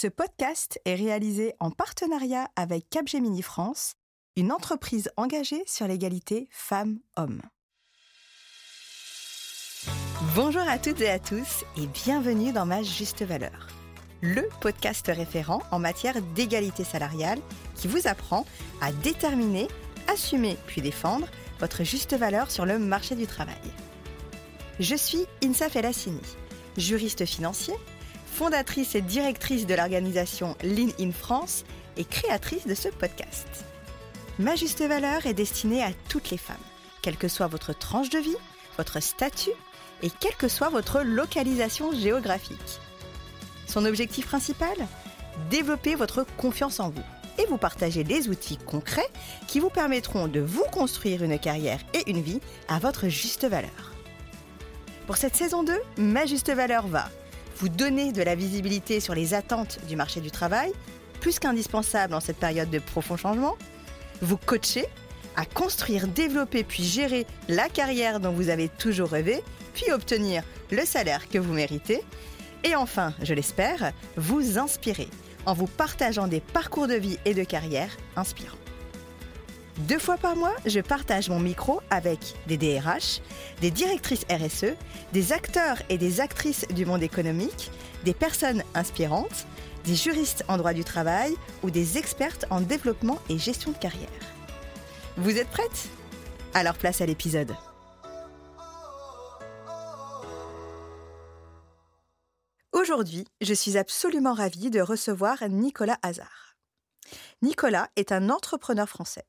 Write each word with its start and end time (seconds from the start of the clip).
Ce 0.00 0.06
podcast 0.06 0.80
est 0.86 0.94
réalisé 0.94 1.52
en 1.60 1.70
partenariat 1.70 2.48
avec 2.56 2.88
Capgemini 2.88 3.42
France, 3.42 3.96
une 4.34 4.50
entreprise 4.50 5.10
engagée 5.18 5.62
sur 5.66 5.86
l'égalité 5.86 6.48
femmes-hommes. 6.50 7.42
Bonjour 10.34 10.66
à 10.66 10.78
toutes 10.78 11.02
et 11.02 11.10
à 11.10 11.18
tous 11.18 11.66
et 11.76 11.86
bienvenue 11.86 12.50
dans 12.50 12.64
Ma 12.64 12.82
Juste 12.82 13.20
Valeur, 13.26 13.66
le 14.22 14.48
podcast 14.62 15.04
référent 15.14 15.60
en 15.70 15.78
matière 15.78 16.22
d'égalité 16.34 16.82
salariale 16.82 17.42
qui 17.74 17.86
vous 17.86 18.08
apprend 18.08 18.46
à 18.80 18.92
déterminer, 18.92 19.68
assumer 20.08 20.56
puis 20.66 20.80
défendre 20.80 21.28
votre 21.58 21.84
juste 21.84 22.14
valeur 22.14 22.50
sur 22.50 22.64
le 22.64 22.78
marché 22.78 23.16
du 23.16 23.26
travail. 23.26 23.60
Je 24.78 24.94
suis 24.94 25.26
Insa 25.44 25.68
Felassini, 25.68 26.22
juriste 26.78 27.26
financier, 27.26 27.74
fondatrice 28.30 28.94
et 28.94 29.02
directrice 29.02 29.66
de 29.66 29.74
l'organisation 29.74 30.56
Lean 30.62 30.90
in 30.98 31.12
France 31.12 31.64
et 31.96 32.04
créatrice 32.04 32.66
de 32.66 32.74
ce 32.74 32.88
podcast. 32.88 33.46
Ma 34.38 34.56
juste 34.56 34.82
valeur 34.82 35.26
est 35.26 35.34
destinée 35.34 35.82
à 35.82 35.90
toutes 36.08 36.30
les 36.30 36.38
femmes, 36.38 36.56
quelle 37.02 37.16
que 37.16 37.28
soit 37.28 37.48
votre 37.48 37.76
tranche 37.76 38.08
de 38.08 38.18
vie, 38.18 38.36
votre 38.78 39.00
statut 39.00 39.50
et 40.02 40.10
quelle 40.20 40.36
que 40.36 40.48
soit 40.48 40.70
votre 40.70 41.02
localisation 41.02 41.92
géographique. 41.92 42.80
Son 43.66 43.84
objectif 43.84 44.26
principal? 44.26 44.76
Développer 45.50 45.94
votre 45.94 46.24
confiance 46.36 46.80
en 46.80 46.90
vous 46.90 47.02
et 47.38 47.46
vous 47.46 47.58
partager 47.58 48.04
des 48.04 48.28
outils 48.28 48.56
concrets 48.56 49.08
qui 49.46 49.60
vous 49.60 49.70
permettront 49.70 50.28
de 50.28 50.40
vous 50.40 50.64
construire 50.72 51.22
une 51.22 51.38
carrière 51.38 51.80
et 51.94 52.10
une 52.10 52.20
vie 52.20 52.40
à 52.68 52.78
votre 52.78 53.08
juste 53.08 53.46
valeur. 53.46 53.92
Pour 55.06 55.16
cette 55.16 55.36
saison 55.36 55.62
2, 55.62 55.72
Ma 55.98 56.26
juste 56.26 56.50
valeur 56.50 56.86
va 56.86 57.10
vous 57.60 57.68
donner 57.68 58.10
de 58.10 58.22
la 58.22 58.34
visibilité 58.34 59.00
sur 59.00 59.14
les 59.14 59.34
attentes 59.34 59.78
du 59.86 59.94
marché 59.94 60.20
du 60.20 60.30
travail, 60.30 60.72
plus 61.20 61.38
qu'indispensable 61.38 62.14
en 62.14 62.20
cette 62.20 62.38
période 62.38 62.70
de 62.70 62.78
profond 62.78 63.18
changement, 63.18 63.58
vous 64.22 64.38
coacher 64.38 64.86
à 65.36 65.44
construire, 65.44 66.08
développer 66.08 66.64
puis 66.64 66.82
gérer 66.82 67.26
la 67.48 67.68
carrière 67.68 68.18
dont 68.18 68.32
vous 68.32 68.48
avez 68.48 68.68
toujours 68.70 69.10
rêvé, 69.10 69.42
puis 69.74 69.92
obtenir 69.92 70.42
le 70.70 70.84
salaire 70.86 71.28
que 71.28 71.38
vous 71.38 71.52
méritez, 71.52 72.02
et 72.64 72.74
enfin, 72.74 73.12
je 73.22 73.34
l'espère, 73.34 73.92
vous 74.16 74.58
inspirer 74.58 75.08
en 75.46 75.52
vous 75.52 75.66
partageant 75.66 76.28
des 76.28 76.40
parcours 76.40 76.86
de 76.86 76.94
vie 76.94 77.18
et 77.24 77.34
de 77.34 77.44
carrière 77.44 77.94
inspirants. 78.16 78.56
Deux 79.88 79.98
fois 79.98 80.18
par 80.18 80.36
mois, 80.36 80.54
je 80.66 80.80
partage 80.80 81.30
mon 81.30 81.40
micro 81.40 81.80
avec 81.88 82.34
des 82.46 82.58
DRH, 82.58 83.22
des 83.62 83.70
directrices 83.70 84.26
RSE, 84.30 84.74
des 85.12 85.32
acteurs 85.32 85.78
et 85.88 85.96
des 85.96 86.20
actrices 86.20 86.68
du 86.68 86.84
monde 86.84 87.02
économique, 87.02 87.70
des 88.04 88.12
personnes 88.12 88.62
inspirantes, 88.74 89.46
des 89.84 89.94
juristes 89.94 90.44
en 90.48 90.58
droit 90.58 90.74
du 90.74 90.84
travail 90.84 91.34
ou 91.62 91.70
des 91.70 91.96
expertes 91.96 92.44
en 92.50 92.60
développement 92.60 93.20
et 93.30 93.38
gestion 93.38 93.70
de 93.70 93.78
carrière. 93.78 94.08
Vous 95.16 95.38
êtes 95.38 95.48
prêtes? 95.48 95.88
Alors 96.52 96.76
place 96.76 97.00
à 97.00 97.06
l'épisode. 97.06 97.54
Aujourd'hui, 102.72 103.26
je 103.40 103.54
suis 103.54 103.78
absolument 103.78 104.34
ravie 104.34 104.68
de 104.68 104.80
recevoir 104.80 105.38
Nicolas 105.48 105.98
Hazard. 106.02 106.56
Nicolas 107.42 107.88
est 107.96 108.12
un 108.12 108.28
entrepreneur 108.28 108.86
français. 108.88 109.24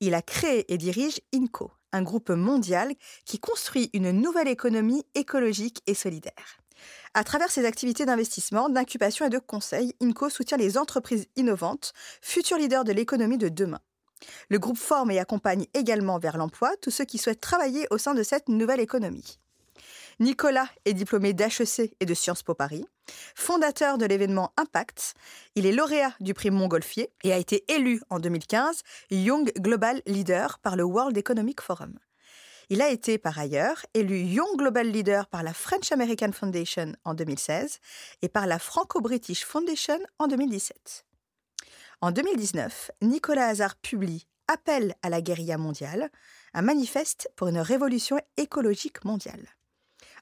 Il 0.00 0.14
a 0.14 0.22
créé 0.22 0.72
et 0.72 0.76
dirige 0.76 1.20
INCO, 1.34 1.70
un 1.92 2.02
groupe 2.02 2.30
mondial 2.30 2.92
qui 3.24 3.38
construit 3.38 3.90
une 3.94 4.10
nouvelle 4.10 4.48
économie 4.48 5.04
écologique 5.14 5.82
et 5.86 5.94
solidaire. 5.94 6.58
À 7.14 7.24
travers 7.24 7.50
ses 7.50 7.64
activités 7.64 8.04
d'investissement, 8.04 8.68
d'incubation 8.68 9.24
et 9.24 9.30
de 9.30 9.38
conseil, 9.38 9.94
INCO 10.02 10.28
soutient 10.28 10.58
les 10.58 10.76
entreprises 10.76 11.26
innovantes, 11.36 11.94
futurs 12.20 12.58
leaders 12.58 12.84
de 12.84 12.92
l'économie 12.92 13.38
de 13.38 13.48
demain. 13.48 13.80
Le 14.50 14.58
groupe 14.58 14.78
forme 14.78 15.10
et 15.10 15.18
accompagne 15.18 15.66
également 15.72 16.18
vers 16.18 16.36
l'emploi 16.36 16.76
tous 16.82 16.90
ceux 16.90 17.04
qui 17.04 17.18
souhaitent 17.18 17.40
travailler 17.40 17.86
au 17.90 17.98
sein 17.98 18.14
de 18.14 18.22
cette 18.22 18.48
nouvelle 18.48 18.80
économie. 18.80 19.38
Nicolas 20.18 20.68
est 20.86 20.94
diplômé 20.94 21.34
d'HEC 21.34 21.94
et 22.00 22.06
de 22.06 22.14
Sciences 22.14 22.42
Po 22.42 22.54
Paris. 22.54 22.86
Fondateur 23.34 23.98
de 23.98 24.06
l'événement 24.06 24.54
Impact, 24.56 25.12
il 25.56 25.66
est 25.66 25.72
lauréat 25.72 26.14
du 26.20 26.32
prix 26.32 26.50
Montgolfier 26.50 27.10
et 27.22 27.34
a 27.34 27.36
été 27.36 27.70
élu 27.70 28.00
en 28.08 28.18
2015 28.18 28.80
Young 29.10 29.52
Global 29.58 30.00
Leader 30.06 30.58
par 30.60 30.74
le 30.74 30.84
World 30.84 31.18
Economic 31.18 31.60
Forum. 31.60 31.98
Il 32.70 32.80
a 32.80 32.88
été 32.88 33.18
par 33.18 33.38
ailleurs 33.38 33.84
élu 33.92 34.18
Young 34.18 34.56
Global 34.56 34.90
Leader 34.90 35.26
par 35.26 35.42
la 35.42 35.52
French 35.52 35.92
American 35.92 36.32
Foundation 36.32 36.94
en 37.04 37.12
2016 37.12 37.78
et 38.22 38.30
par 38.30 38.46
la 38.46 38.58
Franco-British 38.58 39.44
Foundation 39.44 39.98
en 40.18 40.28
2017. 40.28 41.04
En 42.00 42.10
2019, 42.10 42.90
Nicolas 43.02 43.48
Hazard 43.48 43.76
publie 43.76 44.26
Appel 44.48 44.94
à 45.02 45.10
la 45.10 45.20
guérilla 45.20 45.58
mondiale, 45.58 46.10
un 46.54 46.62
manifeste 46.62 47.28
pour 47.36 47.48
une 47.48 47.58
révolution 47.58 48.18
écologique 48.38 49.04
mondiale. 49.04 49.46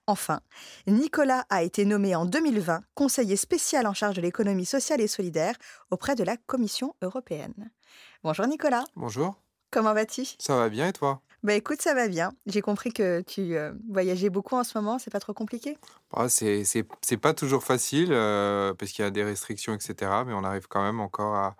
Enfin, 0.07 0.41
Nicolas 0.87 1.47
a 1.49 1.63
été 1.63 1.87
nommé 1.87 2.15
en 2.15 2.27
2020 2.27 2.83
conseiller 2.95 3.37
spécial 3.37 3.87
en 3.87 3.95
charge 3.95 4.17
de 4.17 4.21
l'économie 4.21 4.67
sociale 4.67 5.01
et 5.01 5.09
solidaire 5.09 5.55
auprès 5.91 6.15
de 6.15 6.23
la 6.25 6.37
Commission 6.37 6.95
européenne. 7.01 7.71
Bonjour 8.23 8.47
Nicolas. 8.47 8.85
Bonjour. 8.97 9.35
Comment 9.71 9.95
vas-tu? 9.95 10.25
Ça 10.39 10.57
va 10.57 10.69
bien 10.69 10.89
et 10.89 10.93
toi? 10.93 11.23
Bah 11.43 11.55
écoute, 11.55 11.81
ça 11.81 11.95
va 11.95 12.09
bien. 12.09 12.33
J'ai 12.47 12.61
compris 12.61 12.93
que 12.93 13.23
tu 13.23 13.57
euh, 13.57 13.73
voyageais 13.91 14.31
beaucoup 14.31 14.57
en 14.57 14.65
ce 14.65 14.77
moment, 14.79 14.99
c'est 14.99 15.11
pas 15.11 15.21
trop 15.21 15.35
compliqué? 15.35 15.77
Bah, 16.13 16.29
C'est 16.29 17.17
pas 17.21 17.35
toujours 17.35 17.65
facile 17.65 18.13
euh, 18.13 18.73
parce 18.75 18.93
qu'il 18.93 19.05
y 19.05 19.09
a 19.09 19.11
des 19.11 19.25
restrictions, 19.25 19.75
etc. 19.75 20.25
Mais 20.27 20.33
on 20.35 20.45
arrive 20.45 20.69
quand 20.69 20.83
même 20.83 21.01
encore 21.01 21.35
à, 21.35 21.57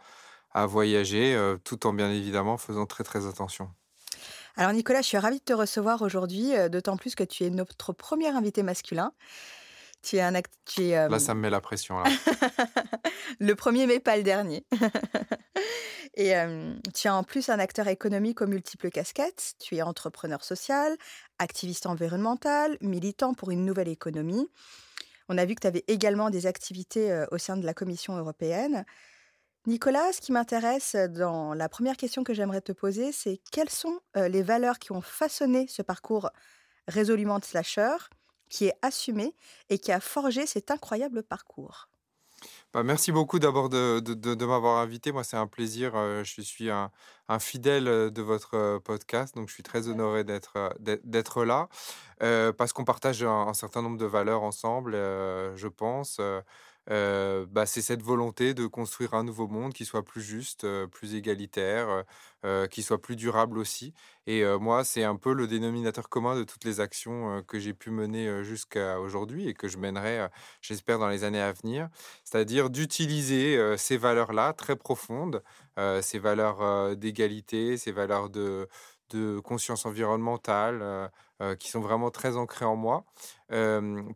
à 0.53 0.67
voyager 0.67 1.35
euh, 1.35 1.57
tout 1.59 1.87
en 1.87 1.93
bien 1.93 2.11
évidemment 2.11 2.57
faisant 2.59 2.87
très 2.87 3.05
très 3.05 3.27
attention. 3.27 3.71
Alors 4.57 4.73
Nicolas, 4.73 5.03
je 5.03 5.09
suis 5.09 5.19
ravie 5.19 5.39
de 5.39 5.45
te 5.45 5.53
recevoir 5.53 6.03
aujourd'hui, 6.03 6.55
euh, 6.55 6.69
d'autant 6.69 6.97
plus 6.97 7.17
que 7.17 7.25
tu 7.25 7.45
es 7.45 7.51
notre 7.51 7.93
premier 7.93 8.29
invité 8.29 8.63
masculin. 8.63 9.13
Tu 10.03 10.17
es 10.17 10.21
un 10.21 10.35
act... 10.35 10.53
Euh, 10.79 11.09
là, 11.09 11.19
ça 11.19 11.35
me 11.35 11.41
met 11.41 11.51
la 11.51 11.61
pression. 11.61 11.97
le 13.41 13.55
premier, 13.55 13.87
mais 13.87 13.99
pas 13.99 14.17
le 14.17 14.23
dernier. 14.23 14.65
Et 16.17 16.37
euh, 16.37 16.73
tu 16.95 17.09
es 17.09 17.11
en 17.11 17.25
plus 17.25 17.49
un 17.49 17.59
acteur 17.59 17.89
économique 17.89 18.43
aux 18.43 18.47
multiples 18.47 18.91
casquettes. 18.91 19.55
Tu 19.59 19.75
es 19.77 19.83
entrepreneur 19.83 20.45
social, 20.45 20.97
activiste 21.41 21.87
environnemental, 21.87 22.77
militant 22.81 23.35
pour 23.35 23.51
une 23.51 23.65
nouvelle 23.65 23.89
économie. 23.89 24.49
On 25.29 25.37
a 25.39 25.45
vu 25.47 25.57
que 25.57 25.63
tu 25.63 25.67
avais 25.67 25.85
également 25.89 26.31
des 26.31 26.47
activités 26.47 27.25
au 27.33 27.39
sein 27.39 27.57
de 27.57 27.67
la 27.67 27.75
Commission 27.75 28.17
européenne. 28.17 28.85
Nicolas, 29.67 30.13
ce 30.13 30.21
qui 30.21 30.33
m'intéresse 30.33 30.95
dans 30.95 31.55
la 31.55 31.71
première 31.71 31.97
question 31.97 32.23
que 32.23 32.35
j'aimerais 32.35 32.61
te 32.61 32.73
poser, 32.73 33.13
c'est 33.13 33.41
quelles 33.51 33.71
sont 33.71 34.01
les 34.15 34.43
valeurs 34.43 34.79
qui 34.79 34.93
ont 34.93 35.01
façonné 35.01 35.67
ce 35.69 35.81
parcours 35.81 36.31
résolument 36.87 37.39
de 37.39 37.45
slasher, 37.45 37.97
qui 38.49 38.67
est 38.67 38.75
assumé 38.83 39.35
et 39.71 39.79
qui 39.79 39.91
a 39.93 40.01
forgé 40.01 40.47
cet 40.47 40.71
incroyable 40.71 41.23
parcours? 41.23 41.89
Bah, 42.75 42.83
merci 42.83 43.11
beaucoup 43.13 43.39
d'abord 43.39 43.69
de, 43.69 44.45
m'avoir 44.45 44.79
invité. 44.79 45.13
Moi, 45.13 45.25
c'est 45.25 45.37
un 45.37 45.47
plaisir. 45.47 45.93
je 46.25 46.43
suis 46.43 46.71
un, 46.71 46.91
fidèle 47.39 47.85
de 47.85 48.23
votre 48.23 48.79
podcast, 48.79 49.35
donc 49.35 49.49
je 49.49 49.55
suis 49.55 49.63
très 49.63 49.89
honoré 49.89 50.25
d'être 50.25 51.45
là 51.45 51.69
parce 52.53 52.73
qu'on 52.73 52.85
partage 52.85 53.23
un, 53.23 53.55
certain 53.55 53.81
nombre 53.81 53.99
de 53.99 54.07
valeurs 54.07 54.43
ensemble, 54.43 54.93
je 54.93 55.69
pense 55.69 56.21
bah, 56.89 57.67
c'est 57.67 57.83
cette 57.83 58.03
volonté 58.03 58.55
de 58.55 58.67
construire 58.67 59.15
un 59.15 59.25
nouveau 59.25 59.49
monde 59.49 59.73
qui 59.73 59.85
soit 59.85 60.05
plus 60.05 60.23
juste, 60.23 60.67
plus 60.89 61.15
égalitaire, 61.15 62.05
qui 62.71 62.83
soit 62.83 63.01
plus 63.01 63.17
durable 63.17 63.59
aussi. 63.59 63.95
Et 64.27 64.45
moi, 64.59 64.85
c'est 64.85 65.05
un 65.05 65.17
peu 65.17 65.33
le 65.33 65.47
dénominateur 65.47 66.09
commun 66.09 66.37
de 66.37 66.45
toutes 66.45 66.65
les 66.65 66.81
actions 66.81 67.43
que 67.47 67.59
j'ai 67.59 67.75
pu 67.75 67.91
mener 67.91 68.45
jusqu'à 68.45 69.01
aujourd'hui 69.01 69.49
et 69.49 69.55
que 69.55 69.69
je 69.69 69.79
mènerai, 69.79 70.29
j'espère, 70.61 70.99
dans 70.99 71.09
les 71.09 71.25
années 71.25 71.41
à 71.41 71.53
venir. 71.53 71.89
C'est-à-dire 72.25 72.71
d'utiliser 72.71 73.77
ces 73.77 73.97
valeurs-là 73.97 74.53
très 74.53 74.77
profondes, 74.77 75.43
ces 76.03 76.19
valeurs 76.19 76.97
d'égalité, 76.97 77.77
ces 77.77 77.93
valeurs 77.93 78.31
de 78.31 78.69
de 79.11 79.41
conscience 79.41 79.87
environnementale, 79.87 81.11
qui 81.59 81.69
sont 81.69 81.81
vraiment 81.81 82.11
très 82.11 82.37
ancrées 82.37 82.65
en 82.65 82.77
moi, 82.77 83.05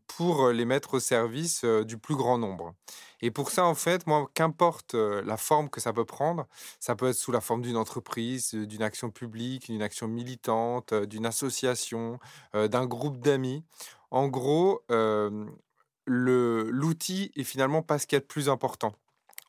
pour 0.06 0.48
les 0.48 0.64
mettre 0.64 0.94
au 0.94 1.00
service 1.00 1.64
du 1.64 1.98
plus 1.98 2.16
grand 2.16 2.38
nombre. 2.38 2.74
Et 3.20 3.30
pour 3.32 3.50
ça, 3.50 3.64
en 3.64 3.74
fait, 3.74 4.06
moi, 4.06 4.30
qu'importe 4.34 4.94
la 4.94 5.36
forme 5.36 5.68
que 5.68 5.80
ça 5.80 5.92
peut 5.92 6.04
prendre, 6.04 6.46
ça 6.78 6.94
peut 6.94 7.08
être 7.08 7.16
sous 7.16 7.32
la 7.32 7.40
forme 7.40 7.62
d'une 7.62 7.76
entreprise, 7.76 8.54
d'une 8.54 8.82
action 8.82 9.10
publique, 9.10 9.66
d'une 9.70 9.82
action 9.82 10.06
militante, 10.06 10.94
d'une 10.94 11.26
association, 11.26 12.18
d'un 12.54 12.86
groupe 12.86 13.18
d'amis. 13.18 13.64
En 14.10 14.28
gros, 14.28 14.84
l'outil 16.06 17.32
est 17.36 17.44
finalement 17.44 17.82
pas 17.82 17.98
ce 17.98 18.06
qu'il 18.06 18.16
y 18.16 18.18
a 18.18 18.20
de 18.20 18.26
plus 18.26 18.48
important. 18.48 18.94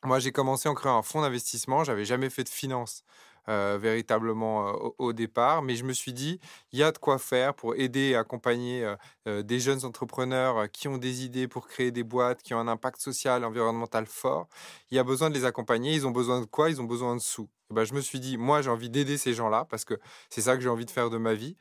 Moi, 0.02 0.18
j'ai 0.18 0.32
commencé 0.32 0.68
en 0.68 0.74
créant 0.74 0.98
un 0.98 1.02
fonds 1.02 1.20
d'investissement. 1.20 1.84
J'avais 1.84 2.04
jamais 2.04 2.30
fait 2.30 2.42
de 2.42 2.48
finance 2.48 3.04
véritablement 3.46 4.72
au, 4.98 5.12
départ, 5.12 5.62
mais 5.62 5.74
je 5.74 5.84
me 5.84 5.92
suis 5.92 6.12
dit, 6.12 6.38
il 6.72 6.78
y 6.78 6.82
a 6.82 6.92
de 6.92 6.98
quoi 6.98 7.18
faire 7.18 7.54
pour 7.54 7.74
aider 7.74 8.10
et 8.10 8.16
accompagner 8.16 8.94
des 9.26 9.60
jeunes 9.60 9.84
entrepreneurs 9.84 10.70
qui 10.70 10.88
ont 10.88 10.98
des 10.98 11.24
idées 11.24 11.48
pour 11.48 11.66
créer 11.66 11.90
des 11.90 12.04
boîtes, 12.04 12.42
qui 12.42 12.54
ont 12.54 12.58
un 12.58 12.68
impact 12.68 13.00
social, 13.00 13.44
environnemental 13.44 14.06
fort. 14.06 14.48
Il 14.90 14.96
y 14.96 14.98
a 14.98 15.04
besoin 15.04 15.30
de 15.30 15.34
les 15.34 15.44
accompagner. 15.44 15.94
Ils 15.94 16.06
ont 16.06 16.10
besoin 16.10 16.40
de 16.40 16.46
quoi? 16.46 16.70
Ils 16.70 16.80
ont 16.80 16.84
besoin 16.84 17.16
de 17.16 17.20
sous. 17.20 17.48
ben, 17.70 17.84
je 17.84 17.94
me 17.94 18.00
suis 18.00 18.20
dit, 18.20 18.36
moi, 18.36 18.62
j'ai 18.62 18.70
envie 18.70 18.90
d'aider 18.90 19.18
ces 19.18 19.34
gens-là 19.34 19.66
parce 19.70 19.84
que 19.84 19.94
c'est 20.28 20.42
ça 20.42 20.56
que 20.56 20.62
j'ai 20.62 20.68
envie 20.68 20.86
de 20.86 20.90
faire 20.90 21.10
de 21.10 21.18
ma 21.18 21.34
vie 21.34 21.56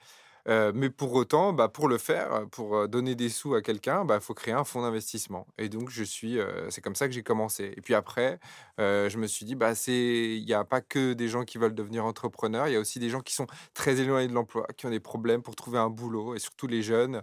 mais 0.74 0.90
pour 0.90 1.14
autant, 1.14 1.54
bah, 1.54 1.68
pour 1.68 1.88
le 1.88 1.98
faire, 1.98 2.48
pour 2.52 2.88
donner 2.88 3.16
des 3.16 3.30
sous 3.30 3.54
à 3.54 3.62
quelqu'un, 3.62 4.02
il 4.02 4.08
bah, 4.08 4.20
faut 4.20 4.34
créer 4.34 4.54
un 4.54 4.64
fonds 4.64 4.82
d'investissement. 4.82 5.46
Et 5.58 5.70
donc, 5.70 5.90
je 5.90 6.04
suis, 6.04 6.40
c'est 6.70 6.82
comme 6.82 6.96
ça 6.96 7.08
que 7.08 7.14
j'ai 7.14 7.24
commencé. 7.24 7.74
Et 7.78 7.82
puis 7.82 7.94
après, 7.94 8.40
je 8.78 9.18
me 9.18 9.28
suis 9.28 9.46
dit, 9.46 9.56
bah, 9.56 9.74
il 9.88 10.44
n'y 10.46 10.54
a 10.54 10.64
pas 10.64 10.82
que 10.82 11.14
des 11.14 11.28
gens 11.28 11.44
qui 11.44 11.58
veulent 11.58 11.76
devenir 11.76 12.06
entrepreneurs, 12.06 12.68
il 12.68 12.74
y 12.74 12.76
a 12.76 12.80
aussi 12.80 13.00
des 13.00 13.10
gens 13.10 13.22
qui 13.22 13.34
sont 13.34 13.48
très 13.74 14.00
éloignés 14.00 14.28
de 14.28 14.34
l'emploi, 14.34 14.66
qui 14.76 14.86
ont 14.88 14.90
des 14.90 15.00
problèmes 15.00 15.42
pour 15.42 15.56
trouver 15.56 15.78
un 15.78 15.90
boulot, 15.90 16.36
et 16.36 16.40
surtout 16.40 16.68
les 16.68 16.82
jeunes, 16.82 17.22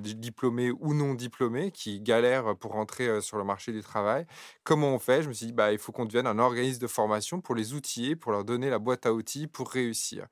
diplômés 0.00 0.72
ou 0.72 0.92
non 0.94 1.14
diplômés, 1.14 1.70
qui 1.70 2.00
galèrent 2.00 2.56
pour 2.56 2.72
rentrer 2.72 3.20
sur 3.20 3.36
le 3.36 3.44
marché 3.44 3.72
du 3.72 3.82
travail. 3.82 4.26
Comment 4.64 4.94
on 4.94 4.98
fait? 4.98 5.22
Je 5.22 5.28
me 5.28 5.34
suis 5.34 5.46
dit, 5.46 5.54
il 5.72 5.78
faut 5.78 5.92
qu'on 5.92 6.04
devienne 6.04 6.26
un 6.26 6.38
organisme 6.38 6.80
de 6.80 6.86
formation 6.88 7.40
pour 7.40 7.54
les 7.54 7.74
outiller, 7.74 8.16
pour 8.16 8.32
leur 8.32 8.44
donner 8.44 8.70
la 8.70 8.78
boîte 8.78 9.06
à 9.06 9.12
outils 9.12 9.46
pour 9.46 9.70
réussir 9.70 10.26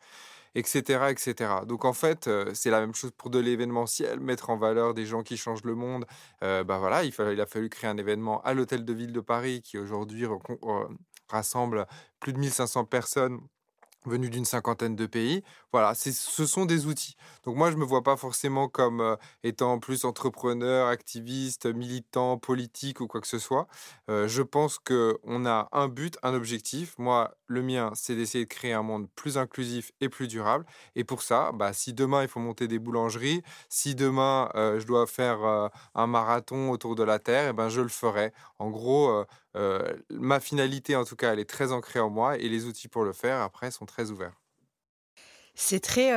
etc., 0.55 1.11
etc. 1.11 1.35
Donc 1.67 1.85
en 1.85 1.93
fait, 1.93 2.29
c'est 2.55 2.71
la 2.71 2.81
même 2.81 2.95
chose 2.95 3.11
pour 3.17 3.31
de 3.31 3.39
l'événementiel, 3.39 4.21
mettre 4.21 4.51
en 4.51 4.57
valeur 4.57 4.95
des 4.95 5.07
gens 5.07 5.23
qui 5.23 5.37
changent 5.37 5.65
le 5.65 5.75
monde. 5.75 6.05
bah 6.41 6.79
voilà, 6.79 7.05
il, 7.05 7.13
il, 7.33 7.41
a 7.41 7.47
fallu 7.47 7.69
créer 7.69 7.91
un 7.91 7.97
événement 7.97 8.41
à 8.43 8.55
l'hôtel 8.55 8.85
de 8.85 8.93
ville 8.93 9.13
de 9.13 9.21
Paris 9.21 9.63
qui 9.63 9.79
aujourd'hui 9.79 10.27
rassemble 11.29 11.87
plus 12.21 12.33
de 12.33 12.39
1500 12.39 12.85
personnes 12.85 13.41
venus 14.07 14.31
d'une 14.31 14.45
cinquantaine 14.45 14.97
de 14.97 15.07
pays. 15.07 15.43
Voilà, 15.73 15.95
ce 15.95 16.47
sont 16.47 16.65
des 16.65 16.87
outils. 16.87 17.15
Donc 17.45 17.57
moi, 17.57 17.71
je 17.71 17.77
ne 17.77 17.81
me 17.81 17.85
vois 17.85 18.03
pas 18.03 18.17
forcément 18.17 18.69
comme 18.69 19.17
étant 19.43 19.79
plus 19.79 20.05
entrepreneur, 20.05 20.89
activiste, 20.89 21.67
militant, 21.67 22.39
politique 22.39 23.01
ou 23.01 23.07
quoi 23.07 23.21
que 23.21 23.27
ce 23.27 23.39
soit. 23.39 23.67
Je 24.09 24.43
pense 24.43 24.79
qu'on 24.79 25.45
a 25.47 25.69
un 25.73 25.89
but, 25.89 26.17
un 26.23 26.33
objectif. 26.35 26.95
Moi, 26.99 27.35
le 27.47 27.63
mien, 27.63 27.93
c'est 27.95 28.17
d'essayer 28.17 28.45
de 28.45 28.49
créer 28.49 28.73
un 28.73 28.83
monde 28.83 29.09
plus 29.15 29.37
inclusif 29.37 29.93
et 30.01 30.09
plus 30.09 30.27
durable. 30.29 30.65
Et 30.97 31.05
pour 31.05 31.23
ça, 31.23 31.53
bah, 31.53 31.73
si 31.75 31.93
demain, 31.93 32.23
il 32.23 32.29
faut 32.29 32.41
monter 32.41 32.67
des 32.67 32.79
boulangeries, 32.79 33.43
si 33.69 33.95
demain, 33.95 34.49
je 34.55 34.87
dois 34.87 35.07
faire 35.07 35.71
un 35.95 36.07
marathon 36.07 36.71
autour 36.71 36.95
de 36.95 37.03
la 37.03 37.19
Terre, 37.19 37.49
eh 37.51 37.53
ben, 37.53 37.69
je 37.69 37.83
le 37.83 37.89
ferai. 37.89 38.33
En 38.59 38.71
gros, 38.71 39.25
ma 40.11 40.41
finalité, 40.41 40.97
en 40.97 41.05
tout 41.05 41.17
cas, 41.17 41.33
elle 41.33 41.39
est 41.41 41.49
très 41.49 41.73
ancrée 41.73 42.01
en 42.01 42.11
moi 42.11 42.39
et 42.39 42.49
les 42.49 42.65
outils 42.67 42.89
pour 42.89 43.05
le 43.05 43.13
faire, 43.13 43.41
après, 43.41 43.71
sont 43.71 43.87
très 43.87 44.11
ouverts. 44.11 44.35
C'est 45.61 45.81
très, 45.81 46.13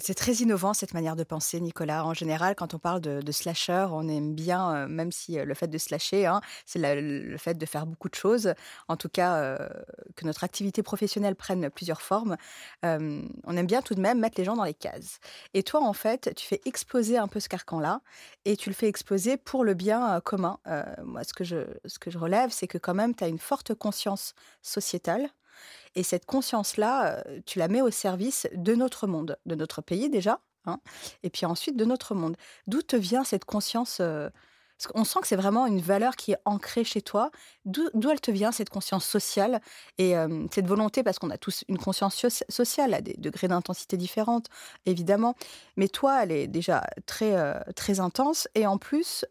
c'est 0.00 0.14
très 0.14 0.32
innovant 0.34 0.74
cette 0.74 0.92
manière 0.92 1.14
de 1.14 1.22
penser, 1.22 1.60
Nicolas. 1.60 2.04
En 2.04 2.14
général, 2.14 2.56
quand 2.56 2.74
on 2.74 2.80
parle 2.80 3.00
de, 3.00 3.32
slasher, 3.32 3.86
on 3.92 4.08
aime 4.08 4.34
bien, 4.34 4.88
même 4.88 5.12
si 5.12 5.36
le 5.36 5.54
fait 5.54 5.68
de 5.68 5.78
slasher, 5.78 6.26
hein, 6.26 6.40
c'est 6.66 6.80
le 7.00 7.38
fait 7.38 7.54
de 7.54 7.64
faire 7.64 7.86
beaucoup 7.86 8.08
de 8.08 8.16
choses. 8.16 8.52
En 8.88 8.96
tout 8.96 9.08
cas, 9.08 9.56
que 10.16 10.26
notre 10.26 10.42
activité 10.42 10.82
professionnelle 10.82 11.36
prenne 11.36 11.70
plusieurs 11.70 12.02
formes. 12.02 12.36
on 12.82 13.56
aime 13.56 13.66
bien 13.66 13.82
tout 13.82 13.94
de 13.94 14.00
même 14.00 14.18
mettre 14.18 14.34
les 14.36 14.44
gens 14.44 14.56
dans 14.56 14.64
les 14.64 14.74
cases. 14.74 15.20
Et 15.54 15.62
toi, 15.62 15.80
en 15.84 15.92
fait, 15.92 16.34
tu 16.34 16.44
fais 16.44 16.60
exploser 16.64 17.18
un 17.18 17.28
peu 17.28 17.38
ce 17.38 17.48
carcan-là, 17.48 18.00
et 18.46 18.56
tu 18.56 18.68
le 18.68 18.74
fais 18.74 18.88
exploser 18.88 19.36
pour 19.36 19.62
le 19.62 19.74
bien 19.74 20.20
commun. 20.24 20.58
moi, 21.04 21.22
ce 21.22 21.32
que 21.34 21.44
je, 21.44 21.58
ce 21.86 22.00
que 22.00 22.10
je 22.10 22.18
relève, 22.18 22.50
c'est 22.50 22.66
que 22.66 22.78
quand 22.78 22.94
même, 22.94 23.14
tu 23.14 23.22
as 23.22 23.28
une 23.28 23.38
forte 23.38 23.74
conscience 23.74 24.34
sociétale 24.60 25.30
et 25.94 26.02
cette 26.02 26.26
conscience-là, 26.26 27.24
tu 27.46 27.58
la 27.58 27.68
mets 27.68 27.82
au 27.82 27.90
service 27.90 28.46
de 28.54 28.74
notre 28.74 29.06
monde, 29.06 29.38
de 29.46 29.54
notre 29.54 29.82
pays 29.82 30.08
déjà, 30.10 30.40
hein, 30.66 30.80
et 31.22 31.30
puis 31.30 31.46
ensuite 31.46 31.76
de 31.76 31.84
notre 31.84 32.14
monde. 32.14 32.36
D'où 32.66 32.82
te 32.82 32.96
vient 32.96 33.24
cette 33.24 33.44
conscience 33.44 34.00
On 34.94 35.04
sent 35.04 35.18
que 35.20 35.26
c'est 35.26 35.36
vraiment 35.36 35.66
une 35.66 35.80
valeur 35.80 36.16
qui 36.16 36.32
est 36.32 36.38
ancrée 36.46 36.84
chez 36.84 37.02
toi. 37.02 37.30
D'où 37.66 38.10
elle 38.10 38.20
te 38.20 38.30
vient, 38.30 38.50
cette 38.50 38.70
conscience 38.70 39.04
sociale 39.04 39.60
et 39.98 40.14
cette 40.50 40.66
volonté, 40.66 41.02
parce 41.02 41.18
qu'on 41.18 41.30
a 41.30 41.36
tous 41.38 41.64
une 41.68 41.78
conscience 41.78 42.26
sociale 42.48 42.94
à 42.94 43.02
des 43.02 43.14
degrés 43.18 43.48
d'intensité 43.48 43.96
différentes, 43.98 44.46
évidemment. 44.86 45.34
Mais 45.76 45.88
toi, 45.88 46.22
elle 46.22 46.32
est 46.32 46.46
déjà 46.46 46.82
très, 47.04 47.62
très 47.74 48.00
intense. 48.00 48.48
Et 48.54 48.66
en 48.66 48.78
plus, 48.78 49.26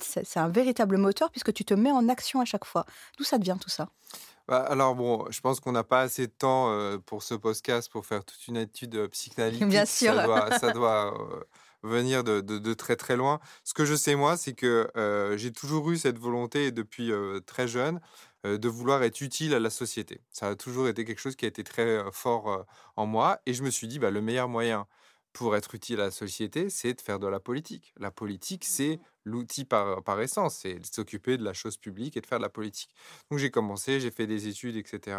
c'est 0.00 0.38
un 0.38 0.48
véritable 0.48 0.96
moteur 0.96 1.30
puisque 1.30 1.52
tu 1.52 1.64
te 1.64 1.74
mets 1.74 1.92
en 1.92 2.08
action 2.08 2.40
à 2.40 2.44
chaque 2.44 2.64
fois. 2.64 2.84
D'où 3.16 3.24
ça 3.24 3.38
devient 3.38 3.58
tout 3.60 3.70
ça? 3.70 3.88
Bah, 4.48 4.58
alors 4.58 4.94
bon, 4.94 5.26
je 5.30 5.40
pense 5.40 5.60
qu'on 5.60 5.72
n'a 5.72 5.84
pas 5.84 6.00
assez 6.00 6.26
de 6.26 6.32
temps 6.32 6.98
pour 7.06 7.22
ce 7.22 7.34
podcast 7.34 7.90
pour 7.90 8.06
faire 8.06 8.24
toute 8.24 8.48
une 8.48 8.56
étude 8.56 9.06
psychanalytique. 9.12 9.68
Bien 9.68 9.84
sûr. 9.84 10.14
Ça 10.58 10.72
doit, 10.72 11.14
venir 11.82 12.24
de, 12.24 12.74
très 12.74 12.96
très 12.96 13.16
loin. 13.16 13.40
Ce 13.62 13.72
que 13.74 13.84
je 13.84 13.94
sais 13.94 14.16
moi, 14.16 14.36
c'est 14.36 14.54
que 14.54 14.90
j'ai 15.36 15.52
toujours 15.52 15.90
eu 15.90 15.96
cette 15.96 16.18
volonté 16.18 16.72
depuis 16.72 17.12
très 17.46 17.68
jeune 17.68 18.00
de 18.44 18.68
vouloir 18.68 19.02
être 19.02 19.20
utile 19.20 19.54
à 19.54 19.60
la 19.60 19.70
société. 19.70 20.20
Ça 20.32 20.48
a 20.48 20.54
toujours 20.56 20.88
été 20.88 21.04
quelque 21.04 21.20
chose 21.20 21.36
qui 21.36 21.44
a 21.44 21.48
été 21.48 21.62
très 21.62 22.02
fort 22.10 22.66
en 22.96 23.06
moi. 23.06 23.40
Et 23.46 23.54
je 23.54 23.62
me 23.62 23.70
suis 23.70 23.86
dit, 23.86 23.98
bah, 23.98 24.10
le 24.10 24.22
meilleur 24.22 24.48
moyen 24.48 24.86
pour 25.38 25.54
être 25.54 25.76
utile 25.76 26.00
à 26.00 26.06
la 26.06 26.10
société, 26.10 26.68
c'est 26.68 26.94
de 26.94 27.00
faire 27.00 27.20
de 27.20 27.28
la 27.28 27.38
politique. 27.38 27.94
La 27.96 28.10
politique, 28.10 28.64
c'est 28.64 28.98
l'outil 29.24 29.64
par, 29.64 30.02
par 30.02 30.20
essence, 30.20 30.56
c'est 30.56 30.84
s'occuper 30.84 31.36
de 31.36 31.44
la 31.44 31.52
chose 31.52 31.76
publique 31.76 32.16
et 32.16 32.20
de 32.20 32.26
faire 32.26 32.38
de 32.38 32.42
la 32.42 32.48
politique. 32.48 32.90
Donc 33.30 33.38
j'ai 33.38 33.52
commencé, 33.52 34.00
j'ai 34.00 34.10
fait 34.10 34.26
des 34.26 34.48
études, 34.48 34.74
etc., 34.74 35.16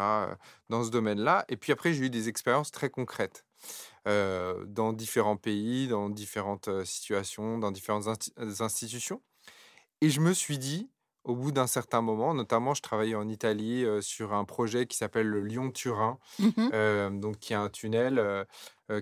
dans 0.67 0.83
ce 0.83 0.89
domaine-là. 0.89 1.45
Et 1.47 1.55
puis 1.55 1.71
après, 1.71 1.93
j'ai 1.93 2.07
eu 2.07 2.09
des 2.09 2.27
expériences 2.27 2.69
très 2.69 2.89
concrètes 2.89 3.45
dans 4.05 4.91
différents 4.91 5.37
pays, 5.37 5.87
dans 5.87 6.09
différentes 6.09 6.69
situations, 6.83 7.57
dans 7.57 7.71
différentes 7.71 8.07
institutions. 8.37 9.21
Et 10.01 10.09
je 10.09 10.19
me 10.19 10.33
suis 10.33 10.57
dit, 10.57 10.89
au 11.23 11.35
bout 11.35 11.53
d'un 11.53 11.67
certain 11.67 12.01
moment, 12.01 12.33
notamment, 12.33 12.73
je 12.73 12.81
travaillais 12.81 13.15
en 13.15 13.29
Italie 13.29 13.85
sur 14.01 14.33
un 14.33 14.43
projet 14.43 14.85
qui 14.85 14.97
s'appelle 14.97 15.27
le 15.27 15.39
Lyon-Turin, 15.39 16.19
mmh 16.39 17.19
donc 17.21 17.39
qui 17.39 17.53
est 17.53 17.57
un 17.57 17.69
tunnel 17.69 18.45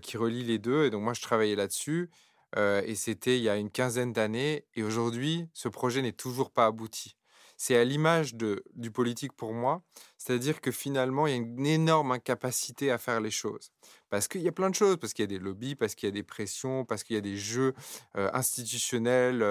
qui 0.02 0.18
relie 0.18 0.44
les 0.44 0.60
deux. 0.60 0.86
Et 0.86 0.90
donc 0.90 1.04
moi, 1.04 1.14
je 1.14 1.22
travaillais 1.22 1.56
là-dessus. 1.56 2.10
et 2.56 2.96
c'était 2.96 3.38
il 3.38 3.44
y 3.44 3.50
a 3.50 3.58
une 3.58 3.70
quinzaine 3.72 4.14
d'années. 4.14 4.66
Et 4.76 4.84
aujourd'hui, 4.84 5.48
ce 5.54 5.70
projet 5.70 6.02
n'est 6.02 6.12
toujours 6.12 6.52
pas 6.52 6.66
abouti. 6.66 7.16
C'est 7.60 7.76
à 7.76 7.84
l'image 7.84 8.36
du 8.36 8.92
politique 8.92 9.34
pour 9.34 9.52
moi, 9.52 9.82
c'est-à-dire 10.20 10.62
que 10.62 10.72
finalement, 10.72 11.26
il 11.26 11.32
y 11.32 11.34
a 11.34 11.38
une 11.38 11.66
énorme 11.66 12.12
incapacité 12.12 12.92
à 12.92 13.00
faire 13.00 13.20
les 13.20 13.32
choses. 13.32 13.72
Parce 14.12 14.28
qu'il 14.28 14.42
y 14.42 14.48
a 14.48 14.52
plein 14.52 14.70
de 14.70 14.76
choses, 14.76 14.98
parce 14.98 15.14
qu'il 15.14 15.24
y 15.24 15.28
a 15.28 15.28
des 15.28 15.40
lobbies, 15.40 15.74
parce 15.74 15.96
qu'il 15.96 16.06
y 16.08 16.12
a 16.12 16.14
des 16.14 16.22
pressions, 16.22 16.86
parce 16.86 17.04
qu'il 17.04 17.16
y 17.16 17.20
a 17.20 17.22
des 17.22 17.36
jeux 17.36 17.74
institutionnels 18.14 19.44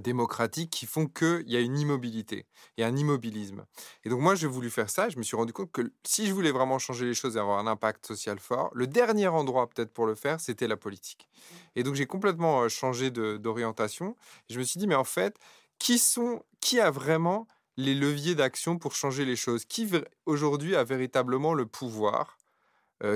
démocratiques 0.00 0.70
qui 0.70 0.86
font 0.86 1.06
qu'il 1.06 1.48
y 1.48 1.56
a 1.56 1.60
une 1.60 1.78
immobilité, 1.78 2.46
et 2.76 2.84
un 2.84 2.96
immobilisme. 2.96 3.64
Et 4.04 4.08
donc 4.08 4.20
moi, 4.20 4.34
j'ai 4.34 4.46
voulu 4.46 4.70
faire 4.70 4.88
ça, 4.88 5.08
je 5.08 5.18
me 5.18 5.22
suis 5.22 5.36
rendu 5.36 5.52
compte 5.52 5.72
que 5.72 5.92
si 6.06 6.26
je 6.26 6.32
voulais 6.32 6.52
vraiment 6.52 6.78
changer 6.78 7.04
les 7.04 7.14
choses 7.14 7.36
et 7.36 7.40
avoir 7.40 7.58
un 7.58 7.66
impact 7.66 8.06
social 8.06 8.38
fort, 8.38 8.70
le 8.74 8.86
dernier 8.86 9.28
endroit 9.28 9.68
peut-être 9.68 9.92
pour 9.92 10.06
le 10.06 10.14
faire, 10.14 10.40
c'était 10.40 10.68
la 10.68 10.76
politique. 10.76 11.28
Et 11.74 11.82
donc 11.82 11.94
j'ai 11.94 12.06
complètement 12.06 12.68
changé 12.68 13.10
d'orientation. 13.10 14.16
Je 14.48 14.58
me 14.58 14.64
suis 14.64 14.78
dit, 14.78 14.86
mais 14.86 14.94
en 14.94 15.04
fait, 15.04 15.36
qui, 15.78 15.98
sont, 15.98 16.42
qui 16.60 16.78
a 16.78 16.90
vraiment 16.90 17.48
les 17.76 17.94
leviers 17.94 18.34
d'action 18.34 18.78
pour 18.78 18.94
changer 18.94 19.24
les 19.24 19.36
choses? 19.36 19.64
Qui 19.64 19.90
aujourd'hui 20.26 20.76
a 20.76 20.84
véritablement 20.84 21.54
le 21.54 21.66
pouvoir 21.66 22.38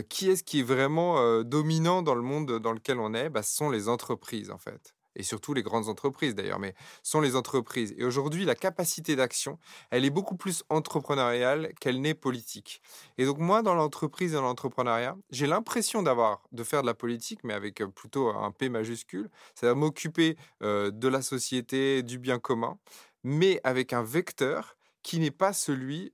qui 0.09 0.29
est-ce 0.31 0.43
qui 0.43 0.61
est 0.61 0.65
vraiment 0.65 1.43
dominant 1.45 2.03
dans 2.03 2.17
le 2.17 2.23
monde 2.23 2.59
dans 2.59 2.73
lequel 2.73 2.99
on 2.99 3.15
est? 3.15 3.31
Bah, 3.31 3.45
Ce 3.45 3.55
sont 3.55 3.71
les 3.71 3.89
entreprises, 3.89 4.51
en 4.51 4.59
fait 4.59 4.96
et 5.17 5.23
surtout 5.23 5.55
les 5.55 5.63
grandes 5.63 5.89
entreprises 5.89 6.35
d'ailleurs, 6.35 6.59
mais 6.59 6.75
sont 7.03 7.21
les 7.21 7.35
entreprises. 7.35 7.95
Et 7.99 8.05
aujourd'hui, 8.05 8.45
la 8.45 8.55
capacité 8.55 9.17
d'action, 9.17 9.59
elle 9.91 10.05
est 10.05 10.11
beaucoup 10.11 10.37
plus 10.37 10.63
entrepreneuriale 10.69 11.73
qu'elle 11.81 12.01
n'est 12.01 12.15
politique. 12.15 12.81
Et 13.19 13.25
donc 13.25 13.39
moi, 13.39 13.63
dans 13.63 13.75
l'entreprise 13.75 14.33
et 14.33 14.37
dans 14.37 14.43
l'entrepreneuriat, 14.43 15.17
j'ai 15.31 15.47
l'impression 15.47 16.03
d'avoir, 16.03 16.43
de 16.53 16.63
faire 16.63 16.83
de 16.83 16.87
la 16.87 16.95
politique, 16.95 17.41
mais 17.43 17.55
avec 17.55 17.83
plutôt 17.95 18.29
un 18.29 18.51
P 18.53 18.69
majuscule, 18.69 19.31
c'est-à-dire 19.55 19.77
m'occuper 19.77 20.37
de 20.61 21.09
la 21.09 21.23
société, 21.23 22.03
du 22.03 22.19
bien 22.19 22.39
commun, 22.39 22.79
mais 23.25 23.61
avec 23.65 23.93
un 23.93 24.03
vecteur 24.03 24.77
qui 25.07 25.21
n'est 25.21 25.31
pas 25.31 25.53
celui 25.53 26.13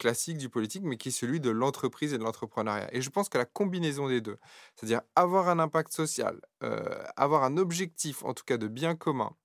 classique 0.00 0.38
du 0.38 0.48
politique, 0.48 0.82
mais 0.82 0.96
qui 0.96 1.10
est 1.10 1.12
celui 1.12 1.38
de 1.38 1.50
l'entreprise 1.50 2.12
et 2.12 2.18
de 2.18 2.24
l'entrepreneuriat. 2.24 2.92
Et 2.92 3.00
je 3.00 3.08
pense 3.08 3.28
que 3.28 3.38
la 3.38 3.44
combinaison 3.44 4.08
des 4.08 4.20
deux, 4.20 4.38
c'est-à-dire 4.74 5.02
avoir 5.14 5.48
un 5.48 5.60
impact 5.60 5.92
social, 5.92 6.40
avoir 7.16 7.44
un 7.44 7.56
objectif, 7.56 8.24
en 8.24 8.34
tout 8.34 8.42
cas 8.44 8.56
de 8.56 8.66
bien 8.66 8.96
commun, 8.96 9.36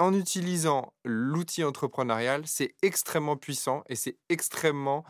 en 0.00 0.12
utilisant 0.12 0.92
l'outil 1.04 1.62
entrepreneurial, 1.62 2.48
c'est 2.48 2.74
extrêmement 2.82 3.36
puissant 3.36 3.84
et 3.86 3.94
c'est 3.94 4.18
extrêmement 4.28 5.04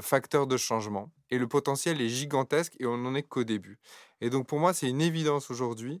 facteur 0.00 0.46
de 0.46 0.56
changement. 0.56 1.10
Et 1.30 1.38
le 1.38 1.48
potentiel 1.48 2.00
est 2.00 2.08
gigantesque 2.08 2.74
et 2.78 2.86
on 2.86 2.96
n'en 2.96 3.14
est 3.14 3.22
qu'au 3.22 3.44
début. 3.44 3.78
Et 4.20 4.30
donc 4.30 4.46
pour 4.46 4.58
moi, 4.58 4.72
c'est 4.72 4.88
une 4.88 5.00
évidence 5.00 5.50
aujourd'hui 5.50 6.00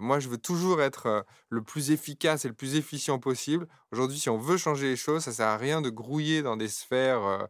moi, 0.00 0.20
je 0.20 0.28
veux 0.28 0.38
toujours 0.38 0.82
être 0.82 1.24
le 1.48 1.62
plus 1.62 1.92
efficace 1.92 2.44
et 2.44 2.48
le 2.48 2.54
plus 2.54 2.76
efficient 2.76 3.18
possible. 3.18 3.66
Aujourd'hui, 3.90 4.18
si 4.18 4.28
on 4.28 4.36
veut 4.36 4.58
changer 4.58 4.88
les 4.88 4.96
choses, 4.96 5.22
ça 5.22 5.32
sert 5.32 5.48
à 5.48 5.56
rien 5.56 5.80
de 5.80 5.88
grouiller 5.88 6.42
dans 6.42 6.56
des 6.56 6.68
sphères 6.68 7.48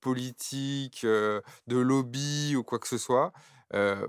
politiques, 0.00 1.04
de 1.04 1.42
lobby 1.68 2.56
ou 2.56 2.64
quoi 2.64 2.78
que 2.78 2.88
ce 2.88 2.98
soit 2.98 3.32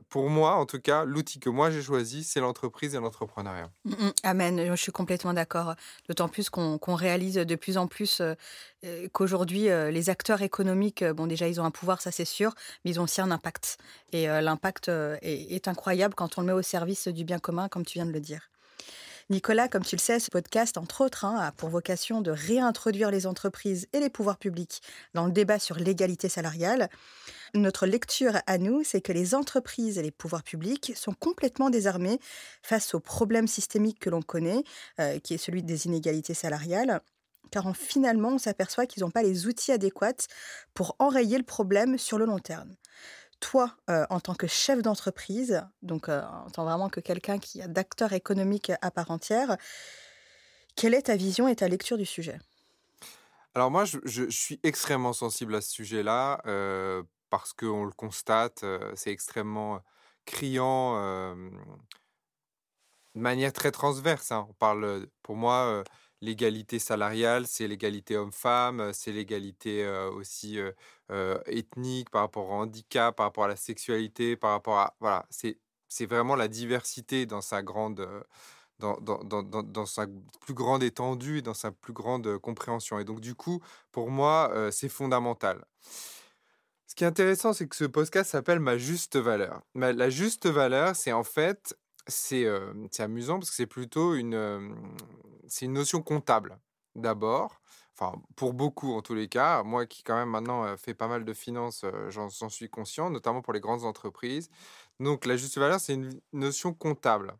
pour 0.09 0.29
moi, 0.29 0.55
en 0.55 0.65
tout 0.65 0.79
cas, 0.79 1.05
l'outil 1.05 1.39
que 1.39 1.49
moi 1.49 1.71
j'ai 1.71 1.81
choisi, 1.81 2.23
c'est 2.23 2.39
l'entreprise 2.39 2.95
et 2.95 2.99
l'entrepreneuriat. 2.99 3.71
Mmh, 3.85 4.09
amen, 4.23 4.65
je 4.67 4.75
suis 4.75 4.91
complètement 4.91 5.33
d'accord. 5.33 5.75
D'autant 6.07 6.27
plus 6.27 6.49
qu'on 6.49 6.95
réalise 6.95 7.35
de 7.35 7.55
plus 7.55 7.77
en 7.77 7.87
plus 7.87 8.21
qu'aujourd'hui, 9.13 9.67
les 9.91 10.09
acteurs 10.09 10.41
économiques, 10.41 11.03
bon 11.03 11.27
déjà, 11.27 11.47
ils 11.47 11.61
ont 11.61 11.65
un 11.65 11.71
pouvoir, 11.71 12.01
ça 12.01 12.11
c'est 12.11 12.25
sûr, 12.25 12.53
mais 12.83 12.91
ils 12.91 12.99
ont 12.99 13.03
aussi 13.03 13.21
un 13.21 13.31
impact. 13.31 13.77
Et 14.11 14.27
l'impact 14.27 14.89
est 15.21 15.67
incroyable 15.67 16.15
quand 16.15 16.37
on 16.37 16.41
le 16.41 16.47
met 16.47 16.53
au 16.53 16.61
service 16.61 17.07
du 17.07 17.23
bien 17.23 17.39
commun, 17.39 17.69
comme 17.69 17.85
tu 17.85 17.97
viens 17.99 18.05
de 18.05 18.11
le 18.11 18.21
dire. 18.21 18.49
Nicolas, 19.31 19.67
comme 19.67 19.83
tu 19.83 19.95
le 19.95 20.01
sais, 20.01 20.19
ce 20.19 20.29
podcast, 20.29 20.77
entre 20.77 21.01
autres, 21.03 21.25
hein, 21.25 21.35
a 21.39 21.51
pour 21.51 21.69
vocation 21.69 22.21
de 22.21 22.29
réintroduire 22.29 23.09
les 23.09 23.25
entreprises 23.25 23.87
et 23.91 23.99
les 23.99 24.11
pouvoirs 24.11 24.37
publics 24.37 24.83
dans 25.15 25.25
le 25.25 25.31
débat 25.31 25.57
sur 25.57 25.77
l'égalité 25.77 26.29
salariale. 26.29 26.89
Notre 27.55 27.87
lecture 27.87 28.37
à 28.45 28.59
nous, 28.59 28.83
c'est 28.83 29.01
que 29.01 29.11
les 29.11 29.33
entreprises 29.33 29.97
et 29.97 30.03
les 30.03 30.11
pouvoirs 30.11 30.43
publics 30.43 30.93
sont 30.95 31.13
complètement 31.13 31.71
désarmés 31.71 32.19
face 32.61 32.93
au 32.93 32.99
problème 32.99 33.47
systémique 33.47 33.97
que 33.97 34.11
l'on 34.11 34.21
connaît, 34.21 34.63
euh, 34.99 35.17
qui 35.17 35.33
est 35.33 35.39
celui 35.39 35.63
des 35.63 35.87
inégalités 35.87 36.35
salariales 36.35 37.01
car 37.51 37.75
finalement, 37.75 38.29
on 38.29 38.37
s'aperçoit 38.37 38.85
qu'ils 38.85 39.03
n'ont 39.03 39.11
pas 39.11 39.23
les 39.23 39.47
outils 39.47 39.71
adéquats 39.71 40.27
pour 40.73 40.95
enrayer 40.99 41.37
le 41.37 41.43
problème 41.43 41.97
sur 41.97 42.17
le 42.17 42.25
long 42.25 42.39
terme 42.39 42.75
toi, 43.45 43.75
euh, 43.91 44.07
en 44.09 44.19
tant 44.19 44.33
que 44.33 44.47
chef 44.47 44.81
d'entreprise, 44.81 45.63
donc 45.83 46.09
euh, 46.09 46.23
en 46.23 46.49
tant 46.49 46.65
vraiment 46.65 46.89
que 46.89 46.99
quelqu'un 46.99 47.37
qui 47.37 47.61
a 47.61 47.67
d'acteur 47.67 48.13
économique 48.13 48.71
à 48.81 48.89
part 48.89 49.11
entière, 49.11 49.57
quelle 50.75 50.95
est 50.95 51.03
ta 51.03 51.15
vision 51.15 51.47
et 51.47 51.55
ta 51.55 51.67
lecture 51.67 51.95
du 51.95 52.07
sujet? 52.07 52.39
Alors 53.53 53.69
moi, 53.69 53.85
je, 53.85 54.29
suis 54.31 54.59
extrêmement 54.63 55.13
sensible 55.13 55.53
à 55.53 55.61
ce 55.61 55.69
sujet-là 55.69 56.41
euh, 56.47 57.03
parce 57.29 57.53
qu'on 57.53 57.85
le 57.85 57.91
constate, 57.91 58.65
c'est 58.95 59.11
extrêmement 59.11 59.79
criant 60.25 60.95
de 63.13 63.19
manière 63.19 63.53
très 63.53 63.71
transverse. 63.71 64.31
Hein. 64.31 64.47
On 64.49 64.53
parle, 64.53 65.05
pour 65.21 65.35
moi, 65.35 65.83
l'égalité 66.21 66.79
salariale, 66.79 67.45
c'est 67.47 67.67
l'égalité 67.67 68.17
homme-femme, 68.17 68.91
c'est 68.93 69.11
l'égalité 69.11 69.87
aussi 70.13 70.59
ethnique 71.47 72.09
par 72.09 72.21
rapport 72.21 72.49
au 72.49 72.53
handicap, 72.53 73.15
par 73.15 73.27
rapport 73.27 73.45
à 73.45 73.49
la 73.49 73.55
sexualité, 73.55 74.35
par 74.35 74.51
rapport 74.51 74.79
à... 74.79 74.95
Voilà, 74.99 75.25
c'est, 75.29 75.57
vraiment 76.05 76.35
la 76.35 76.47
diversité 76.47 77.25
dans 77.25 77.41
sa 77.41 77.61
grande... 77.61 78.07
Dans, 78.79 78.97
dans, 78.99 79.23
dans, 79.23 79.41
dans, 79.41 79.85
sa 79.85 80.05
plus 80.41 80.53
grande 80.53 80.83
étendue 80.83 81.37
et 81.37 81.41
dans 81.41 81.53
sa 81.53 81.71
plus 81.71 81.93
grande 81.93 82.37
compréhension. 82.39 82.99
Et 82.99 83.05
donc, 83.05 83.21
du 83.21 83.33
coup, 83.33 83.61
pour 83.93 84.11
moi, 84.11 84.51
c'est 84.71 84.89
fondamental. 84.89 85.63
Ce 86.87 86.95
qui 86.95 87.03
est 87.03 87.07
intéressant, 87.07 87.51
c'est 87.51 87.67
que 87.67 87.75
ce 87.75 87.83
podcast 87.83 88.31
s'appelle 88.31 88.59
Ma 88.59 88.77
juste 88.77 89.17
valeur. 89.17 89.61
la 89.75 90.09
juste 90.09 90.47
valeur, 90.47 90.95
c'est 90.95 91.11
en 91.11 91.23
fait 91.23 91.75
c'est 92.07 92.47
amusant 92.99 93.39
parce 93.39 93.49
que 93.49 93.55
c'est 93.55 93.65
plutôt 93.65 94.15
une, 94.15 94.75
c'est 95.47 95.65
une 95.65 95.73
notion 95.73 96.01
comptable 96.01 96.57
d'abord. 96.95 97.61
Enfin, 97.97 98.21
pour 98.35 98.53
beaucoup 98.53 98.93
en 98.93 99.01
tous 99.01 99.15
les 99.15 99.29
cas. 99.29 99.63
Moi 99.63 99.85
qui 99.85 100.03
quand 100.03 100.15
même 100.15 100.29
maintenant 100.29 100.75
fais 100.75 100.93
pas 100.93 101.07
mal 101.07 101.23
de 101.23 101.33
finances, 101.33 101.85
j'en 102.09 102.49
suis 102.49 102.69
conscient, 102.69 103.09
notamment 103.09 103.41
pour 103.41 103.53
les 103.53 103.61
grandes 103.61 103.85
entreprises. 103.85 104.49
Donc 104.99 105.25
la 105.25 105.37
juste 105.37 105.57
valeur, 105.57 105.79
c'est 105.79 105.93
une 105.93 106.19
notion 106.33 106.73
comptable. 106.73 107.37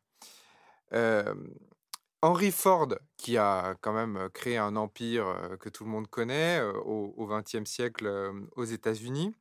Henry 2.22 2.52
Ford, 2.52 2.88
qui 3.18 3.38
a 3.38 3.76
quand 3.82 3.92
même 3.92 4.30
créé 4.34 4.58
un 4.58 4.78
empire 4.78 5.58
que 5.60 5.68
tout 5.68 5.84
le 5.84 5.90
monde 5.90 6.08
connaît 6.08 6.62
au 6.86 7.28
XXe 7.28 7.70
siècle 7.70 8.32
aux 8.56 8.64
États-Unis, 8.64 9.36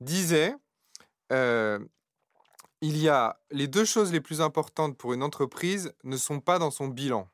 disait 0.00 0.54
il 1.30 2.98
y 2.98 3.08
a 3.08 3.40
les 3.52 3.68
deux 3.68 3.84
choses 3.84 4.12
les 4.12 4.20
plus 4.20 4.40
importantes 4.40 4.98
pour 4.98 5.12
une 5.12 5.22
entreprise 5.22 5.94
ne 6.02 6.16
sont 6.16 6.40
pas 6.40 6.58
dans 6.58 6.72
son 6.72 6.88
bilan. 6.88 7.28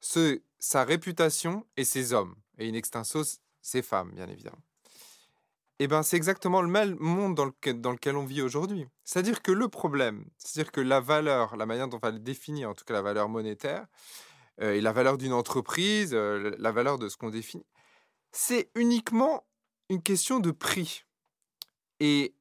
Ce, 0.00 0.40
sa 0.58 0.84
réputation 0.84 1.66
et 1.76 1.84
ses 1.84 2.12
hommes. 2.12 2.34
Et 2.58 2.68
in 2.68 2.74
extenso, 2.74 3.22
ses 3.60 3.82
femmes, 3.82 4.12
bien 4.12 4.28
évidemment. 4.28 4.62
Eh 5.82 5.88
bien, 5.88 6.02
c'est 6.02 6.16
exactement 6.16 6.60
le 6.60 6.68
même 6.68 6.96
monde 7.00 7.34
dans, 7.34 7.46
lequel 7.46 8.16
on 8.16 8.26
vit 8.26 8.42
aujourd'hui. 8.42 8.86
C'est-à-dire 9.02 9.40
que 9.40 9.50
le 9.50 9.68
problème, 9.68 10.26
c'est-à-dire 10.36 10.72
que 10.72 10.82
la 10.82 11.00
valeur, 11.00 11.56
la 11.56 11.64
manière 11.64 11.88
dont 11.88 11.96
on 11.96 12.06
va 12.06 12.12
le 12.12 12.18
définir, 12.18 12.68
en 12.68 12.74
tout 12.74 12.84
cas 12.84 12.92
la 12.92 13.00
valeur 13.00 13.30
monétaire, 13.30 13.86
euh, 14.60 14.74
et 14.74 14.82
la 14.82 14.92
valeur 14.92 15.16
d'une 15.16 15.32
entreprise, 15.32 16.10
euh, 16.12 16.54
la 16.58 16.70
valeur 16.70 16.98
de 16.98 17.08
ce 17.08 17.16
qu'on 17.16 17.30
définit, 17.30 17.64
c'est 18.30 18.70
uniquement 18.74 19.46
une 19.88 20.02
question 20.02 20.38
de 20.38 20.50
prix. 20.50 21.04
Et 21.98 22.34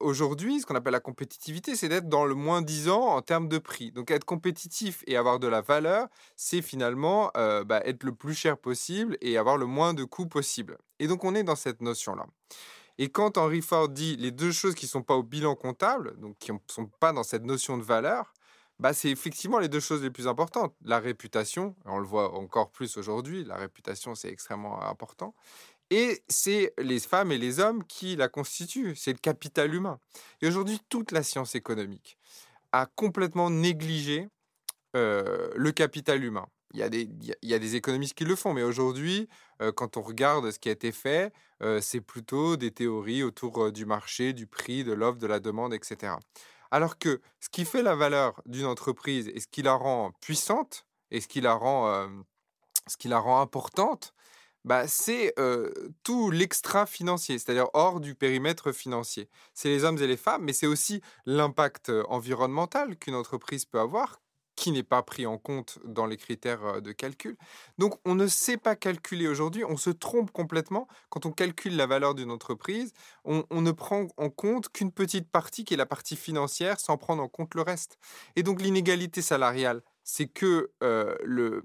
aujourd'hui, 0.00 0.60
ce 0.60 0.66
qu'on 0.66 0.74
appelle 0.74 0.92
la 0.92 1.00
compétitivité, 1.00 1.76
c'est 1.76 1.88
d'être 1.88 2.08
dans 2.08 2.24
le 2.24 2.34
moins 2.34 2.62
10 2.62 2.88
ans 2.88 3.06
en 3.06 3.22
termes 3.22 3.48
de 3.48 3.58
prix. 3.58 3.92
Donc 3.92 4.10
être 4.10 4.24
compétitif 4.24 5.02
et 5.06 5.16
avoir 5.16 5.38
de 5.38 5.46
la 5.46 5.60
valeur, 5.60 6.08
c'est 6.36 6.62
finalement 6.62 7.30
bah, 7.34 7.80
être 7.84 8.04
le 8.04 8.14
plus 8.14 8.34
cher 8.34 8.58
possible 8.58 9.16
et 9.20 9.38
avoir 9.38 9.56
le 9.56 9.66
moins 9.66 9.94
de 9.94 10.04
coûts 10.04 10.26
possible. 10.26 10.78
Et 10.98 11.06
donc 11.06 11.24
on 11.24 11.34
est 11.34 11.44
dans 11.44 11.56
cette 11.56 11.80
notion-là. 11.80 12.26
Et 12.98 13.10
quand 13.10 13.38
Henry 13.38 13.62
Ford 13.62 13.88
dit 13.88 14.16
les 14.16 14.32
deux 14.32 14.50
choses 14.50 14.74
qui 14.74 14.86
ne 14.86 14.90
sont 14.90 15.02
pas 15.02 15.14
au 15.14 15.22
bilan 15.22 15.54
comptable, 15.54 16.18
donc 16.18 16.36
qui 16.38 16.52
ne 16.52 16.58
sont 16.68 16.86
pas 16.86 17.12
dans 17.12 17.22
cette 17.22 17.44
notion 17.44 17.78
de 17.78 17.84
valeur, 17.84 18.34
bah, 18.80 18.92
c'est 18.92 19.10
effectivement 19.10 19.58
les 19.58 19.68
deux 19.68 19.80
choses 19.80 20.02
les 20.02 20.10
plus 20.10 20.26
importantes. 20.28 20.74
La 20.84 20.98
réputation, 20.98 21.76
on 21.84 21.98
le 21.98 22.06
voit 22.06 22.34
encore 22.34 22.70
plus 22.70 22.96
aujourd'hui, 22.96 23.44
la 23.44 23.56
réputation 23.56 24.14
c'est 24.14 24.28
extrêmement 24.28 24.82
important, 24.82 25.34
et 25.90 26.22
c'est 26.28 26.74
les 26.78 27.00
femmes 27.00 27.32
et 27.32 27.38
les 27.38 27.60
hommes 27.60 27.84
qui 27.84 28.16
la 28.16 28.28
constituent, 28.28 28.94
c'est 28.96 29.12
le 29.12 29.18
capital 29.18 29.74
humain. 29.74 29.98
Et 30.42 30.48
aujourd'hui, 30.48 30.80
toute 30.88 31.12
la 31.12 31.22
science 31.22 31.54
économique 31.54 32.18
a 32.72 32.86
complètement 32.86 33.50
négligé 33.50 34.28
le 34.94 35.70
capital 35.70 36.24
humain. 36.24 36.48
Il 36.74 36.80
y, 36.80 36.82
a 36.82 37.58
des, 37.58 37.76
économistes 37.76 38.14
qui 38.14 38.24
le 38.24 38.36
font, 38.36 38.52
mais 38.52 38.62
aujourd'hui, 38.62 39.28
quand 39.76 39.96
on 39.96 40.02
regarde 40.02 40.50
ce 40.50 40.58
qui 40.58 40.68
a 40.68 40.72
été 40.72 40.92
fait, 40.92 41.32
c'est 41.80 42.00
plutôt 42.00 42.56
des 42.56 42.72
théories 42.72 43.22
autour 43.22 43.72
du 43.72 43.86
marché, 43.86 44.32
du 44.32 44.46
prix, 44.46 44.84
de 44.84 44.92
l'offre, 44.92 45.18
de 45.18 45.26
la 45.26 45.40
demande, 45.40 45.72
etc. 45.72 46.14
Alors 46.70 46.98
que 46.98 47.22
ce 47.40 47.48
qui 47.48 47.64
fait 47.64 47.82
la 47.82 47.94
valeur 47.94 48.42
d'une 48.44 48.66
entreprise 48.66 49.28
et 49.28 49.40
ce 49.40 49.46
qui 49.46 49.62
la 49.62 49.74
rend 49.74 50.12
puissante 50.20 50.84
et 51.10 51.20
ce 51.20 51.28
qui 51.28 51.40
la 51.40 51.54
rend, 51.54 52.10
ce 52.86 52.96
qui 52.98 53.08
la 53.08 53.18
rend 53.18 53.40
importante, 53.40 54.12
bah, 54.64 54.86
c'est 54.88 55.34
tout 56.02 56.30
l'extra 56.30 56.86
financier, 56.86 57.38
c'est-à-dire 57.38 57.68
hors 57.74 58.00
du 58.00 58.14
périmètre 58.14 58.72
financier. 58.72 59.28
C'est 59.54 59.68
les 59.68 59.84
hommes 59.84 59.98
et 59.98 60.06
les 60.06 60.16
femmes, 60.16 60.42
mais 60.44 60.52
c'est 60.52 60.66
aussi 60.66 61.00
l'impact 61.26 61.90
environnemental 62.08 62.96
qu'une 62.96 63.14
entreprise 63.14 63.64
peut 63.64 63.80
avoir, 63.80 64.20
qui 64.58 64.72
n'est 64.72 64.82
pas 64.82 65.02
pris 65.04 65.24
en 65.24 65.38
compte 65.38 65.78
dans 65.84 66.06
les 66.06 66.16
critères 66.16 66.82
de 66.82 66.90
calcul. 66.90 67.36
Donc 67.78 67.94
on 68.04 68.16
ne 68.16 68.26
sait 68.26 68.56
pas 68.56 68.74
calculer 68.74 69.28
aujourd'hui, 69.28 69.64
on 69.64 69.76
se 69.76 69.90
trompe 69.90 70.32
complètement 70.32 70.88
quand 71.10 71.26
on 71.26 71.30
calcule 71.30 71.76
la 71.76 71.86
valeur 71.86 72.16
d'une 72.16 72.32
entreprise, 72.32 72.92
on, 73.24 73.44
on, 73.50 73.62
ne 73.62 73.70
prend 73.70 74.08
en 74.16 74.30
compte 74.30 74.68
qu'une 74.70 74.90
petite 74.90 75.30
partie 75.30 75.64
qui 75.64 75.74
est 75.74 75.76
la 75.76 75.86
partie 75.86 76.16
financière 76.16 76.80
sans 76.80 76.96
prendre 76.96 77.22
en 77.22 77.28
compte 77.28 77.54
le 77.54 77.62
reste. 77.62 77.98
Et 78.34 78.42
donc 78.42 78.60
l'inégalité 78.60 79.22
salariale, 79.22 79.80
c'est 80.10 80.26
que, 80.26 80.70
le, 80.80 81.62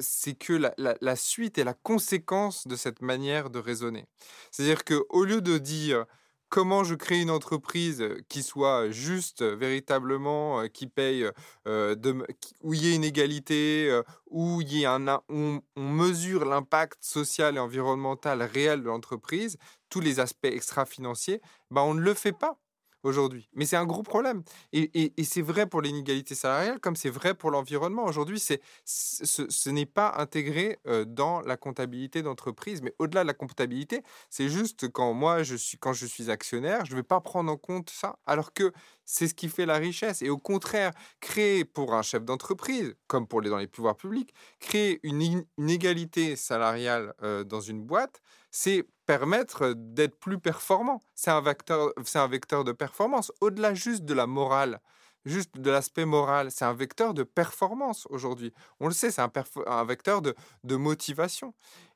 c'est 0.00 0.34
que 0.34 0.52
la, 0.78 1.16
suite 1.16 1.58
et 1.58 1.64
la 1.64 1.74
conséquence 1.74 2.68
de 2.68 2.76
cette 2.76 3.02
manière 3.02 3.50
de 3.50 3.58
raisonner. 3.58 4.06
C'est-à-dire 4.52 4.84
qu'au 4.84 5.24
lieu 5.24 5.40
de 5.40 5.58
dire 5.58 6.06
comment 6.48 6.84
je 6.84 6.94
crée 6.94 7.20
une 7.20 7.30
entreprise 7.30 8.04
qui 8.28 8.44
soit 8.44 8.88
juste, 8.90 9.42
véritablement, 9.42 10.68
qui 10.68 10.86
paye, 10.86 11.28
de, 11.64 12.24
où 12.62 12.72
il 12.72 12.84
y 12.84 12.92
ait 12.92 12.94
une 12.94 13.02
égalité, 13.02 14.00
où, 14.30 14.62
y 14.62 14.86
un, 14.86 15.20
on, 15.28 15.60
on 15.74 15.88
mesure 15.90 16.44
l'impact 16.44 16.98
social 17.02 17.56
et 17.56 17.58
environnemental 17.58 18.42
réel 18.42 18.82
de 18.82 18.86
l'entreprise, 18.86 19.58
tous 19.90 20.00
les 20.00 20.20
aspects 20.20 20.44
extra-financiers, 20.44 21.40
ben 21.72 21.82
on 21.82 21.94
ne 21.94 22.00
le 22.00 22.14
fait 22.14 22.32
pas 22.32 22.60
aujourd'hui. 23.06 23.48
Mais 23.54 23.64
c'est 23.64 23.76
un 23.76 23.86
gros 23.86 24.02
problème. 24.02 24.42
Et, 24.72 25.12
c'est 25.24 25.42
vrai 25.42 25.66
pour 25.66 25.80
l'inégalité 25.80 26.34
salariale 26.34 26.80
comme 26.80 26.96
c'est 26.96 27.10
vrai 27.10 27.34
pour 27.34 27.50
l'environnement. 27.50 28.04
Aujourd'hui, 28.04 28.40
c'est, 28.40 28.60
ce, 28.84 29.70
n'est 29.70 29.86
pas 29.86 30.14
intégré 30.16 30.78
dans 31.06 31.40
la 31.40 31.56
comptabilité 31.56 32.22
d'entreprise. 32.22 32.82
Mais 32.82 32.94
au-delà 32.98 33.22
de 33.22 33.28
la 33.28 33.34
comptabilité, 33.34 34.02
c'est 34.30 34.48
juste 34.48 34.88
quand 34.88 35.12
moi, 35.12 35.42
je 35.42 35.56
suis, 35.56 35.78
quand 35.78 35.92
je 35.92 36.06
suis 36.06 36.30
actionnaire, 36.30 36.84
je 36.84 36.92
ne 36.92 36.96
vais 36.96 37.02
pas 37.02 37.20
prendre 37.20 37.50
en 37.50 37.56
compte 37.56 37.90
ça. 37.90 38.18
Alors 38.26 38.52
que 38.52 38.72
c'est 39.04 39.28
ce 39.28 39.34
qui 39.34 39.48
fait 39.48 39.66
la 39.66 39.76
richesse. 39.76 40.22
Et 40.22 40.28
au 40.28 40.38
contraire, 40.38 40.92
créer 41.20 41.64
pour 41.64 41.94
un 41.94 42.02
chef 42.02 42.24
d'entreprise, 42.24 42.94
comme 43.06 43.26
pour 43.26 43.40
les, 43.40 43.50
dans 43.50 43.58
les 43.58 43.68
pouvoirs 43.68 43.96
publics, 43.96 44.34
créer 44.58 45.00
une, 45.02 45.44
égalité 45.68 46.36
salariale 46.36 47.14
dans 47.46 47.60
une 47.60 47.82
boîte, 47.82 48.20
c'est 48.50 48.86
permettre 49.06 49.72
d'être 49.74 50.18
plus 50.18 50.38
performant. 50.38 51.00
C'est 51.14 51.30
un 51.30 51.40
vecteur, 51.40 51.92
c'est 52.04 52.18
un 52.18 52.28
vecteur 52.28 52.64
de 52.64 52.72
performance. 52.72 53.32
Au-delà 53.40 53.74
juste 53.74 54.04
de 54.04 54.14
la 54.14 54.26
morale 54.26 54.80
juste 55.26 55.58
de 55.58 55.70
l'aspect 55.70 56.04
moral, 56.06 56.50
c'est 56.50 56.64
un 56.64 56.72
vecteur 56.72 57.12
de 57.12 57.24
performance 57.24 58.06
aujourd'hui. 58.10 58.52
On 58.80 58.86
le 58.86 58.94
sait, 58.94 59.10
c'est 59.10 59.20
un, 59.20 59.32
un, 59.66 59.84
vecteur 59.84 60.22
de, 60.22 60.34
de 60.64 60.76
motivation. 60.76 61.52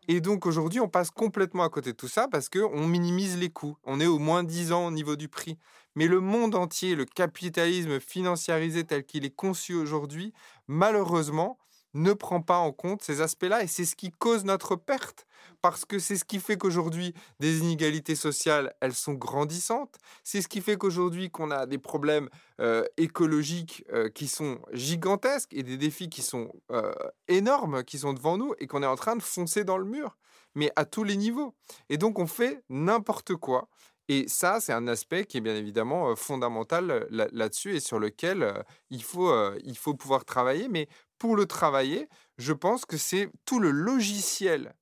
Et 0.09 0.21
donc 0.21 0.45
aujourd'hui, 0.45 0.81
on 0.81 0.88
passe 0.88 1.11
complètement 1.11 1.62
à 1.62 1.69
côté 1.71 1.93
de 1.93 1.97
tout 1.97 2.09
ça 2.09 2.26
parce 2.29 2.49
qu'on 2.49 2.87
minimise 2.87 3.38
les 3.38 3.50
coûts. 3.50 3.76
On 3.85 4.00
est 4.00 4.07
au 4.07 4.19
moins 4.19 4.43
10 4.43 4.73
ans 4.73 4.87
au 4.87 4.90
niveau 4.90 5.17
du 5.17 5.29
prix. 5.29 5.57
Mais 5.95 6.07
le 6.07 6.21
monde 6.21 6.55
entier, 6.55 6.95
le 6.95 7.05
capitalisme 7.05 8.00
financiarisé 8.00 8.85
tel 8.85 9.05
qu'il 9.05 9.25
est 9.25 9.35
conçu 9.35 9.75
aujourd'hui, 9.75 10.33
malheureusement, 10.67 11.59
ne 11.95 12.13
prend 12.13 12.41
pas 12.41 12.59
en 12.59 12.73
compte 12.73 13.03
ces 13.03 13.21
aspects-là 13.21 13.63
et 13.63 13.67
c'est 13.67 13.85
ce 13.85 13.97
qui 13.97 14.11
cause 14.11 14.45
notre 14.45 14.77
perte. 14.77 15.27
Parce 15.63 15.85
que 15.85 15.99
c'est 15.99 16.17
ce 16.17 16.25
qui 16.25 16.39
fait 16.39 16.57
qu'aujourd'hui 16.57 17.15
des 17.39 17.59
inégalités 17.59 18.15
sociales 18.15 18.75
elles 18.81 18.95
sont 18.95 19.15
grandissantes. 19.15 19.97
C'est 20.25 20.43
ce 20.43 20.49
qui 20.49 20.61
fait 20.61 20.77
qu'aujourd'hui 20.77 21.31
qu'on 21.31 21.51
a 21.51 21.67
des 21.67 21.79
problèmes 21.79 22.29
euh, 22.61 22.85
écologiques 22.97 23.85
euh, 23.93 24.09
qui 24.09 24.29
sont 24.29 24.61
gigantesques 24.73 25.53
et 25.53 25.63
des 25.63 25.77
défis 25.77 26.09
qui 26.09 26.23
sont 26.23 26.53
euh, 26.71 26.93
énormes 27.29 27.85
qui 27.85 27.99
sont 27.99 28.13
devant 28.13 28.39
nous 28.39 28.55
et 28.59 28.67
qu'on 28.67 28.83
est 28.83 28.87
en 28.87 28.97
train 28.97 29.17
de 29.17 29.23
foncer 29.23 29.65
dans 29.65 29.79
le 29.79 29.85
mur 29.85 30.17
mais 30.55 30.71
à 30.77 30.85
tous 30.85 31.05
les 31.05 31.17
niveaux. 31.17 31.55
Et 31.89 31.97
donc 31.97 32.19
on 32.19 32.27
fait 32.27 32.63
n'importe 32.69 33.35
quoi. 33.37 33.69
Et 34.09 34.27
ça, 34.27 34.59
c'est 34.59 34.73
un 34.73 34.89
aspect 34.89 35.25
qui 35.25 35.37
est 35.37 35.41
bien 35.41 35.55
évidemment 35.55 36.17
fondamental 36.17 37.07
là-dessus 37.11 37.77
et 37.77 37.81
sur 37.81 38.01
lequel 38.01 38.65
il, 38.91 39.05
faut, 39.05 39.33
il 39.63 39.79
faut 39.79 39.95
pouvoir 39.95 40.25
travailler. 40.25 40.67
Mais 40.69 40.89
pour 41.21 41.37
le 41.37 41.47
travailler, 41.47 42.09
je 42.39 42.53
pense 42.53 42.85
que 42.87 42.97
c'est 42.97 43.31
tout 43.45 43.61
le 43.61 43.71
logiciel 43.71 44.75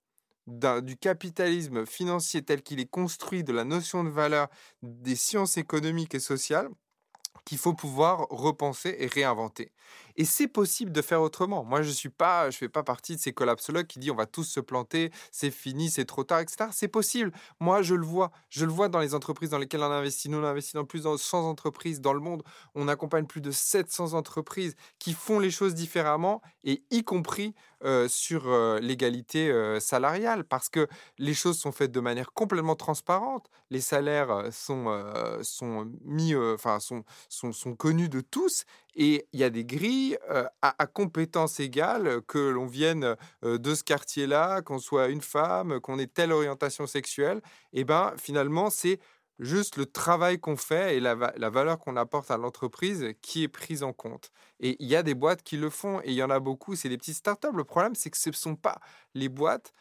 du 0.46 0.96
capitalisme 0.96 1.84
financier 1.84 2.42
tel 2.42 2.62
qu'il 2.62 2.80
est 2.80 2.88
construit, 2.88 3.44
de 3.44 3.52
la 3.52 3.64
notion 3.64 4.02
de 4.04 4.08
valeur, 4.08 4.48
des 4.82 5.16
sciences 5.16 5.58
économiques 5.58 6.14
et 6.14 6.20
sociales, 6.20 6.70
qu'il 7.44 7.58
faut 7.58 7.74
pouvoir 7.74 8.28
repenser 8.30 8.96
et 8.98 9.08
réinventer. 9.08 9.72
Et 10.18 10.24
c'est 10.24 10.48
possible 10.48 10.90
de 10.90 11.00
faire 11.00 11.22
autrement. 11.22 11.62
Moi, 11.62 11.82
je 11.82 11.90
suis 11.90 12.08
pas, 12.08 12.50
je 12.50 12.58
fais 12.58 12.68
pas 12.68 12.82
partie 12.82 13.14
de 13.14 13.20
ces 13.20 13.32
collapsologues 13.32 13.86
qui 13.86 14.00
disent 14.00 14.10
on 14.10 14.16
va 14.16 14.26
tous 14.26 14.42
se 14.42 14.58
planter, 14.58 15.12
c'est 15.30 15.52
fini, 15.52 15.90
c'est 15.90 16.04
trop 16.06 16.24
tard, 16.24 16.40
etc. 16.40 16.70
C'est 16.72 16.88
possible. 16.88 17.32
Moi, 17.60 17.82
je 17.82 17.94
le 17.94 18.04
vois. 18.04 18.32
Je 18.50 18.66
le 18.66 18.72
vois 18.72 18.88
dans 18.88 18.98
les 18.98 19.14
entreprises 19.14 19.50
dans 19.50 19.58
lesquelles 19.58 19.80
on 19.80 19.92
investit. 19.92 20.28
Nous, 20.28 20.38
on 20.38 20.44
investit 20.44 20.74
dans 20.74 20.84
plus 20.84 21.04
de 21.04 21.16
100 21.16 21.48
entreprises 21.48 22.00
dans 22.00 22.12
le 22.12 22.18
monde. 22.18 22.42
On 22.74 22.88
accompagne 22.88 23.26
plus 23.26 23.40
de 23.40 23.52
700 23.52 24.14
entreprises 24.14 24.74
qui 24.98 25.12
font 25.12 25.38
les 25.38 25.52
choses 25.52 25.74
différemment 25.74 26.42
et 26.64 26.82
y 26.90 27.04
compris 27.04 27.54
sur 28.08 28.50
l'égalité 28.80 29.78
salariale 29.78 30.42
parce 30.42 30.68
que 30.68 30.88
les 31.18 31.32
choses 31.32 31.58
sont 31.60 31.70
faites 31.70 31.92
de 31.92 32.00
manière 32.00 32.32
complètement 32.32 32.74
transparente. 32.74 33.48
Les 33.70 33.80
salaires 33.80 34.48
sont, 34.50 34.86
sont 35.42 35.88
mis, 36.04 36.34
enfin, 36.34 36.80
sont, 36.80 37.04
sont, 37.28 37.52
sont 37.52 37.76
connus 37.76 38.08
de 38.08 38.20
tous 38.20 38.64
et 38.94 39.26
il 39.32 39.40
y 39.40 39.44
a 39.44 39.50
des 39.50 39.64
grilles 39.64 40.18
à, 40.62 40.86
compétences 40.86 41.60
égales, 41.60 42.20
que 42.26 42.38
l'on 42.38 42.66
vienne 42.66 43.16
de 43.42 43.74
ce 43.74 43.84
quartier-là, 43.84 44.62
qu'on 44.62 44.78
soit 44.78 45.08
une 45.08 45.20
femme, 45.20 45.80
qu'on 45.80 45.98
ait 45.98 46.06
telle 46.06 46.32
orientation 46.32 46.86
sexuelle. 46.86 47.40
Et 47.72 47.84
ben 47.84 48.12
finalement, 48.16 48.70
c'est 48.70 48.98
juste 49.38 49.76
le 49.76 49.86
travail 49.86 50.38
qu'on 50.40 50.56
fait 50.56 50.96
et 50.96 51.00
la, 51.00 51.14
la 51.36 51.50
valeur 51.50 51.78
qu'on 51.78 51.96
apporte 51.96 52.30
à 52.30 52.36
l'entreprise 52.36 53.12
qui 53.22 53.44
est 53.44 53.48
prise 53.48 53.82
en 53.82 53.92
compte. 53.92 54.30
Et 54.60 54.76
il 54.80 54.88
y 54.88 54.96
a 54.96 55.02
des 55.02 55.14
boîtes 55.14 55.42
qui 55.42 55.56
le 55.56 55.70
font 55.70 56.00
et 56.00 56.08
il 56.08 56.14
y 56.14 56.22
en 56.22 56.30
a 56.30 56.40
beaucoup, 56.40 56.74
c'est 56.74 56.88
des 56.88 56.98
petites 56.98 57.16
startups. 57.16 57.54
Le 57.54 57.64
problème, 57.64 57.94
c'est 57.94 58.10
que 58.10 58.16
ce 58.16 58.30
ne 58.30 58.34
sont 58.34 58.56
pas 58.56 58.80
les 59.14 59.28
boîtes 59.28 59.72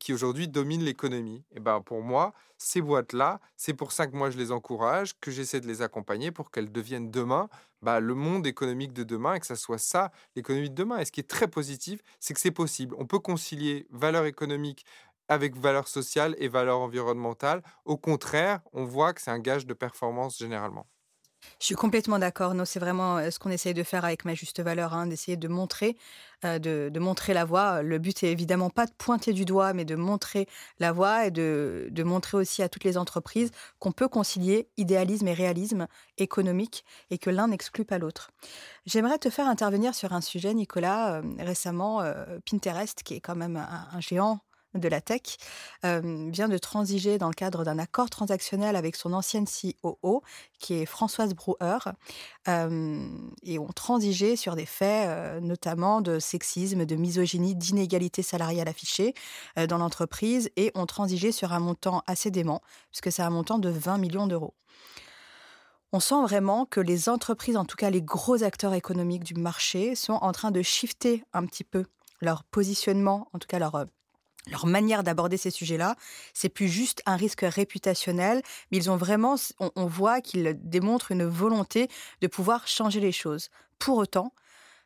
qui 0.00 0.12
aujourd'hui 0.12 0.48
dominent 0.48 0.84
l'économie. 0.84 1.44
Et 1.52 1.60
ben 1.60 1.80
pour 1.80 2.02
moi, 2.02 2.32
ces 2.58 2.80
boîtes-là, 2.80 3.40
c'est 3.56 3.74
pour 3.74 3.92
ça 3.92 4.06
que 4.06 4.16
moi 4.16 4.30
je 4.30 4.38
les 4.38 4.50
encourage, 4.52 5.18
que 5.20 5.30
j'essaie 5.30 5.60
de 5.60 5.66
les 5.66 5.82
accompagner 5.82 6.30
pour 6.30 6.50
qu'elles 6.50 6.72
deviennent 6.72 7.10
demain 7.10 7.48
bah, 7.82 8.00
le 8.00 8.14
monde 8.14 8.46
économique 8.46 8.92
de 8.92 9.04
demain 9.04 9.34
et 9.34 9.40
que 9.40 9.46
ça 9.46 9.56
soit 9.56 9.78
ça 9.78 10.10
l'économie 10.34 10.70
de 10.70 10.74
demain. 10.74 10.98
Et 10.98 11.04
ce 11.04 11.12
qui 11.12 11.20
est 11.20 11.28
très 11.28 11.48
positif, 11.48 12.00
c'est 12.20 12.34
que 12.34 12.40
c'est 12.40 12.50
possible. 12.50 12.94
On 12.98 13.06
peut 13.06 13.18
concilier 13.18 13.86
valeur 13.90 14.24
économique 14.26 14.84
avec 15.28 15.56
valeur 15.56 15.88
sociale 15.88 16.34
et 16.38 16.48
valeur 16.48 16.78
environnementale. 16.80 17.62
Au 17.84 17.96
contraire, 17.96 18.60
on 18.72 18.84
voit 18.84 19.12
que 19.12 19.20
c'est 19.20 19.30
un 19.30 19.38
gage 19.38 19.66
de 19.66 19.74
performance 19.74 20.38
généralement. 20.38 20.86
Je 21.58 21.66
suis 21.66 21.74
complètement 21.74 22.18
d'accord. 22.18 22.54
Non, 22.54 22.64
c'est 22.64 22.78
vraiment 22.78 23.30
ce 23.30 23.38
qu'on 23.38 23.50
essaye 23.50 23.72
de 23.72 23.82
faire 23.82 24.04
avec 24.04 24.24
ma 24.24 24.34
juste 24.34 24.60
valeur, 24.60 24.92
hein, 24.92 25.06
d'essayer 25.06 25.36
de 25.36 25.48
montrer, 25.48 25.96
de, 26.42 26.98
montrer 26.98 27.32
la 27.32 27.44
voie. 27.44 27.82
Le 27.82 27.98
but 27.98 28.22
est 28.22 28.30
évidemment 28.30 28.68
pas 28.68 28.86
de 28.86 28.92
pointer 28.92 29.32
du 29.32 29.44
doigt, 29.44 29.72
mais 29.72 29.84
de 29.86 29.96
montrer 29.96 30.46
la 30.80 30.92
voie 30.92 31.26
et 31.26 31.30
de 31.30 32.02
montrer 32.02 32.36
aussi 32.36 32.62
à 32.62 32.68
toutes 32.68 32.84
les 32.84 32.98
entreprises 32.98 33.50
qu'on 33.78 33.92
peut 33.92 34.08
concilier 34.08 34.68
idéalisme 34.76 35.28
et 35.28 35.34
réalisme 35.34 35.86
économique 36.18 36.84
et 37.10 37.18
que 37.18 37.30
l'un 37.30 37.48
n'exclut 37.48 37.86
pas 37.86 37.98
l'autre. 37.98 38.32
J'aimerais 38.84 39.18
te 39.18 39.30
faire 39.30 39.48
intervenir 39.48 39.94
sur 39.94 40.12
un 40.12 40.20
sujet, 40.20 40.52
Nicolas. 40.52 41.22
récemment, 41.38 42.02
Pinterest, 42.48 43.02
qui 43.02 43.14
est 43.14 43.20
quand 43.20 43.36
même 43.36 43.56
un 43.56 44.00
géant 44.00 44.40
de 44.80 44.88
la 44.88 45.00
tech, 45.00 45.36
vient 45.82 46.48
de 46.48 46.58
transiger 46.58 47.18
dans 47.18 47.28
le 47.28 47.34
cadre 47.34 47.64
d'un 47.64 47.78
accord 47.78 48.10
transactionnel 48.10 48.76
avec 48.76 48.96
son 48.96 49.12
ancienne 49.12 49.46
COO, 49.46 50.22
qui 50.58 50.74
est 50.74 50.86
Françoise 50.86 51.34
Brouwer, 51.34 51.78
et 52.46 53.58
ont 53.58 53.72
transigé 53.74 54.36
sur 54.36 54.56
des 54.56 54.66
faits, 54.66 55.42
notamment 55.42 56.00
de 56.00 56.18
sexisme, 56.18 56.86
de 56.86 56.96
misogynie, 56.96 57.54
d'inégalité 57.54 58.22
salariale 58.22 58.68
affichée 58.68 59.14
dans 59.68 59.78
l'entreprise, 59.78 60.50
et 60.56 60.72
ont 60.74 60.86
transigé 60.86 61.32
sur 61.32 61.52
un 61.52 61.60
montant 61.60 62.02
assez 62.06 62.30
dément, 62.30 62.62
puisque 62.90 63.12
c'est 63.12 63.22
un 63.22 63.30
montant 63.30 63.58
de 63.58 63.68
20 63.68 63.98
millions 63.98 64.26
d'euros. 64.26 64.54
On 65.92 66.00
sent 66.00 66.20
vraiment 66.22 66.66
que 66.66 66.80
les 66.80 67.08
entreprises, 67.08 67.56
en 67.56 67.64
tout 67.64 67.76
cas 67.76 67.90
les 67.90 68.02
gros 68.02 68.42
acteurs 68.42 68.74
économiques 68.74 69.22
du 69.22 69.34
marché, 69.34 69.94
sont 69.94 70.14
en 70.14 70.32
train 70.32 70.50
de 70.50 70.60
shifter 70.60 71.24
un 71.32 71.46
petit 71.46 71.64
peu 71.64 71.84
leur 72.20 72.42
positionnement, 72.44 73.28
en 73.32 73.38
tout 73.38 73.46
cas 73.46 73.58
leur 73.58 73.86
leur 74.46 74.66
manière 74.66 75.02
d'aborder 75.02 75.36
ces 75.36 75.50
sujets-là, 75.50 75.96
c'est 76.34 76.48
plus 76.48 76.68
juste 76.68 77.02
un 77.06 77.16
risque 77.16 77.42
réputationnel, 77.42 78.42
mais 78.70 78.78
ils 78.78 78.90
ont 78.90 78.96
vraiment, 78.96 79.36
on, 79.58 79.86
voit 79.86 80.20
qu'ils 80.20 80.56
démontrent 80.62 81.12
une 81.12 81.24
volonté 81.24 81.88
de 82.20 82.26
pouvoir 82.26 82.68
changer 82.68 83.00
les 83.00 83.12
choses. 83.12 83.48
Pour 83.78 83.98
autant, 83.98 84.32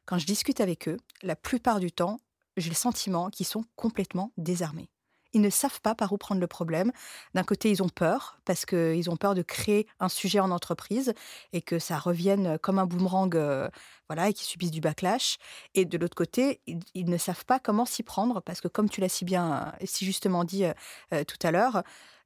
quand 0.07 0.19
je 0.19 0.27
discute 0.27 0.61
avec 0.61 0.89
eux, 0.89 0.97
la 1.23 1.37
plupart 1.37 1.81
du 1.81 1.93
temps, 1.93 2.19
j'ai 2.57 2.71
le 2.71 2.75
sentiment 2.75 3.31
qu'ils 3.31 3.47
sont 3.47 3.65
complètement 3.77 4.33
désarmés 4.37 4.91
ils 5.33 5.41
ne 5.41 5.51
savent 5.51 5.81
pas 5.81 5.95
par 5.95 6.13
où 6.13 6.19
prendre 6.19 6.41
le 6.41 6.47
problème. 6.47 6.93
D'un 7.35 7.45
côté, 7.45 7.71
ils 7.71 7.83
ont 7.83 7.89
peur, 7.89 8.39
parce 8.45 8.67
qu'ils 8.67 9.11
ont 9.11 9.17
peur 9.17 9.35
de 9.35 9.43
créer 9.43 9.87
un 10.01 10.09
sujet 10.09 10.41
en 10.41 10.51
entreprise 10.51 11.15
et 11.53 11.63
que 11.63 11.79
ça 11.79 11.99
revienne 11.99 12.59
comme 12.59 12.79
un 12.79 12.87
boomerang, 12.87 13.35
euh, 13.37 13.69
voilà, 14.09 14.29
et 14.29 14.33
qu'ils 14.33 14.47
subissent 14.47 14.71
du 14.71 14.81
backlash. 14.81 15.39
Et 15.75 15.85
de 15.85 15.99
l'autre 15.99 16.17
côté, 16.17 16.61
ils, 16.67 17.09
ne 17.09 17.19
savent 17.19 17.45
pas 17.45 17.59
comment 17.59 17.85
s'y 17.85 18.03
prendre, 18.03 18.41
parce 18.41 18.61
que 18.61 18.69
comme 18.69 18.89
tu 18.89 19.01
l'as 19.01 19.09
si 19.09 19.25
bien, 19.25 19.73
si 19.85 20.05
justement 20.05 20.45
dit 20.45 20.65
euh, 20.65 21.25
tout 21.25 21.39
à 21.43 21.51
l'heure, 21.51 21.83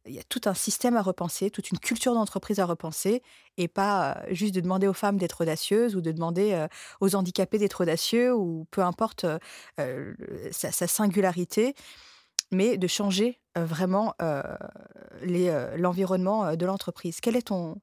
il 0.07 0.13
y 0.13 0.19
a 0.19 0.23
tout 0.23 0.43
un 0.45 0.53
système 0.53 0.99
à 0.99 1.03
repenser, 1.03 1.51
toute 1.51 1.71
une 1.71 1.79
culture 1.79 2.13
d'entreprise 2.13 2.61
à 2.61 2.67
repenser, 2.67 3.23
et 3.57 3.69
pas 3.69 4.13
euh, 4.13 4.35
juste 4.35 4.55
de 4.55 4.61
demander 4.61 4.87
aux 4.87 4.93
femmes 4.93 5.17
d'être 5.17 5.43
audacieuses 5.43 5.97
ou 5.97 6.03
de 6.03 6.13
demander 6.13 6.67
aux 7.01 7.15
handicapés 7.15 7.59
d'être 7.59 7.83
audacieux 7.83 8.35
ou 8.35 8.67
peu 8.71 8.83
importe 8.83 9.27
sa, 10.51 10.87
singularité 10.87 11.75
mais 12.55 12.79
de 12.79 12.87
changer 12.87 13.41
vraiment 13.57 14.15
l'environnement 15.23 16.57
de 16.57 16.67
l'entreprise. 16.67 17.21
Quel 17.21 17.37
est 17.37 17.49
ton... 17.49 17.81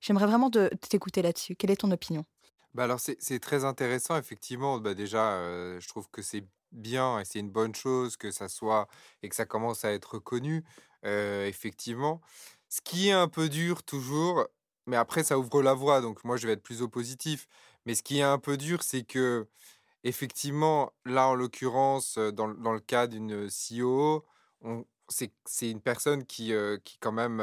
J'aimerais 0.00 0.26
vraiment 0.26 0.50
t'écouter 0.50 1.22
là-dessus. 1.22 1.56
Quelle 1.56 1.70
est 1.70 1.76
ton 1.76 1.90
opinion? 1.90 2.24
Bah 2.72 2.84
alors 2.84 3.00
c'est 3.00 3.40
très 3.40 3.64
intéressant 3.64 4.16
effectivement. 4.16 4.78
Bah 4.78 4.94
déjà, 4.94 5.38
je 5.78 5.88
trouve 5.88 6.08
que 6.10 6.22
c'est 6.22 6.44
bien 6.72 7.18
et 7.18 7.24
c'est 7.24 7.40
une 7.40 7.50
bonne 7.50 7.74
chose 7.74 8.16
que 8.16 8.30
ça 8.30 8.48
soit 8.48 8.86
et 9.22 9.28
que 9.28 9.34
ça 9.34 9.44
commence 9.44 9.84
à 9.84 9.92
être 9.92 10.18
connu. 10.18 10.64
effectivement, 11.04 12.20
ce 12.68 12.80
qui 12.80 13.08
est 13.08 13.12
un 13.12 13.28
peu 13.28 13.48
dur 13.48 13.82
toujours, 13.82 14.46
mais 14.86 14.96
après 14.96 15.24
ça 15.24 15.38
ouvre 15.38 15.62
la 15.62 15.74
voie, 15.74 16.00
donc 16.00 16.24
moi 16.24 16.36
je 16.36 16.46
vais 16.46 16.54
être 16.54 16.62
plus 16.62 16.82
au 16.82 16.88
positif. 16.88 17.48
Mais 17.86 17.94
ce 17.94 18.02
qui 18.02 18.18
est 18.18 18.22
un 18.22 18.38
peu 18.38 18.56
dur, 18.56 18.82
c'est 18.82 19.02
que 19.02 19.48
Effectivement, 20.04 20.92
là, 21.04 21.28
en 21.28 21.34
l'occurrence, 21.34 22.16
dans 22.16 22.48
dans 22.48 22.72
le 22.72 22.80
cas 22.80 23.06
d'une 23.06 23.48
CEO, 23.50 24.24
c'est 25.06 25.70
une 25.70 25.80
personne 25.82 26.24
qui, 26.24 26.52
qui 26.84 26.98
quand 27.00 27.12
même, 27.12 27.40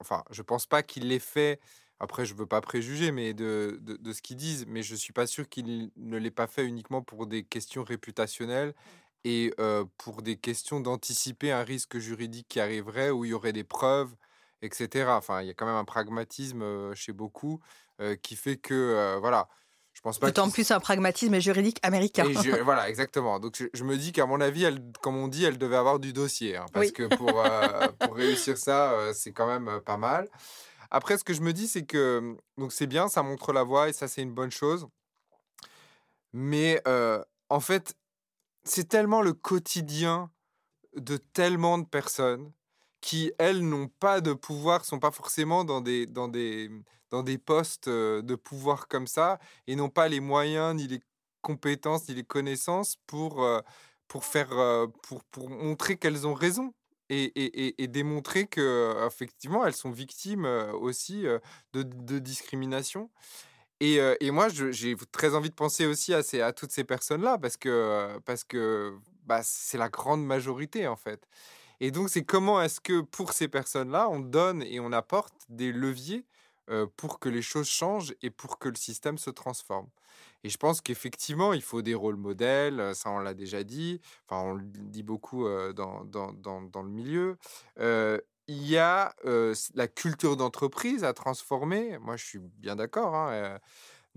enfin, 0.00 0.24
je 0.30 0.42
pense 0.42 0.66
pas 0.66 0.82
qu'il 0.84 1.08
l'ait 1.08 1.18
fait. 1.18 1.60
Après 2.00 2.24
je 2.24 2.34
veux 2.34 2.46
pas 2.46 2.60
préjuger, 2.60 3.10
mais 3.10 3.34
de 3.34 3.78
de 3.82 3.96
de 3.96 4.12
ce 4.12 4.22
qu'ils 4.22 4.36
disent, 4.36 4.66
mais 4.68 4.82
je 4.84 4.94
suis 4.94 5.12
pas 5.12 5.26
sûr 5.26 5.48
qu'il 5.48 5.90
ne 5.96 6.16
l'ait 6.16 6.30
pas 6.30 6.46
fait 6.46 6.64
uniquement 6.64 7.02
pour 7.02 7.26
des 7.26 7.42
questions 7.44 7.82
réputationnelles 7.82 8.72
et 9.24 9.52
pour 9.98 10.22
des 10.22 10.36
questions 10.36 10.78
d'anticiper 10.80 11.50
un 11.50 11.64
risque 11.64 11.98
juridique 11.98 12.46
qui 12.48 12.60
arriverait, 12.60 13.10
où 13.10 13.24
il 13.24 13.30
y 13.30 13.34
aurait 13.34 13.52
des 13.52 13.64
preuves 13.64 14.14
etc. 14.62 15.16
Enfin, 15.16 15.40
il 15.42 15.48
y 15.48 15.50
a 15.50 15.54
quand 15.54 15.66
même 15.66 15.74
un 15.76 15.84
pragmatisme, 15.84 16.94
chez 16.94 17.12
beaucoup, 17.12 17.60
qui 18.22 18.36
fait 18.36 18.56
que, 18.58 19.16
voilà 19.20 19.48
je 19.98 20.02
pense 20.02 20.20
pas. 20.20 20.28
D'autant 20.28 20.48
plus 20.48 20.70
un 20.70 20.78
pragmatisme 20.78 21.40
juridique 21.40 21.80
américain. 21.82 22.24
voilà, 22.62 22.88
exactement. 22.88 23.40
Donc 23.40 23.60
je, 23.72 23.84
me 23.84 23.96
dis 23.96 24.12
qu'à 24.12 24.26
mon 24.26 24.40
avis, 24.40 24.62
elle, 24.62 24.80
comme 25.02 25.16
on 25.16 25.26
dit, 25.26 25.44
elle 25.44 25.58
devait 25.58 25.76
avoir 25.76 25.98
du 25.98 26.12
dossier, 26.12 26.56
hein, 26.56 26.66
parce 26.72 26.92
que 26.92 27.12
pour, 27.16 27.44
euh, 27.44 27.88
pour 27.98 28.14
réussir 28.14 28.56
ça, 28.58 28.92
euh, 28.92 29.12
c'est 29.12 29.32
quand 29.32 29.48
même 29.48 29.66
euh, 29.66 29.80
pas 29.80 29.96
mal. 29.96 30.28
Après, 30.92 31.18
ce 31.18 31.24
que 31.24 31.34
je 31.34 31.40
me 31.40 31.52
dis, 31.52 31.66
c'est 31.66 31.84
que 31.84 32.36
donc 32.58 32.70
c'est 32.70 32.86
bien, 32.86 33.08
ça 33.08 33.24
montre 33.24 33.52
la 33.52 33.64
voie 33.64 33.88
et 33.88 33.92
ça, 33.92 34.06
c'est 34.06 34.22
une 34.22 34.32
bonne 34.32 34.52
chose. 34.52 34.86
Mais 36.32 36.80
en 37.48 37.60
fait, 37.60 37.96
c'est 38.62 38.88
tellement 38.88 39.20
le 39.20 39.32
quotidien 39.32 40.30
de 40.94 41.16
tellement 41.16 41.78
de 41.78 41.86
personnes 41.86 42.52
qui, 43.00 43.32
elles, 43.38 43.60
n'ont 43.66 43.88
pas 43.88 44.20
de 44.20 44.32
pouvoir, 44.32 44.84
sont 44.84 44.98
pas 44.98 45.10
forcément 45.10 45.64
dans 45.64 45.80
des, 45.80 46.06
dans 46.06 46.28
des, 46.28 46.70
dans 47.10 47.22
des 47.22 47.38
postes 47.38 47.88
de 47.88 48.34
pouvoir 48.34 48.88
comme 48.88 49.06
ça, 49.06 49.38
et 49.66 49.76
n'ont 49.76 49.88
pas 49.90 50.08
les 50.08 50.20
moyens, 50.20 50.74
ni 50.74 50.88
les 50.88 51.00
compétences, 51.42 52.08
ni 52.08 52.14
les 52.14 52.24
connaissances 52.24 52.96
pour, 53.06 53.46
pour, 54.08 54.24
faire, 54.24 54.50
pour, 55.02 55.24
pour 55.24 55.48
montrer 55.50 55.96
qu'elles 55.96 56.26
ont 56.26 56.34
raison. 56.34 56.74
Et, 57.10 57.24
et, 57.36 57.82
et, 57.82 57.88
démontrer 57.88 58.46
que 58.46 58.94
effectivement 59.06 59.64
elles 59.64 59.72
sont 59.74 59.90
victimes 59.90 60.44
aussi 60.74 61.22
de, 61.72 61.82
de 61.82 62.18
discrimination. 62.18 63.08
Et, 63.80 63.98
et 64.20 64.30
moi, 64.30 64.48
j'ai 64.50 64.96
très 65.12 65.34
envie 65.34 65.48
de 65.50 65.54
penser 65.54 65.86
aussi 65.86 66.12
à, 66.12 66.22
ces, 66.22 66.42
à 66.42 66.52
toutes 66.52 66.72
ces 66.72 66.84
personnes-là 66.84 67.38
parce 67.38 67.56
que, 67.56 68.18
parce 68.26 68.44
que 68.44 68.92
bah, 69.24 69.40
c'est 69.42 69.78
la 69.78 69.88
grande 69.88 70.24
majorité 70.24 70.86
en 70.86 70.96
fait. 70.96 71.26
Et 71.80 71.90
donc, 71.90 72.08
c'est 72.08 72.24
comment 72.24 72.60
est-ce 72.60 72.80
que 72.80 73.00
pour 73.00 73.32
ces 73.32 73.48
personnes-là, 73.48 74.08
on 74.10 74.20
donne 74.20 74.62
et 74.62 74.80
on 74.80 74.92
apporte 74.92 75.34
des 75.48 75.72
leviers 75.72 76.24
pour 76.96 77.18
que 77.18 77.30
les 77.30 77.40
choses 77.40 77.68
changent 77.68 78.14
et 78.20 78.28
pour 78.28 78.58
que 78.58 78.68
le 78.68 78.74
système 78.74 79.16
se 79.16 79.30
transforme? 79.30 79.88
Et 80.44 80.50
je 80.50 80.58
pense 80.58 80.80
qu'effectivement, 80.80 81.52
il 81.52 81.62
faut 81.62 81.80
des 81.80 81.94
rôles 81.94 82.16
modèles, 82.16 82.94
ça 82.94 83.10
on 83.10 83.18
l'a 83.20 83.34
déjà 83.34 83.64
dit, 83.64 84.00
enfin 84.26 84.42
on 84.42 84.54
le 84.54 84.62
dit 84.64 85.02
beaucoup 85.02 85.48
dans, 85.74 86.04
dans, 86.04 86.32
dans, 86.32 86.82
le 86.82 86.90
milieu. 86.90 87.36
il 87.78 88.66
y 88.66 88.76
a 88.76 89.14
la 89.74 89.88
culture 89.88 90.36
d'entreprise 90.36 91.04
à 91.04 91.12
transformer, 91.14 91.96
moi 91.98 92.16
je 92.16 92.24
suis 92.24 92.38
bien 92.38 92.76
d'accord, 92.76 93.14
hein, 93.14 93.58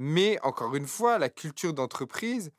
mais 0.04 0.40
encore 0.42 0.76
une 0.76 0.88
fois, 0.88 1.20
la 1.20 1.30
culture 1.30 1.74
d'entreprise, 1.74 2.52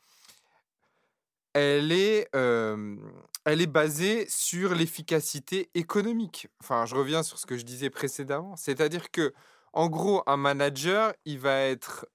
elle 1.55 1.93
est, 1.93 2.29
elle 2.33 3.61
est 3.61 3.67
basée 3.67 4.27
sur 4.29 4.75
l'efficacité 4.75 5.71
économique. 5.75 6.49
Enfin, 6.63 6.87
je 6.87 6.95
reviens 6.95 7.23
sur 7.23 7.39
ce 7.39 7.47
que 7.47 7.57
je 7.57 7.65
disais 7.65 7.91
précédemment. 7.91 8.57
C'est-à-dire 8.57 9.11
que, 9.11 9.33
en 9.73 9.89
gros, 9.89 10.23
un 10.27 10.37
manager, 10.37 11.13
il 11.25 11.39
va 11.39 11.61
être 11.61 12.07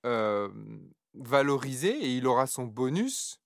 valorisé 1.13 1.89
et 1.89 2.09
il 2.09 2.27
aura 2.27 2.47
son 2.47 2.63
bonus 2.63 3.39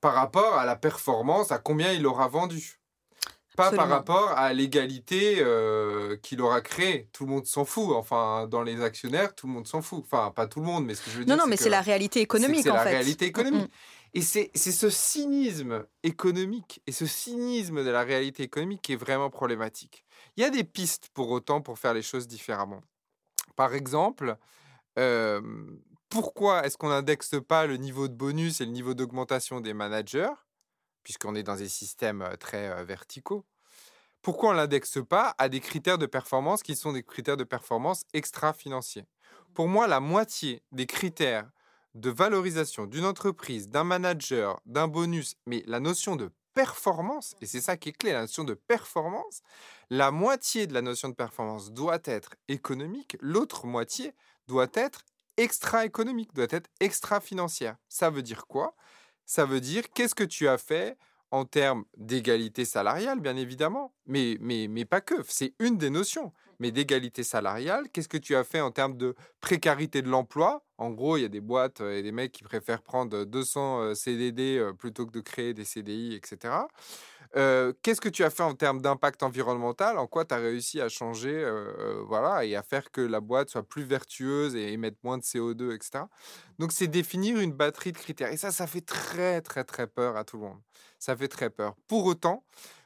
par 0.00 0.14
rapport 0.14 0.54
à 0.54 0.64
la 0.64 0.74
performance, 0.74 1.52
à 1.52 1.58
combien 1.58 1.92
il 1.92 2.06
aura 2.06 2.28
vendu. 2.28 2.78
Pas 3.54 3.70
par 3.70 3.86
rapport 3.86 4.30
à 4.30 4.54
l'égalité 4.54 5.44
qu'il 6.22 6.40
aura 6.40 6.62
créée. 6.62 7.10
Tout 7.12 7.26
le 7.26 7.32
monde 7.32 7.44
s'en 7.44 7.66
fout. 7.66 7.94
Enfin, 7.94 8.46
dans 8.46 8.62
les 8.62 8.80
actionnaires, 8.80 9.34
tout 9.34 9.46
le 9.46 9.52
monde 9.52 9.68
s'en 9.68 9.82
fout. 9.82 10.02
Enfin, 10.04 10.32
pas 10.34 10.46
tout 10.46 10.60
le 10.60 10.64
monde, 10.64 10.86
mais 10.86 10.94
ce 10.94 11.02
que 11.02 11.10
je 11.10 11.18
veux 11.18 11.24
dire. 11.26 11.36
Non, 11.36 11.42
non, 11.42 11.48
mais 11.48 11.58
c'est 11.58 11.68
la 11.68 11.82
réalité 11.82 12.20
économique, 12.20 12.60
en 12.60 12.62
fait. 12.62 12.70
C'est 12.70 12.74
la 12.74 12.82
réalité 12.84 13.26
économique. 13.26 13.70
Et 14.14 14.20
c'est 14.20 14.50
ce 14.54 14.90
cynisme 14.90 15.86
économique 16.02 16.82
et 16.86 16.92
ce 16.92 17.06
cynisme 17.06 17.82
de 17.82 17.90
la 17.90 18.02
réalité 18.02 18.42
économique 18.42 18.82
qui 18.82 18.92
est 18.92 18.96
vraiment 18.96 19.30
problématique. 19.30 20.04
Il 20.36 20.42
y 20.42 20.46
a 20.46 20.50
des 20.50 20.64
pistes 20.64 21.08
pour 21.14 21.30
autant 21.30 21.62
pour 21.62 21.78
faire 21.78 21.94
les 21.94 22.02
choses 22.02 22.28
différemment. 22.28 22.82
Par 23.56 23.72
exemple, 23.74 24.36
pourquoi 26.10 26.66
est-ce 26.66 26.76
qu'on 26.76 26.90
n'indexe 26.90 27.36
pas 27.48 27.66
le 27.66 27.78
niveau 27.78 28.06
de 28.06 28.14
bonus 28.14 28.60
et 28.60 28.66
le 28.66 28.72
niveau 28.72 28.92
d'augmentation 28.92 29.62
des 29.62 29.72
managers, 29.72 30.34
puisqu'on 31.02 31.34
est 31.34 31.42
dans 31.42 31.56
des 31.56 31.70
systèmes 31.70 32.28
très 32.38 32.84
verticaux? 32.84 33.46
Pourquoi 34.20 34.50
on 34.50 34.52
ne 34.52 34.58
l'indexe 34.58 34.98
pas 35.08 35.34
à 35.38 35.48
des 35.48 35.60
critères 35.60 35.96
de 35.98 36.06
performance 36.06 36.62
qui 36.62 36.76
sont 36.76 36.92
des 36.92 37.02
critères 37.02 37.38
de 37.38 37.44
performance 37.44 38.02
extra-financiers? 38.12 39.06
Pour 39.54 39.68
moi, 39.68 39.86
la 39.86 40.00
moitié 40.00 40.62
des 40.70 40.86
critères 40.86 41.50
de 41.94 42.10
valorisation 42.10 42.86
d'une 42.86 43.04
entreprise, 43.04 43.68
d'un 43.68 43.84
manager, 43.84 44.60
d'un 44.66 44.88
bonus, 44.88 45.36
mais 45.46 45.62
la 45.66 45.80
notion 45.80 46.16
de 46.16 46.30
performance, 46.54 47.34
et 47.40 47.46
c'est 47.46 47.60
ça 47.60 47.76
qui 47.76 47.90
est 47.90 47.92
clé, 47.92 48.12
la 48.12 48.22
notion 48.22 48.44
de 48.44 48.54
performance, 48.54 49.42
la 49.90 50.10
moitié 50.10 50.66
de 50.66 50.74
la 50.74 50.82
notion 50.82 51.08
de 51.08 51.14
performance 51.14 51.72
doit 51.72 52.00
être 52.04 52.34
économique, 52.48 53.16
l'autre 53.20 53.66
moitié 53.66 54.12
doit 54.48 54.68
être 54.74 55.04
extra-économique, 55.36 56.34
doit 56.34 56.46
être 56.50 56.68
extra-financière. 56.80 57.76
Ça 57.88 58.10
veut 58.10 58.22
dire 58.22 58.46
quoi? 58.46 58.74
Ça 59.24 59.46
veut 59.46 59.60
dire 59.60 59.90
qu'est-ce 59.92 60.14
que 60.14 60.24
tu 60.24 60.48
as 60.48 60.58
fait 60.58 60.98
en 61.30 61.46
termes 61.46 61.84
d'égalité 61.96 62.66
salariale, 62.66 63.20
bien 63.20 63.36
évidemment, 63.36 63.94
mais, 64.04 64.36
mais, 64.40 64.68
mais 64.68 64.84
pas 64.84 65.00
que, 65.00 65.22
c'est 65.26 65.54
une 65.58 65.78
des 65.78 65.88
notions 65.88 66.32
mais 66.62 66.70
d'égalité 66.70 67.24
salariale. 67.24 67.88
Qu'est-ce 67.92 68.08
que 68.08 68.16
tu 68.16 68.36
as 68.36 68.44
fait 68.44 68.60
en 68.60 68.70
termes 68.70 68.96
de 68.96 69.16
précarité 69.40 70.00
de 70.00 70.08
l'emploi? 70.08 70.64
En 70.78 70.90
gros, 70.90 71.16
il 71.16 71.22
y 71.22 71.24
a 71.24 71.28
des 71.28 71.40
boîtes 71.40 71.80
et 71.80 72.02
des 72.02 72.12
mecs 72.12 72.30
qui 72.30 72.44
préfèrent 72.44 72.82
prendre 72.82 73.24
200 73.24 73.96
CDD 73.96 74.70
plutôt 74.78 75.04
que 75.04 75.10
de 75.10 75.20
créer 75.20 75.54
des 75.54 75.64
CDI, 75.64 76.14
etc. 76.14 76.54
Qu'est-ce 77.34 78.00
que 78.00 78.08
tu 78.08 78.22
as 78.22 78.30
fait 78.30 78.44
en 78.44 78.54
termes 78.54 78.80
d'impact 78.80 79.24
environnemental? 79.24 79.98
En 79.98 80.06
quoi 80.06 80.24
tu 80.24 80.34
as 80.34 80.38
réussi 80.38 80.80
à 80.80 80.88
changer 80.88 81.44
voilà, 82.06 82.44
et 82.44 82.54
à 82.54 82.62
faire 82.62 82.92
que 82.92 83.00
la 83.00 83.20
boîte 83.20 83.48
soit 83.48 83.64
plus 83.64 83.82
vertueuse 83.82 84.54
et 84.54 84.72
émette 84.72 85.02
moins 85.02 85.18
de 85.18 85.24
CO2, 85.24 85.74
etc. 85.74 86.04
Donc, 86.60 86.70
c'est 86.70 86.86
définir 86.86 87.40
une 87.40 87.52
batterie 87.52 87.90
de 87.90 87.98
critères. 87.98 88.30
Et 88.32 88.36
ça, 88.36 88.52
ça 88.52 88.68
fait 88.68 88.82
très, 88.82 89.40
très, 89.40 89.64
très 89.64 89.88
peur 89.88 90.16
à 90.16 90.22
tout 90.22 90.36
le 90.36 90.44
monde. 90.44 90.60
Ça 91.00 91.16
fait 91.16 91.28
très 91.28 91.50
peur. 91.50 91.74
Pour 91.88 92.04
autant, 92.04 92.44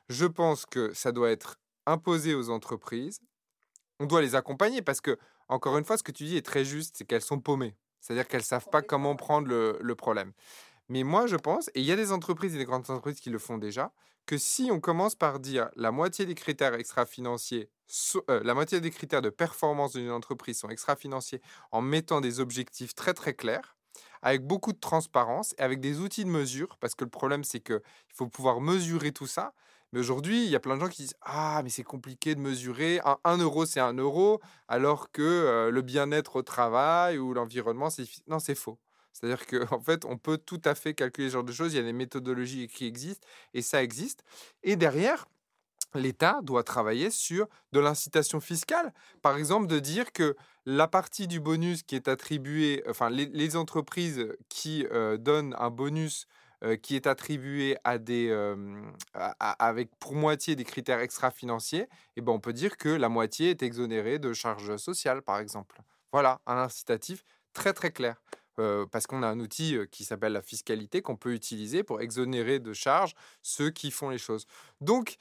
je 0.09 0.25
pense 0.25 0.65
que 0.65 0.95
ça 0.95 1.13
doit 1.13 1.31
être 1.31 1.57
imposé 1.85 2.35
aux 2.35 2.49
entreprises 2.51 3.21
on 4.01 4.07
doit 4.07 4.23
les 4.23 4.35
accompagner 4.35 4.83
parce 4.83 5.01
que, 5.01 5.19
encore 5.49 5.79
une 5.79 5.85
fois, 5.85 5.97
ce 5.97 6.03
que 6.03 6.13
tu 6.13 6.25
dis 6.25 6.37
est 6.37 6.45
très 6.45 6.65
juste, 6.65 6.97
c'est 6.99 7.05
qu'elles 7.05 7.23
sont 7.23 7.41
paumées. 7.41 7.77
C'est-à-dire 8.01 8.29
qu'elles 8.29 8.41
ne 8.41 8.47
savent 8.47 8.69
pas 8.71 8.83
comment 8.83 9.17
prendre 9.17 9.49
le, 9.49 9.95
problème. 9.95 10.33
Mais 10.89 11.03
moi, 11.03 11.27
je 11.27 11.37
pense, 11.37 11.69
et 11.75 11.81
il 11.81 11.87
y 11.87 11.93
a 11.93 11.97
des 11.97 12.13
entreprises 12.13 12.55
et 12.55 12.59
des 12.59 12.65
grandes 12.65 12.89
entreprises 12.91 13.21
qui 13.21 13.31
le 13.31 13.39
font 13.39 13.59
déjà, 13.59 13.93
que 14.27 14.39
si 14.39 14.69
on 14.71 14.81
commence 14.81 15.15
par 15.15 15.41
dire 15.41 15.71
la 15.77 15.91
moitié 15.91 16.27
des 16.27 16.35
critères 16.35 16.75
extra-financiers, 16.75 17.71
euh, 18.29 18.41
la 18.45 18.55
moitié 18.55 18.81
des 18.81 18.91
critères 18.91 19.23
de 19.23 19.31
performance 19.31 19.93
d'une 19.93 20.11
entreprise 20.11 20.59
sont 20.59 20.69
extra-financiers 20.69 21.41
en 21.73 21.81
mettant 21.81 22.21
des 22.21 22.41
objectifs 22.41 22.95
très 22.95 23.15
très 23.15 23.35
clairs, 23.35 23.77
avec 24.23 24.45
beaucoup 24.45 24.73
de 24.73 24.81
transparence 24.81 25.55
et 25.59 25.63
avec 25.63 25.81
des 25.81 26.01
outils 26.01 26.25
de 26.25 26.31
mesure, 26.31 26.77
parce 26.79 26.95
que 26.95 27.05
le 27.05 27.11
problème 27.11 27.45
c'est 27.45 27.61
qu'il 27.61 27.81
faut 28.13 28.27
pouvoir 28.27 28.61
mesurer 28.61 29.13
tout 29.13 29.29
ça, 29.29 29.53
mais 29.93 30.01
aujourd'hui, 30.01 30.45
il 30.45 30.51
y 30.51 30.57
a 30.57 30.61
plein 30.61 30.77
de 30.77 30.81
gens 30.81 30.89
qui 30.89 31.03
disent 31.03 31.17
Ah, 31.23 31.61
mais 31.63 31.71
c'est 31.71 31.85
compliqué 31.85 32.35
de 32.35 32.41
mesurer. 32.41 33.01
Un, 33.25 33.39
euro, 33.39 33.67
c'est 33.67 33.81
un 33.81 33.95
euro, 33.95 34.41
alors 34.69 35.11
que 35.11 35.71
le 35.73 35.83
bien-être 35.83 36.37
au 36.37 36.43
travail 36.43 37.19
ou 37.19 37.33
l'environnement, 37.33 37.91
c'est 37.91 38.05
Non, 38.27 38.39
c'est 38.39 38.55
faux. 38.55 38.79
C'est-à-dire 39.17 39.47
qu'en 39.47 39.77
en 39.77 39.81
fait, 39.81 40.05
on 40.05 40.19
peut 40.19 40.39
tout 40.39 40.61
à 40.65 40.75
fait 40.75 40.93
calculer 40.93 41.29
ce 41.29 41.35
genre 41.35 41.45
de 41.45 41.53
choses. 41.53 41.73
Il 41.73 41.77
y 41.77 41.81
a 41.81 41.83
des 41.83 41.93
méthodologies 41.93 42.69
qui 42.69 42.87
existent 42.87 43.27
et 43.55 43.63
ça 43.63 43.83
existe. 43.83 44.25
Et 44.63 44.77
derrière, 44.77 45.27
l'État 45.95 46.41
doit 46.43 46.63
travailler 46.63 47.11
sur 47.11 47.49
de 47.73 47.81
l'incitation 47.81 48.41
fiscale. 48.41 48.93
Par 49.23 49.39
exemple, 49.39 49.69
de 49.69 49.79
dire 49.79 50.13
que 50.13 50.37
la 50.67 50.87
partie 50.87 51.27
du 51.27 51.41
bonus 51.41 51.83
qui 51.83 51.95
est 51.95 52.09
attribuée, 52.09 52.83
enfin, 52.89 53.09
les, 53.09 53.57
entreprises 53.57 54.27
qui 54.49 54.85
donnent 55.19 55.55
un 55.59 55.71
bonus 55.71 56.27
qui 56.83 56.97
est 56.97 57.07
attribué 57.07 57.77
à 57.85 57.99
des, 57.99 58.31
avec 59.39 59.91
pour 59.99 60.15
moitié 60.15 60.57
des 60.57 60.65
critères 60.65 61.01
extra-financiers, 61.01 61.89
eh 62.17 62.21
ben 62.21 62.33
on 62.33 62.41
peut 62.41 62.53
dire 62.53 62.77
que 62.77 62.89
la 62.89 63.09
moitié 63.09 63.51
est 63.51 63.63
exonérée 63.63 64.19
de 64.19 64.33
charges 64.33 64.77
sociales, 64.77 65.23
par 65.23 65.39
exemple. 65.39 65.81
Voilà, 66.13 66.41
un 66.47 66.57
incitatif 66.57 67.25
très 67.53 67.73
très 67.73 67.91
clair. 67.91 68.17
parce 68.91 69.07
qu'on 69.07 69.23
a 69.23 69.29
un 69.29 69.41
outil 69.41 69.79
qui 69.91 70.05
s'appelle 70.05 70.33
la 70.33 70.43
fiscalité 70.43 71.03
qu'on 71.03 71.17
peut 71.17 71.35
utiliser 71.35 71.83
pour 71.83 72.01
exonérer 72.01 72.59
de 72.59 72.73
charges 72.73 73.15
ceux 73.43 73.71
qui 73.71 73.91
font 73.91 74.09
les 74.09 74.19
choses. 74.19 74.47
Donc, 74.81 75.19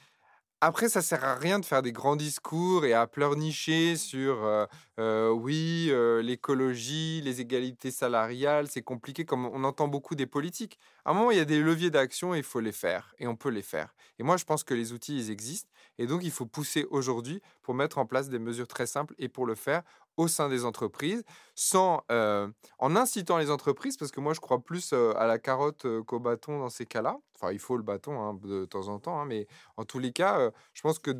après, 0.65 0.89
ça 0.89 1.01
sert 1.03 1.23
à 1.23 1.35
rien 1.35 1.59
de 1.59 1.65
faire 1.65 1.81
des 1.83 1.91
grands 1.91 2.15
discours 2.15 2.85
et 2.85 2.93
à 2.93 3.05
pleurnicher 3.05 3.95
sur 3.95 4.67
oui, 4.97 5.91
l'écologie, 6.21 7.21
les 7.21 7.39
égalités 7.41 7.91
salariales, 7.91 8.67
c'est 8.67 8.81
compliqué, 8.81 9.25
comme 9.25 9.45
on 9.45 9.63
entend 9.63 9.87
beaucoup 9.87 10.15
des 10.15 10.25
politiques. 10.25 10.79
À 11.05 11.11
un 11.11 11.13
moment, 11.13 11.29
il 11.29 11.37
y 11.37 11.41
a 11.41 11.45
des 11.45 11.59
leviers 11.59 11.91
d'action 11.91 12.33
et 12.33 12.39
il 12.39 12.43
faut 12.43 12.61
les 12.61 12.71
faire, 12.71 13.13
et 13.19 13.27
on 13.27 13.35
peut 13.35 13.49
les 13.49 13.61
faire. 13.61 13.93
Et 14.17 14.23
moi, 14.23 14.37
je 14.37 14.45
pense 14.45 14.63
que 14.63 14.73
les 14.73 14.91
outils, 14.91 15.15
ils 15.15 15.29
existent, 15.29 15.69
et 15.99 16.07
donc 16.07 16.23
il 16.23 16.31
faut 16.31 16.47
pousser 16.47 16.85
aujourd'hui 16.89 17.41
pour 17.61 17.75
mettre 17.75 17.99
en 17.99 18.05
place 18.05 18.29
des 18.29 18.39
mesures 18.39 18.67
très 18.67 18.87
simples, 18.87 19.13
et 19.19 19.29
pour 19.29 19.45
le 19.45 19.55
faire, 19.55 19.83
au 20.17 20.27
sein 20.27 20.49
des 20.49 20.65
entreprises, 20.65 21.23
sans, 21.55 22.03
euh, 22.11 22.47
en 22.79 22.95
incitant 22.95 23.37
les 23.37 23.51
entreprises, 23.51 23.97
parce 23.97 24.11
que 24.11 24.19
moi 24.19 24.33
je 24.33 24.39
crois 24.39 24.59
plus 24.59 24.93
euh, 24.93 25.13
à 25.17 25.27
la 25.27 25.39
carotte 25.39 25.85
euh, 25.85 26.03
qu'au 26.03 26.19
bâton 26.19 26.59
dans 26.59 26.69
ces 26.69 26.85
cas-là. 26.85 27.17
Enfin, 27.35 27.51
il 27.51 27.59
faut 27.59 27.77
le 27.77 27.83
bâton 27.83 28.19
hein, 28.19 28.39
de 28.41 28.65
temps 28.65 28.87
en 28.87 28.99
temps, 28.99 29.19
hein, 29.19 29.25
mais 29.25 29.47
en 29.77 29.83
tous 29.83 29.99
les 29.99 30.11
cas, 30.11 30.51
je 30.73 30.81
pense 30.81 30.99
que 30.99 31.11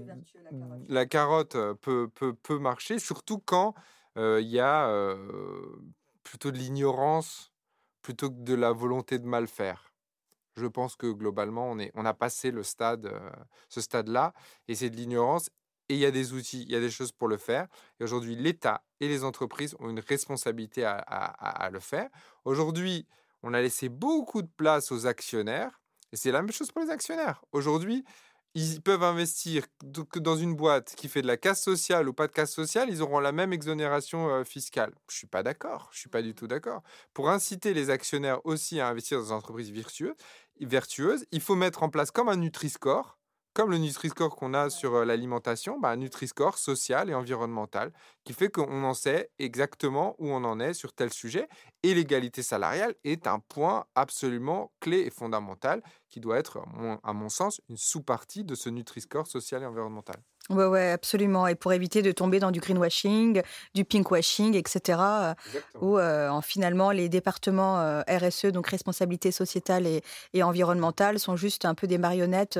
la 0.87 1.05
carotte, 1.05 1.57
peut, 1.81 2.09
peut, 2.13 2.33
peut, 2.33 2.57
marcher, 2.57 2.99
surtout 2.99 3.39
quand 3.39 3.75
il 4.15 4.47
y 4.47 4.59
a 4.59 5.17
plutôt 6.23 6.51
de 6.51 6.57
l'ignorance 6.57 7.51
plutôt 8.01 8.29
que 8.29 8.39
de 8.39 8.53
la 8.53 8.71
volonté 8.71 9.19
de 9.19 9.25
mal 9.25 9.47
faire. 9.47 9.91
Je 10.55 10.67
pense 10.67 10.95
que 10.95 11.07
globalement, 11.07 11.69
on, 11.69 11.79
est, 11.79 11.91
on 11.95 12.05
a 12.05 12.13
passé 12.13 12.51
le 12.51 12.63
stade, 12.63 13.11
ce 13.67 13.81
stade-là, 13.81 14.33
et 14.69 14.75
c'est 14.75 14.89
de 14.89 14.95
l'ignorance 14.95 15.49
et 15.89 15.95
il 15.95 15.99
y 15.99 16.05
a 16.05 16.11
des 16.11 16.33
outils, 16.33 16.63
il 16.63 16.71
y 16.71 16.75
a 16.75 16.79
des 16.79 16.89
choses 16.89 17.11
pour 17.11 17.27
le 17.27 17.37
faire. 17.37 17.67
Et 17.99 18.03
aujourd'hui, 18.03 18.35
l'État 18.35 18.83
et 18.99 19.07
les 19.07 19.23
entreprises 19.23 19.75
ont 19.79 19.89
une 19.89 19.99
responsabilité 19.99 20.83
à, 20.85 21.69
le 21.71 21.79
faire. 21.79 22.09
Aujourd'hui, 22.43 23.07
on 23.43 23.53
a 23.53 23.61
laissé 23.61 23.89
beaucoup 23.89 24.41
de 24.41 24.49
place 24.57 24.91
aux 24.91 25.05
actionnaires, 25.05 25.81
et 26.11 26.17
c'est 26.17 26.31
la 26.31 26.41
même 26.41 26.51
chose 26.51 26.71
pour 26.71 26.81
les 26.81 26.89
actionnaires. 26.89 27.43
Aujourd'hui, 27.51 28.03
ils 28.55 28.81
peuvent 28.81 29.03
investir 29.03 29.65
dans 29.83 30.37
une 30.37 30.55
boîte 30.55 30.95
qui 30.95 31.09
fait 31.09 31.21
de 31.21 31.27
la 31.27 31.35
casse 31.35 31.61
sociale 31.61 32.07
ou 32.07 32.13
pas 32.13 32.27
de 32.27 32.31
casse 32.31 32.53
sociale, 32.53 32.89
ils 32.89 33.01
auront 33.01 33.19
la 33.19 33.33
même 33.33 33.51
exonération 33.51 34.29
euh, 34.29 34.43
fiscale. 34.45 34.93
Je 35.09 35.17
suis 35.17 35.27
pas 35.27 35.43
d'accord. 35.43 35.89
Je 35.91 35.99
suis 35.99 36.09
pas 36.09 36.21
du 36.21 36.33
tout 36.33 36.47
d'accord. 36.47 36.81
Pour 37.13 37.29
inciter 37.29 37.73
les 37.73 37.89
actionnaires 37.89 38.39
aussi 38.45 38.79
à 38.79 38.87
investir 38.87 39.19
dans 39.19 39.25
des 39.25 39.31
entreprises 39.33 39.71
vertueuses 40.61 41.25
il 41.31 41.41
faut 41.41 41.55
mettre 41.55 41.83
en 41.83 41.89
place 41.89 42.11
comme 42.11 42.29
un 42.29 42.37
Nutri-Score 42.37 43.17
comme 43.55 43.71
le 43.71 43.77
Nutri-Score 43.77 44.35
qu'on 44.35 44.53
a 44.53 44.69
sur 44.69 45.05
l'alimentation, 45.05 45.79
bah, 45.79 45.89
un 45.89 45.95
Nutri-Score 45.95 46.57
social 46.57 47.09
et 47.09 47.13
environnemental 47.13 47.93
qui 48.25 48.33
fait 48.33 48.49
qu'on 48.49 48.83
en 48.83 48.93
sait 48.93 49.31
exactement 49.39 50.15
où 50.19 50.29
on 50.29 50.43
en 50.43 50.59
est 50.59 50.73
sur 50.73 50.91
tel 50.91 51.11
sujet. 51.11 51.47
Et 51.81 51.93
l'égalité 51.93 52.43
salariale 52.43 52.95
est 53.05 53.27
un 53.27 53.39
point 53.39 53.85
absolument 53.95 54.73
clé 54.81 54.99
et 54.99 55.09
fondamental 55.09 55.81
qui 56.09 56.19
doit 56.19 56.37
être, 56.37 56.59
à 57.03 57.13
mon 57.13 57.29
sens, 57.29 57.61
une 57.69 57.77
sous-partie 57.77 58.43
de 58.43 58.55
ce 58.55 58.69
Nutri-Score 58.69 59.27
social 59.27 59.63
et 59.63 59.65
environnemental. 59.65 60.17
Oui, 60.51 60.63
ouais, 60.65 60.91
absolument. 60.91 61.47
Et 61.47 61.55
pour 61.55 61.73
éviter 61.73 62.03
de 62.03 62.11
tomber 62.11 62.39
dans 62.39 62.51
du 62.51 62.59
greenwashing, 62.59 63.41
du 63.73 63.83
pinkwashing, 63.83 64.53
etc., 64.55 64.99
euh, 64.99 65.33
où 65.81 65.97
euh, 65.97 66.39
finalement 66.41 66.91
les 66.91 67.09
départements 67.09 67.79
euh, 67.79 68.03
RSE, 68.07 68.47
donc 68.47 68.67
responsabilité 68.67 69.31
sociétale 69.31 69.87
et, 69.87 70.03
et, 70.33 70.43
environnementale, 70.43 71.17
sont 71.17 71.35
juste 71.35 71.65
un 71.65 71.73
peu 71.73 71.87
des 71.87 71.97
marionnettes 71.97 72.59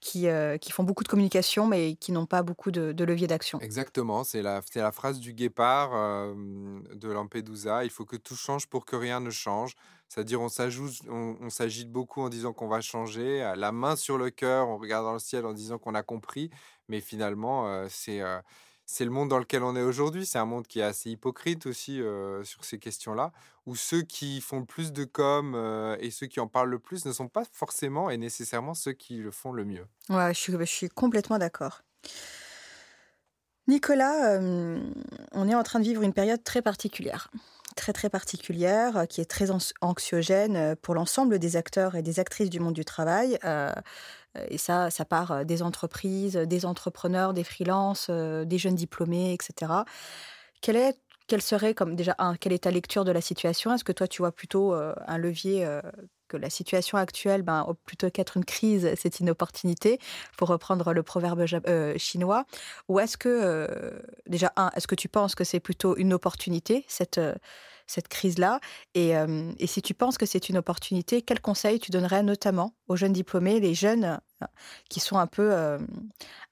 qui, 0.00 0.26
qui 0.60 0.72
font 0.72 0.84
beaucoup 0.84 1.04
de 1.04 1.08
communication, 1.08 1.66
mais 1.66 1.96
qui 1.96 2.12
n'ont 2.12 2.26
pas 2.26 2.42
beaucoup 2.42 2.70
de, 2.70 2.92
de 2.92 3.04
levier 3.04 3.26
d'action. 3.26 3.60
Exactement. 3.60 4.24
C'est 4.24 4.42
la, 4.42 4.62
la 4.74 4.92
phrase 4.92 5.20
du 5.20 5.34
guépard 5.34 5.90
de 6.34 7.08
Lampedusa. 7.10 7.84
Il 7.84 7.90
faut 7.90 8.04
que 8.04 8.16
tout 8.16 8.36
change 8.36 8.68
pour 8.68 8.86
que 8.86 8.96
rien 8.96 9.20
ne 9.20 9.30
change. 9.30 9.74
C'est-à-dire, 10.08 10.40
on 10.40 10.48
on, 11.10 11.50
s'agite 11.50 11.92
beaucoup 11.92 12.22
en 12.22 12.30
disant 12.30 12.54
qu'on 12.54 12.68
va 12.68 12.80
changer, 12.80 13.40
la 13.56 13.72
main 13.72 13.94
sur 13.94 14.16
le 14.16 14.30
cœur, 14.30 14.68
on 14.68 14.78
regarde 14.78 15.04
dans 15.04 15.12
le 15.12 15.18
ciel 15.18 15.44
en 15.44 15.52
disant 15.52 15.76
qu'on 15.76 15.94
a 15.94 16.02
compris, 16.02 16.50
mais 16.88 17.00
finalement, 17.00 17.86
c'est 17.88 18.20
c'est 18.90 19.04
le 19.04 19.10
monde 19.10 19.28
dans 19.28 19.38
lequel 19.38 19.62
on 19.62 19.76
est 19.76 19.82
aujourd'hui. 19.82 20.24
C'est 20.24 20.38
un 20.38 20.46
monde 20.46 20.66
qui 20.66 20.80
est 20.80 20.84
assez 20.84 21.10
hypocrite 21.10 21.66
aussi 21.66 22.00
sur 22.42 22.64
ces 22.64 22.78
questions-là, 22.78 23.32
où 23.66 23.76
ceux 23.76 24.02
qui 24.02 24.40
font 24.40 24.60
le 24.60 24.64
plus 24.64 24.92
de 24.92 25.04
com 25.04 25.54
et 26.00 26.10
ceux 26.10 26.26
qui 26.26 26.40
en 26.40 26.46
parlent 26.46 26.70
le 26.70 26.78
plus 26.78 27.04
ne 27.04 27.12
sont 27.12 27.28
pas 27.28 27.44
forcément 27.52 28.08
et 28.08 28.16
nécessairement 28.16 28.74
ceux 28.74 28.92
qui 28.92 29.16
le 29.16 29.30
font 29.30 29.52
le 29.52 29.64
mieux. 29.64 29.86
Ouais, 30.08 30.32
je 30.32 30.38
suis, 30.38 30.52
je 30.52 30.64
suis 30.64 30.88
complètement 30.88 31.38
d'accord. 31.38 31.82
Nicolas, 33.66 34.40
on 34.40 35.48
est 35.48 35.54
en 35.54 35.62
train 35.62 35.80
de 35.80 35.84
vivre 35.84 36.02
une 36.02 36.14
période 36.14 36.42
très 36.42 36.62
particulière 36.62 37.30
très 37.78 37.92
très 37.92 38.10
particulière, 38.10 39.06
qui 39.08 39.20
est 39.20 39.30
très 39.30 39.50
anxiogène 39.80 40.74
pour 40.82 40.94
l'ensemble 40.94 41.38
des 41.38 41.56
acteurs 41.56 41.94
et 41.94 42.02
des 42.02 42.18
actrices 42.18 42.50
du 42.50 42.58
monde 42.58 42.74
du 42.74 42.84
travail. 42.84 43.38
Euh, 44.38 44.46
et 44.50 44.58
ça, 44.58 44.90
ça 44.90 45.04
part 45.04 45.44
des 45.44 45.62
entreprises, 45.62 46.36
des 46.36 46.66
entrepreneurs, 46.66 47.34
des 47.34 47.44
freelances, 47.44 48.10
des 48.10 48.58
jeunes 48.58 48.74
diplômés, 48.74 49.32
etc. 49.32 49.72
Quelle 50.60 50.76
est 50.76 50.96
quelle 51.26 51.42
serait 51.42 51.74
comme 51.74 51.94
déjà 51.94 52.16
quelle 52.40 52.54
est 52.54 52.64
ta 52.64 52.70
lecture 52.70 53.04
de 53.04 53.12
la 53.12 53.20
situation? 53.20 53.74
Est-ce 53.74 53.84
que 53.84 53.92
toi 53.92 54.08
tu 54.08 54.22
vois 54.22 54.32
plutôt 54.32 54.72
un 54.72 55.18
levier 55.18 55.68
que 56.26 56.38
la 56.38 56.48
situation 56.48 56.96
actuelle, 56.96 57.42
ben, 57.42 57.66
plutôt 57.84 58.08
qu'être 58.08 58.38
une 58.38 58.46
crise, 58.46 58.90
c'est 58.96 59.20
une 59.20 59.28
opportunité, 59.28 59.98
pour 60.38 60.48
reprendre 60.48 60.94
le 60.94 61.02
proverbe 61.02 61.44
chinois? 61.98 62.46
Ou 62.88 62.98
est-ce 62.98 63.18
que, 63.18 63.68
déjà, 64.26 64.54
un, 64.56 64.70
est-ce 64.74 64.86
que 64.86 64.94
tu 64.94 65.10
penses 65.10 65.34
que 65.34 65.44
c'est 65.44 65.60
plutôt 65.60 65.98
une 65.98 66.14
opportunité, 66.14 66.86
cette, 66.88 67.20
cette 67.88 68.06
crise-là 68.08 68.60
et, 68.94 69.14
si 69.66 69.82
tu 69.82 69.94
penses 69.94 70.16
que 70.16 70.26
c'est 70.26 70.48
une 70.48 70.58
opportunité, 70.58 71.22
quels 71.22 71.40
conseils 71.40 71.80
tu 71.80 71.90
donnerais 71.90 72.22
notamment 72.22 72.74
aux 72.86 72.96
jeunes 72.96 73.12
diplômés, 73.12 73.58
les 73.58 73.74
jeunes 73.74 74.20
qui 74.88 75.00
sont 75.00 75.18
un 75.18 75.26
peu, 75.26 75.78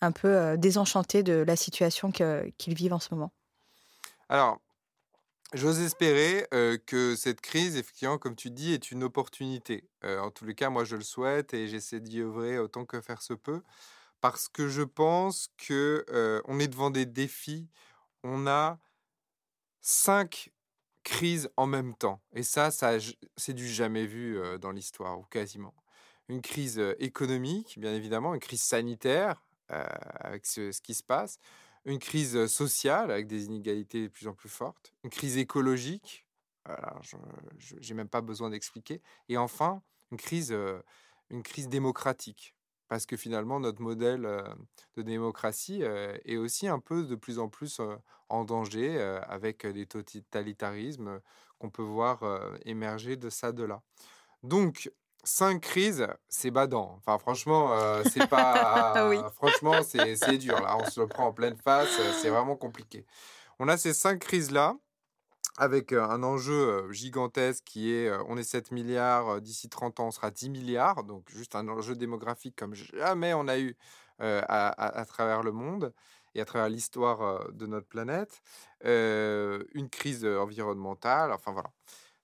un 0.01 0.13
peu 0.13 0.57
désenchantés 0.59 1.23
de 1.23 1.45
la 1.47 1.57
situation 1.57 2.11
qu'ils 2.11 2.75
vivent 2.75 2.95
en 2.95 2.99
ce 2.99 3.15
moment? 3.15 3.33
Alors, 4.29 4.59
J'ose 5.55 5.81
espérer 5.81 6.47
que 6.87 7.15
cette 7.15 7.41
crise, 7.41 7.77
effectivement, 7.77 8.19
comme 8.19 8.35
tu 8.35 8.51
dis, 8.51 8.73
est 8.73 8.91
une 8.91 9.05
opportunité. 9.05 9.89
en 10.03 10.31
tous 10.31 10.45
les 10.45 10.55
cas, 10.55 10.71
moi, 10.71 10.85
je 10.85 10.97
le 10.97 11.05
souhaite 11.05 11.55
et 11.55 11.69
j'essaie 11.69 12.01
d'y 12.01 12.21
œuvrer 12.21 12.59
autant 12.59 12.85
que 12.85 13.01
faire 13.01 13.23
se 13.23 13.33
peut, 13.33 13.63
parce 14.21 14.49
que 14.49 14.69
je 14.69 14.83
pense 14.83 15.49
que 15.57 16.05
on 16.47 16.59
est 16.59 16.67
devant 16.67 16.91
des 16.91 17.07
défis. 17.07 17.69
On 18.25 18.49
a 18.49 18.79
cinq 19.81 20.51
crises 21.07 21.49
en 21.57 21.67
même 21.67 21.95
temps, 21.95 22.21
et 22.35 22.43
ça, 22.43 22.71
c'est 22.71 23.55
du 23.55 23.69
jamais 23.69 24.07
vu 24.07 24.39
dans 24.61 24.73
l'histoire 24.73 25.19
ou 25.19 25.23
quasiment. 25.23 25.75
Une 26.29 26.43
crise 26.43 26.83
économique, 26.99 27.79
bien 27.79 27.95
évidemment, 27.95 28.35
une 28.35 28.41
crise 28.41 28.63
sanitaire 28.63 29.47
avec 29.69 30.45
ce 30.45 30.81
qui 30.81 30.95
se 30.95 31.05
passe. 31.05 31.39
Une 31.85 32.01
crise 32.01 32.47
sociale 32.49 33.13
avec 33.13 33.29
des 33.29 33.45
inégalités 33.45 34.03
de 34.03 34.09
plus 34.09 34.27
en 34.27 34.35
plus 34.35 34.49
fortes, 34.49 34.93
une 35.05 35.11
crise 35.11 35.37
écologique, 35.37 36.27
je 37.01 37.17
n'ai 37.89 37.95
même 37.95 38.09
pas 38.09 38.23
besoin 38.23 38.51
d'expliquer, 38.51 39.01
et 39.29 39.37
enfin 39.37 39.85
une 40.11 40.19
crise, 40.19 40.53
une 41.31 41.45
crise 41.45 41.69
démocratique. 41.69 42.56
Parce 42.89 43.07
que 43.07 43.17
finalement, 43.17 43.59
notre 43.61 43.83
modèle 43.83 44.29
de 44.97 45.03
démocratie 45.03 45.83
est 45.83 46.37
aussi 46.37 46.69
un 46.69 46.79
peu 46.79 47.03
de 47.05 47.17
plus 47.17 47.41
en 47.41 47.49
plus 47.49 47.81
en 48.29 48.45
danger 48.45 49.01
avec 49.29 49.67
des 49.67 49.87
totalitarismes 49.87 51.21
qu'on 51.59 51.71
peut 51.71 51.83
voir 51.83 52.21
émerger 52.65 53.17
de 53.17 53.29
ça, 53.29 53.51
de 53.51 53.65
là. 53.65 53.83
Donc, 54.45 54.91
cinq 55.27 55.61
crises, 55.61 56.07
c'est 56.29 56.51
badant. 56.51 56.95
Enfin, 56.99 57.19
franchement, 57.19 57.73
euh, 57.73 58.03
c'est 58.11 58.27
pas. 58.29 58.95
Franchement, 59.35 59.83
c'est 59.83 60.39
dur. 60.39 60.61
Là, 60.61 60.79
on 60.79 60.89
se 60.89 61.01
le 61.01 61.07
prend 61.07 61.27
en 61.27 61.33
pleine 61.33 61.57
face. 61.57 61.99
Euh, 61.99 62.13
c'est 62.21 62.31
vraiment 62.31 62.57
compliqué. 62.57 63.05
On 63.59 63.69
a 63.69 63.77
ces 63.77 63.93
cinq 63.93 64.21
crises-là 64.21 64.77
avec 65.59 65.93
euh, 65.93 66.05
un 66.05 66.23
enjeu 66.23 66.91
gigantesque 66.93 67.65
qui 67.65 67.93
est 67.93 68.11
on 68.29 68.37
est 68.37 68.45
7 68.45 68.71
milliards, 68.73 69.41
d'ici 69.41 69.69
30 69.69 70.01
ans 70.01 70.09
on 70.09 70.11
sera 70.11 70.31
10 70.31 70.51
milliards, 70.51 71.05
donc 71.05 71.25
juste 71.31 71.55
un 71.55 71.69
enjeu 71.69 71.95
démographique 71.95 72.57
comme 72.57 72.75
jamais 72.75 73.35
on 73.35 73.49
a 73.49 73.59
eu 73.59 73.77
à, 74.19 75.05
travers 75.07 75.43
le 75.43 75.53
monde 75.53 75.93
et 76.35 76.41
à 76.41 76.45
travers 76.45 76.69
l'histoire 76.69 77.51
de 77.53 77.67
notre 77.67 77.87
planète, 77.87 78.43
une 78.83 79.89
crise 79.91 80.25
environnementale, 80.25 81.33
enfin 81.33 81.53
voilà. 81.53 81.71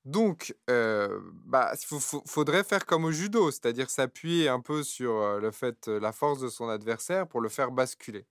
Donc, 0.05 0.55
bah, 0.67 1.73
il 1.75 2.01
faudrait 2.27 2.65
faire 2.65 2.87
comme 2.87 3.05
au 3.05 3.13
judo, 3.13 3.51
c'est-à-dire 3.51 3.91
s'appuyer 3.91 4.49
un 4.49 4.61
peu 4.61 4.83
sur 4.83 5.39
le 5.39 5.51
fait, 5.51 5.89
la 5.89 6.13
force 6.13 6.41
de 6.41 6.49
son 6.49 6.69
adversaire 6.69 7.27
pour 7.27 7.41
le 7.41 7.51
faire 7.51 7.71
basculer. 7.71 8.25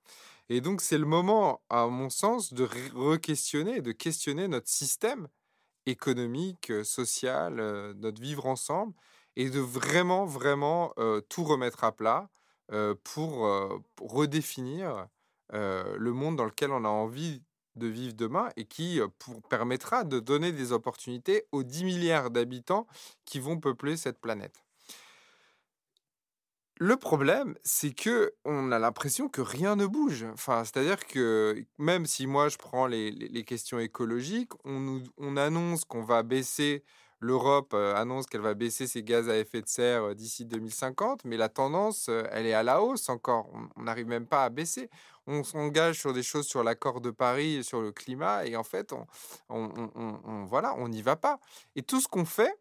Et 0.49 0.61
donc, 0.61 0.81
c'est 0.81 0.97
le 0.97 1.05
moment, 1.05 1.61
à 1.69 1.87
mon 1.87 2.09
sens, 2.09 2.53
de 2.53 2.65
re-questionner, 2.65 3.81
de 3.81 3.91
questionner 3.91 4.47
notre 4.47 4.69
système 4.69 5.27
économique, 5.85 6.71
social, 6.83 7.55
notre 7.97 8.21
vivre 8.21 8.45
ensemble, 8.45 8.93
et 9.35 9.49
de 9.49 9.59
vraiment, 9.59 10.25
vraiment 10.25 10.93
tout 11.29 11.43
remettre 11.43 11.83
à 11.83 11.91
plat 11.93 12.29
pour 13.03 13.81
redéfinir 14.01 15.07
le 15.53 16.11
monde 16.11 16.35
dans 16.35 16.45
lequel 16.45 16.71
on 16.71 16.83
a 16.83 16.89
envie 16.89 17.41
de 17.75 17.87
vivre 17.87 18.13
demain 18.13 18.49
et 18.57 18.65
qui 18.65 18.99
permettra 19.49 20.03
de 20.03 20.19
donner 20.19 20.51
des 20.51 20.73
opportunités 20.73 21.45
aux 21.51 21.63
10 21.63 21.85
milliards 21.85 22.29
d'habitants 22.29 22.87
qui 23.25 23.39
vont 23.39 23.59
peupler 23.59 23.95
cette 23.95 24.19
planète. 24.19 24.65
Le 26.83 26.97
problème, 26.97 27.53
c'est 27.63 27.93
que 27.93 28.33
on 28.43 28.71
a 28.71 28.79
l'impression 28.79 29.29
que 29.29 29.41
rien 29.41 29.75
ne 29.75 29.85
bouge. 29.85 30.25
Enfin, 30.33 30.63
c'est-à-dire 30.63 31.05
que 31.05 31.63
même 31.77 32.07
si 32.07 32.25
moi 32.25 32.49
je 32.49 32.57
prends 32.57 32.87
les, 32.87 33.43
questions 33.45 33.77
écologiques, 33.77 34.53
on, 34.65 35.37
annonce 35.37 35.85
qu'on 35.85 36.01
va 36.01 36.23
baisser 36.23 36.83
L'Europe 37.19 37.75
annonce 37.75 38.25
qu'elle 38.25 38.41
va 38.41 38.55
baisser 38.55 38.87
ses 38.87 39.03
gaz 39.03 39.29
à 39.29 39.37
effet 39.37 39.61
de 39.61 39.67
serre 39.67 40.15
d'ici 40.15 40.43
2050, 40.43 41.23
mais 41.23 41.37
la 41.37 41.49
tendance, 41.49 42.09
elle 42.31 42.47
est 42.47 42.53
à 42.53 42.63
la 42.63 42.81
hausse 42.81 43.09
encore. 43.09 43.47
On 43.75 43.83
n'arrive 43.83 44.07
même 44.07 44.25
pas 44.25 44.43
à 44.43 44.49
baisser. 44.49 44.89
On 45.27 45.43
s'engage 45.43 45.99
sur 45.99 46.13
des 46.13 46.23
choses 46.23 46.47
sur 46.47 46.63
l'accord 46.63 46.99
de 46.99 47.11
Paris, 47.11 47.63
sur 47.63 47.81
le 47.81 47.91
climat, 47.91 48.47
et 48.47 48.55
en 48.55 48.63
fait, 48.63 48.91
on, 49.49 50.47
voilà, 50.49 50.73
on 50.79 50.87
n'y 50.87 51.03
va 51.03 51.15
pas. 51.15 51.39
Et 51.75 51.83
tout 51.83 52.01
ce 52.01 52.07
qu'on 52.07 52.25
fait, 52.25 52.59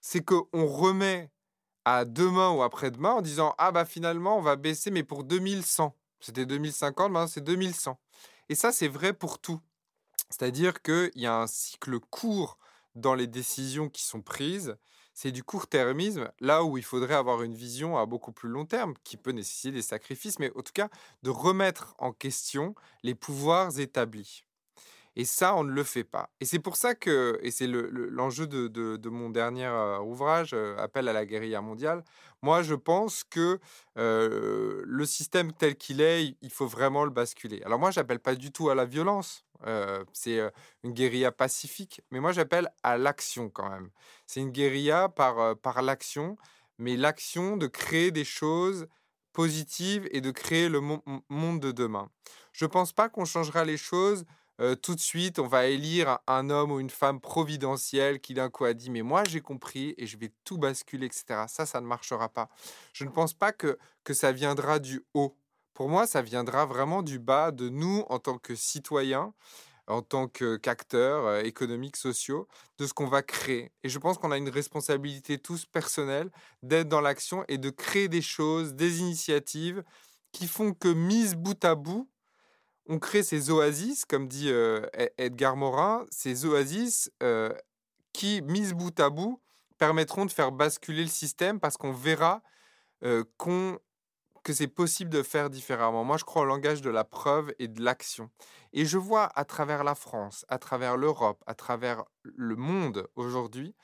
c'est 0.00 0.24
qu'on 0.24 0.66
remet 0.66 1.30
à 1.84 2.04
demain 2.04 2.50
ou 2.50 2.62
après-demain 2.62 3.12
en 3.12 3.22
disant 3.22 3.54
ah 3.58 3.72
bah 3.72 3.84
finalement 3.84 4.38
on 4.38 4.42
va 4.42 4.56
baisser 4.56 4.90
mais 4.90 5.02
pour 5.02 5.24
2100. 5.24 5.96
C'était 6.20 6.46
2050, 6.46 7.10
maintenant 7.12 7.26
c'est 7.26 7.42
2100. 7.42 7.98
Et 8.48 8.54
ça 8.54 8.72
c'est 8.72 8.88
vrai 8.88 9.12
pour 9.12 9.38
tout. 9.40 9.60
C'est-à-dire 10.30 10.82
qu'il 10.82 11.10
y 11.16 11.26
a 11.26 11.36
un 11.36 11.46
cycle 11.46 11.98
court 12.00 12.58
dans 12.94 13.14
les 13.14 13.26
décisions 13.26 13.88
qui 13.88 14.02
sont 14.02 14.22
prises. 14.22 14.76
c'est 15.14 15.32
du 15.32 15.44
court-termisme, 15.44 16.30
là 16.40 16.64
où 16.64 16.78
il 16.78 16.84
faudrait 16.84 17.14
avoir 17.14 17.42
une 17.42 17.54
vision 17.54 17.98
à 17.98 18.06
beaucoup 18.06 18.32
plus 18.32 18.48
long 18.48 18.64
terme, 18.64 18.94
qui 19.04 19.18
peut 19.18 19.32
nécessiter 19.32 19.72
des 19.72 19.82
sacrifices, 19.82 20.38
mais 20.38 20.50
en 20.56 20.62
tout 20.62 20.72
cas 20.72 20.88
de 21.22 21.30
remettre 21.30 21.94
en 21.98 22.12
question 22.12 22.74
les 23.02 23.14
pouvoirs 23.14 23.78
établis. 23.78 24.44
Et 25.14 25.24
ça, 25.24 25.54
on 25.54 25.64
ne 25.64 25.72
le 25.72 25.84
fait 25.84 26.04
pas. 26.04 26.30
Et 26.40 26.46
c'est 26.46 26.58
pour 26.58 26.76
ça 26.76 26.94
que, 26.94 27.38
et 27.42 27.50
c'est 27.50 27.66
l'enjeu 27.66 28.46
de, 28.46 29.08
mon 29.08 29.28
dernier 29.30 29.68
ouvrage, 30.02 30.54
Appel 30.78 31.06
à 31.08 31.12
la 31.12 31.26
guérilla 31.26 31.60
mondiale, 31.60 32.02
moi 32.40 32.62
je 32.62 32.74
pense 32.74 33.22
que 33.24 33.60
le 33.96 35.04
système 35.04 35.52
tel 35.52 35.76
qu'il 35.76 36.00
est, 36.00 36.36
il 36.40 36.50
faut 36.50 36.66
vraiment 36.66 37.04
le 37.04 37.10
basculer. 37.10 37.62
Alors 37.64 37.78
moi, 37.78 37.90
j'appelle 37.90 38.20
pas 38.20 38.34
du 38.34 38.52
tout 38.52 38.70
à 38.70 38.74
la 38.74 38.86
violence, 38.86 39.44
c'est 40.12 40.40
une 40.82 40.92
guérilla 40.92 41.30
pacifique, 41.30 42.00
mais 42.10 42.20
moi 42.20 42.32
j'appelle 42.32 42.70
à 42.82 42.96
l'action 42.96 43.50
quand 43.50 43.68
même. 43.68 43.90
C'est 44.26 44.40
une 44.40 44.50
guérilla 44.50 45.10
par, 45.10 45.56
par 45.58 45.82
l'action, 45.82 46.38
mais 46.78 46.96
l'action 46.96 47.56
de 47.56 47.66
créer 47.66 48.10
des 48.10 48.24
choses 48.24 48.86
positives 49.32 50.08
et 50.10 50.20
de 50.20 50.30
créer 50.30 50.68
le 50.68 50.80
monde 50.80 51.60
de 51.60 51.72
demain. 51.72 52.10
Je 52.52 52.64
ne 52.64 52.70
pense 52.70 52.92
pas 52.92 53.08
qu'on 53.08 53.24
changera 53.24 53.64
les 53.64 53.76
choses 53.76 54.24
tout 54.82 54.94
de 54.94 55.00
suite, 55.00 55.38
on 55.38 55.46
va 55.46 55.66
élire 55.66 56.18
un 56.26 56.50
homme 56.50 56.72
ou 56.72 56.80
une 56.80 56.90
femme 56.90 57.20
providentielle 57.20 58.20
qui 58.20 58.34
d'un 58.34 58.50
coup 58.50 58.64
a 58.64 58.74
dit 58.74 58.90
mais 58.90 59.02
moi 59.02 59.24
j'ai 59.24 59.40
compris 59.40 59.94
et 59.98 60.06
je 60.06 60.16
vais 60.16 60.32
tout 60.44 60.58
basculer, 60.58 61.06
etc. 61.06 61.46
Ça, 61.48 61.66
ça 61.66 61.80
ne 61.80 61.86
marchera 61.86 62.28
pas. 62.28 62.48
Je 62.92 63.04
ne 63.04 63.10
pense 63.10 63.34
pas 63.34 63.52
que, 63.52 63.78
que 64.04 64.14
ça 64.14 64.32
viendra 64.32 64.78
du 64.78 65.04
haut. 65.14 65.36
Pour 65.74 65.88
moi, 65.88 66.06
ça 66.06 66.22
viendra 66.22 66.66
vraiment 66.66 67.02
du 67.02 67.18
bas 67.18 67.50
de 67.50 67.68
nous 67.68 68.04
en 68.08 68.18
tant 68.18 68.38
que 68.38 68.54
citoyens, 68.54 69.32
en 69.86 70.02
tant 70.02 70.28
qu'acteurs 70.28 71.44
économiques, 71.44 71.96
sociaux, 71.96 72.46
de 72.78 72.86
ce 72.86 72.92
qu'on 72.92 73.06
va 73.06 73.22
créer. 73.22 73.72
Et 73.82 73.88
je 73.88 73.98
pense 73.98 74.18
qu'on 74.18 74.32
a 74.32 74.36
une 74.36 74.48
responsabilité 74.50 75.38
tous 75.38 75.66
personnelle 75.66 76.30
d'être 76.62 76.88
dans 76.88 77.00
l'action 77.00 77.44
et 77.48 77.58
de 77.58 77.70
créer 77.70 78.08
des 78.08 78.22
choses, 78.22 78.74
des 78.74 79.00
initiatives 79.00 79.82
qui 80.30 80.46
font 80.46 80.72
que, 80.72 80.88
mises 80.88 81.34
bout 81.34 81.62
à 81.64 81.74
bout, 81.74 82.08
on 82.86 82.98
crée 82.98 83.22
ces 83.22 83.50
oasis, 83.50 84.04
comme 84.04 84.28
dit 84.28 84.48
e-, 84.50 84.88
Edgar 85.18 85.56
Morin, 85.56 86.06
ces 86.10 86.44
oasis 86.44 87.10
qui, 88.12 88.42
mises 88.42 88.74
bout 88.74 88.98
à 89.00 89.10
bout, 89.10 89.40
permettront 89.78 90.26
de 90.26 90.30
faire 90.30 90.52
basculer 90.52 91.02
le 91.02 91.08
système 91.08 91.60
parce 91.60 91.76
qu'on 91.76 91.92
verra 91.92 92.42
que 94.42 94.52
c'est 94.52 94.68
possible 94.68 95.10
de 95.10 95.22
faire 95.22 95.50
différemment. 95.50 96.04
Moi, 96.04 96.16
je 96.16 96.24
crois 96.24 96.42
au 96.42 96.44
langage 96.44 96.82
de 96.82 96.90
la 96.90 97.04
preuve 97.04 97.54
et 97.58 97.68
de 97.68 97.82
l'action. 97.82 98.30
Et 98.72 98.84
je 98.84 98.98
vois 98.98 99.30
à 99.38 99.44
travers 99.44 99.84
la 99.84 99.94
France, 99.94 100.44
à 100.48 100.58
travers 100.58 100.96
l'Europe, 100.96 101.42
à 101.46 101.54
travers 101.54 102.04
le 102.22 102.56
monde 102.56 103.08
aujourd'hui, 103.14 103.74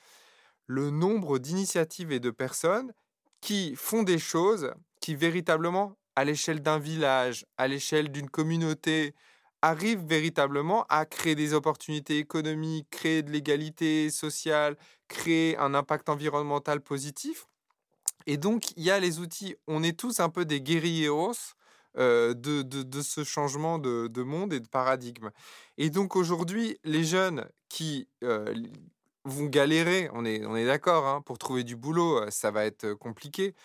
le 0.67 0.89
nombre 0.91 1.39
d'initiatives 1.39 2.11
et 2.11 2.19
de 2.19 2.31
personnes 2.31 2.93
qui 3.41 3.75
font 3.75 4.03
des 4.03 4.19
choses 4.19 4.73
qui 4.99 5.15
véritablement 5.15 5.97
à 6.19 6.25
l'échelle 6.25 6.59
d'un 6.59 6.79
village, 6.79 7.45
à 7.55 7.69
l'échelle 7.69 8.11
d'une 8.11 8.29
communauté, 8.29 9.15
arrive 9.61 10.01
véritablement 10.05 10.85
à 10.89 11.05
créer 11.05 11.33
des 11.33 11.53
opportunités 11.53 12.17
économiques, 12.17 12.89
créer 12.89 13.23
de 13.23 13.31
l'égalité 13.31 14.09
sociale, 14.09 14.75
créer 15.07 15.55
un 15.55 15.73
impact 15.73 16.09
environnemental 16.09 16.81
positif. 16.81 17.47
Et 18.27 18.35
donc, 18.35 18.71
il 18.75 18.83
y 18.83 18.91
a 18.91 18.99
les 18.99 19.19
outils. 19.19 19.55
On 19.65 19.81
est 19.81 19.97
tous 19.97 20.19
un 20.19 20.27
peu 20.27 20.43
des 20.43 20.59
guerrieros 20.59 21.55
euh, 21.97 22.33
de, 22.33 22.63
de, 22.63 23.01
ce 23.01 23.23
changement 23.23 23.79
de, 23.79 24.07
de, 24.07 24.21
monde 24.21 24.51
et 24.51 24.59
de 24.59 24.67
paradigme. 24.67 25.29
Et 25.77 25.89
donc, 25.89 26.17
aujourd'hui, 26.17 26.77
les 26.83 27.05
jeunes 27.05 27.45
qui 27.69 28.09
euh, 28.25 28.53
vont 29.23 29.45
galérer, 29.45 30.09
on 30.11 30.25
est, 30.25 30.45
on 30.45 30.57
est 30.57 30.65
d'accord, 30.65 31.07
hein, 31.07 31.21
pour 31.21 31.37
trouver 31.37 31.63
du 31.63 31.77
boulot, 31.77 32.23
euh, 32.23 32.29
ça 32.29 32.51
va 32.51 32.65
être 32.65 32.93
compliqué. 32.93 33.55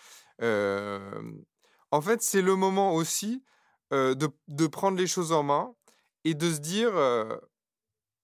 En 1.91 2.01
fait, 2.01 2.21
c'est 2.21 2.41
le 2.41 2.55
moment 2.55 2.93
aussi 2.93 3.43
de, 3.91 4.67
prendre 4.67 4.97
les 4.97 5.07
choses 5.07 5.31
en 5.31 5.43
main 5.43 5.73
et 6.23 6.33
de 6.33 6.51
se 6.51 6.59
dire, 6.59 6.91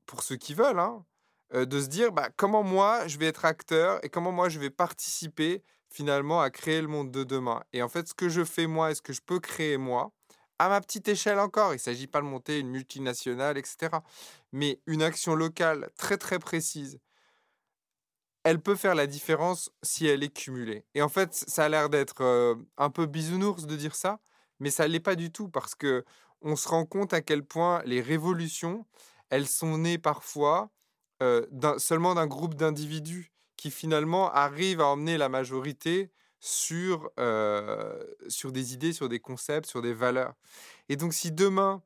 pour 0.06 0.24
ceux 0.24 0.36
qui 0.36 0.54
veulent, 0.54 0.80
hein, 0.80 1.06
de 1.54 1.82
se 1.82 1.88
dire 1.88 2.12
bah, 2.12 2.30
comment 2.36 2.64
moi 2.64 3.08
je 3.08 3.18
vais 3.18 3.28
être 3.28 3.46
acteur 3.46 4.04
et 4.04 4.10
comment 4.10 4.32
moi 4.32 4.50
je 4.50 4.60
vais 4.60 4.70
participer 4.70 5.64
finalement 5.92 6.42
à 6.42 6.50
créer 6.50 6.82
le 6.82 6.88
monde 6.88 7.12
de 7.12 7.24
demain. 7.24 7.64
Et 7.74 7.84
en 7.84 7.90
fait, 7.90 8.08
ce 8.08 8.14
que 8.14 8.30
je 8.30 8.44
fais 8.44 8.68
moi 8.68 8.92
et 8.92 8.96
ce 8.96 9.02
que 9.02 9.14
je 9.14 9.22
peux 9.22 9.40
créer 9.40 9.78
moi, 9.78 10.12
à 10.58 10.70
ma 10.70 10.80
petite 10.80 11.08
échelle 11.08 11.40
encore, 11.40 11.72
il 11.74 11.78
ne 11.78 11.82
s'agit 11.82 12.08
pas 12.08 12.22
de 12.22 12.26
monter 12.26 12.60
une 12.60 12.70
multinationale, 12.70 13.58
etc. 13.58 13.98
Mais 14.52 14.80
une 14.86 15.02
action 15.02 15.36
locale 15.36 15.90
très 15.98 16.18
très 16.18 16.40
précise 16.40 17.00
elle 18.44 18.60
peut 18.62 18.76
faire 18.76 18.96
la 18.96 19.08
différence 19.08 19.72
si 19.84 20.08
elle 20.08 20.24
est 20.24 20.34
cumulée. 20.34 20.86
Et 20.96 21.02
en 21.02 21.10
fait, 21.10 21.34
ça 21.34 21.66
a 21.66 21.70
l'air 21.70 21.90
d'être 21.90 22.58
un 22.78 22.90
peu 22.90 23.06
bisounours 23.06 23.66
de 23.66 23.76
dire 23.76 23.96
ça, 23.96 24.20
mais 24.60 24.72
ça 24.72 24.88
l'est 24.88 25.00
pas 25.00 25.16
du 25.16 25.32
tout 25.32 25.50
parce 25.50 25.76
que 25.76 26.04
on 26.42 26.56
se 26.56 26.68
rend 26.68 26.86
compte 26.86 27.14
à 27.14 27.22
quel 27.22 27.44
point 27.46 27.84
les 27.86 28.02
révolutions, 28.02 28.86
elles 29.30 29.48
sont 29.48 29.78
nées 29.78 29.98
parfois 29.98 30.72
seulement 31.78 32.16
d'un 32.16 32.26
groupe 32.26 32.56
d'individus 32.56 33.32
qui 33.58 33.70
finalement 33.70 34.32
arrivent 34.32 34.82
à 34.82 34.88
emmener 34.88 35.20
la 35.20 35.30
majorité 35.30 36.10
sur, 36.40 37.12
sur 38.28 38.52
des 38.52 38.74
idées, 38.74 38.92
sur 38.92 39.08
des 39.08 39.20
concepts, 39.20 39.70
sur 39.70 39.84
des 39.84 39.94
valeurs. 39.94 40.34
Et 40.90 40.96
donc 40.96 41.14
si 41.14 41.32
demain, 41.32 41.84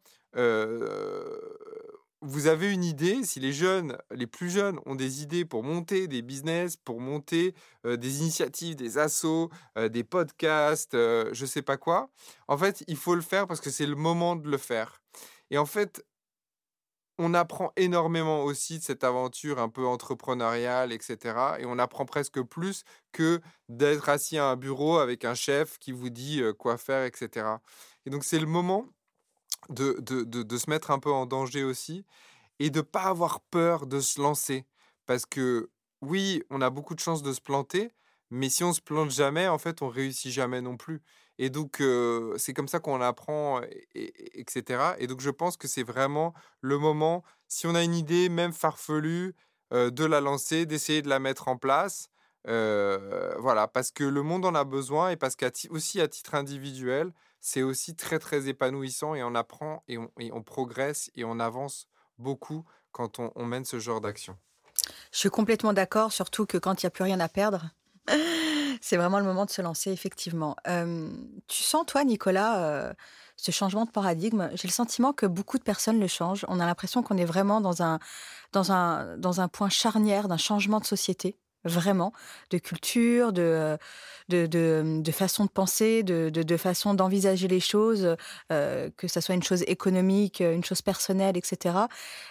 vous 2.21 2.47
avez 2.47 2.71
une 2.73 2.83
idée, 2.83 3.23
si 3.23 3.39
les 3.39 3.53
jeunes, 3.53 3.97
les 4.11 4.27
plus 4.27 4.49
jeunes 4.49 4.79
ont 4.85 4.95
des 4.95 5.21
idées 5.21 5.45
pour 5.45 5.63
monter 5.63 6.07
des 6.07 6.21
business, 6.21 6.75
pour 6.75 6.99
monter 6.99 7.53
des 7.83 8.19
initiatives, 8.19 8.75
des 8.75 8.97
assos, 8.97 9.49
des 9.75 10.03
podcasts, 10.03 10.93
je 10.93 11.39
ne 11.39 11.47
sais 11.47 11.61
pas 11.61 11.77
quoi, 11.77 12.09
en 12.47 12.57
fait, 12.57 12.83
il 12.87 12.97
faut 12.97 13.15
le 13.15 13.21
faire 13.21 13.47
parce 13.47 13.61
que 13.61 13.69
c'est 13.69 13.85
le 13.85 13.95
moment 13.95 14.35
de 14.35 14.49
le 14.49 14.57
faire. 14.57 15.01
Et 15.51 15.57
en 15.57 15.65
fait, 15.65 16.03
on 17.17 17.33
apprend 17.33 17.71
énormément 17.77 18.43
aussi 18.43 18.79
de 18.79 18.83
cette 18.83 19.03
aventure 19.03 19.59
un 19.59 19.69
peu 19.69 19.85
entrepreneuriale, 19.85 20.91
etc. 20.91 21.57
Et 21.59 21.65
on 21.65 21.79
apprend 21.79 22.05
presque 22.05 22.41
plus 22.41 22.83
que 23.11 23.39
d'être 23.69 24.09
assis 24.09 24.37
à 24.37 24.47
un 24.47 24.55
bureau 24.55 24.97
avec 24.97 25.23
un 25.23 25.35
chef 25.35 25.79
qui 25.79 25.91
vous 25.91 26.09
dit 26.09 26.41
quoi 26.57 26.77
faire, 26.77 27.05
etc. 27.05 27.47
Et 28.05 28.09
donc, 28.09 28.23
c'est 28.23 28.39
le 28.39 28.47
moment 28.47 28.89
de, 29.69 29.97
de, 29.99 30.23
de, 30.23 30.57
se 30.57 30.69
mettre 30.69 30.91
un 30.91 30.99
peu 30.99 31.11
en 31.11 31.25
danger 31.25 31.63
aussi 31.63 32.05
et 32.59 32.69
de 32.69 32.81
pas 32.81 33.03
avoir 33.03 33.41
peur 33.41 33.87
de 33.87 33.99
se 33.99 34.21
lancer. 34.21 34.65
Parce 35.05 35.25
que 35.25 35.69
oui, 36.01 36.43
on 36.49 36.61
a 36.61 36.69
beaucoup 36.69 36.95
de 36.95 36.99
chances 36.99 37.23
de 37.23 37.33
se 37.33 37.41
planter, 37.41 37.91
mais 38.29 38.49
si 38.49 38.63
on 38.63 38.73
se 38.73 38.81
plante 38.81 39.11
jamais, 39.11 39.47
en 39.47 39.57
fait, 39.57 39.81
on 39.81 39.89
réussit 39.89 40.31
jamais 40.31 40.61
non 40.61 40.77
plus. 40.77 41.01
Et 41.37 41.49
donc, 41.49 41.83
c'est 42.37 42.53
comme 42.53 42.67
ça 42.67 42.79
qu'on 42.79 43.01
apprend, 43.01 43.61
et, 43.93 44.39
etc. 44.39 44.95
Et 44.99 45.07
donc, 45.07 45.21
je 45.21 45.29
pense 45.29 45.57
que 45.57 45.67
c'est 45.67 45.83
vraiment 45.83 46.33
le 46.61 46.77
moment, 46.77 47.23
si 47.47 47.67
on 47.67 47.75
a 47.75 47.83
une 47.83 47.95
idée, 47.95 48.29
même 48.29 48.53
farfelue, 48.53 49.35
de 49.71 50.05
la 50.05 50.21
lancer, 50.21 50.65
d'essayer 50.65 51.01
de 51.01 51.09
la 51.09 51.19
mettre 51.19 51.47
en 51.47 51.57
place. 51.57 52.09
voilà, 52.45 53.67
parce 53.67 53.91
que 53.91 54.03
le 54.03 54.21
monde 54.21 54.45
en 54.45 54.55
a 54.55 54.63
besoin 54.63 55.09
et 55.09 55.17
parce 55.17 55.35
qu'aussi 55.35 56.01
à 56.01 56.07
titre 56.07 56.35
individuel, 56.35 57.11
c'est 57.45 57.61
aussi 57.61 57.95
très 57.95 58.17
très 58.17 58.47
épanouissant 58.47 59.13
et 59.13 59.21
on 59.21 59.35
apprend 59.35 59.83
et 59.87 59.99
on, 59.99 60.41
progresse 60.41 61.11
et 61.13 61.23
on 61.23 61.39
avance 61.39 61.87
beaucoup 62.17 62.65
quand 62.91 63.19
on, 63.19 63.45
mène 63.45 63.65
ce 63.65 63.77
genre 63.77 64.01
d'action. 64.01 64.35
Je 65.11 65.19
suis 65.19 65.29
complètement 65.29 65.71
d'accord, 65.71 66.11
surtout 66.11 66.47
que 66.47 66.57
quand 66.57 66.81
il 66.81 66.87
n'y 66.87 66.87
a 66.87 66.89
plus 66.89 67.03
rien 67.03 67.19
à 67.19 67.29
perdre, 67.29 67.69
c'est 68.81 68.97
vraiment 68.97 69.19
le 69.19 69.25
moment 69.25 69.45
de 69.45 69.51
se 69.51 69.61
lancer, 69.61 69.91
effectivement. 69.91 70.55
tu 71.47 71.61
sens, 71.61 71.85
toi, 71.85 72.03
Nicolas, 72.03 72.95
ce 73.35 73.51
changement 73.51 73.85
de 73.85 73.91
paradigme? 73.91 74.49
J'ai 74.55 74.67
le 74.67 74.73
sentiment 74.73 75.13
que 75.13 75.27
beaucoup 75.27 75.59
de 75.59 75.63
personnes 75.63 75.99
le 75.99 76.07
changent. 76.07 76.45
On 76.47 76.59
a 76.59 76.65
l'impression 76.65 77.03
qu'on 77.03 77.17
est 77.17 77.25
vraiment 77.25 77.61
dans 77.61 77.83
un, 77.83 77.99
dans 78.53 78.71
un, 78.71 79.17
dans 79.17 79.39
un 79.39 79.49
point 79.49 79.69
charnière 79.69 80.27
d'un 80.27 80.37
changement 80.37 80.79
de 80.79 80.85
société 80.85 81.37
vraiment, 81.65 82.13
de 82.51 82.57
culture, 82.57 83.33
de, 83.33 83.77
de, 84.29 84.45
de, 85.01 85.11
façon 85.11 85.45
de 85.45 85.49
penser, 85.49 86.03
de, 86.03 86.29
de 86.29 86.57
façon 86.57 86.93
d'envisager 86.93 87.47
les 87.47 87.59
choses, 87.59 88.15
euh, 88.51 88.89
que 88.97 89.07
ce 89.07 89.21
soit 89.21 89.35
une 89.35 89.43
chose 89.43 89.63
économique, 89.67 90.39
une 90.39 90.63
chose 90.63 90.81
personnelle, 90.81 91.37
etc. 91.37 91.87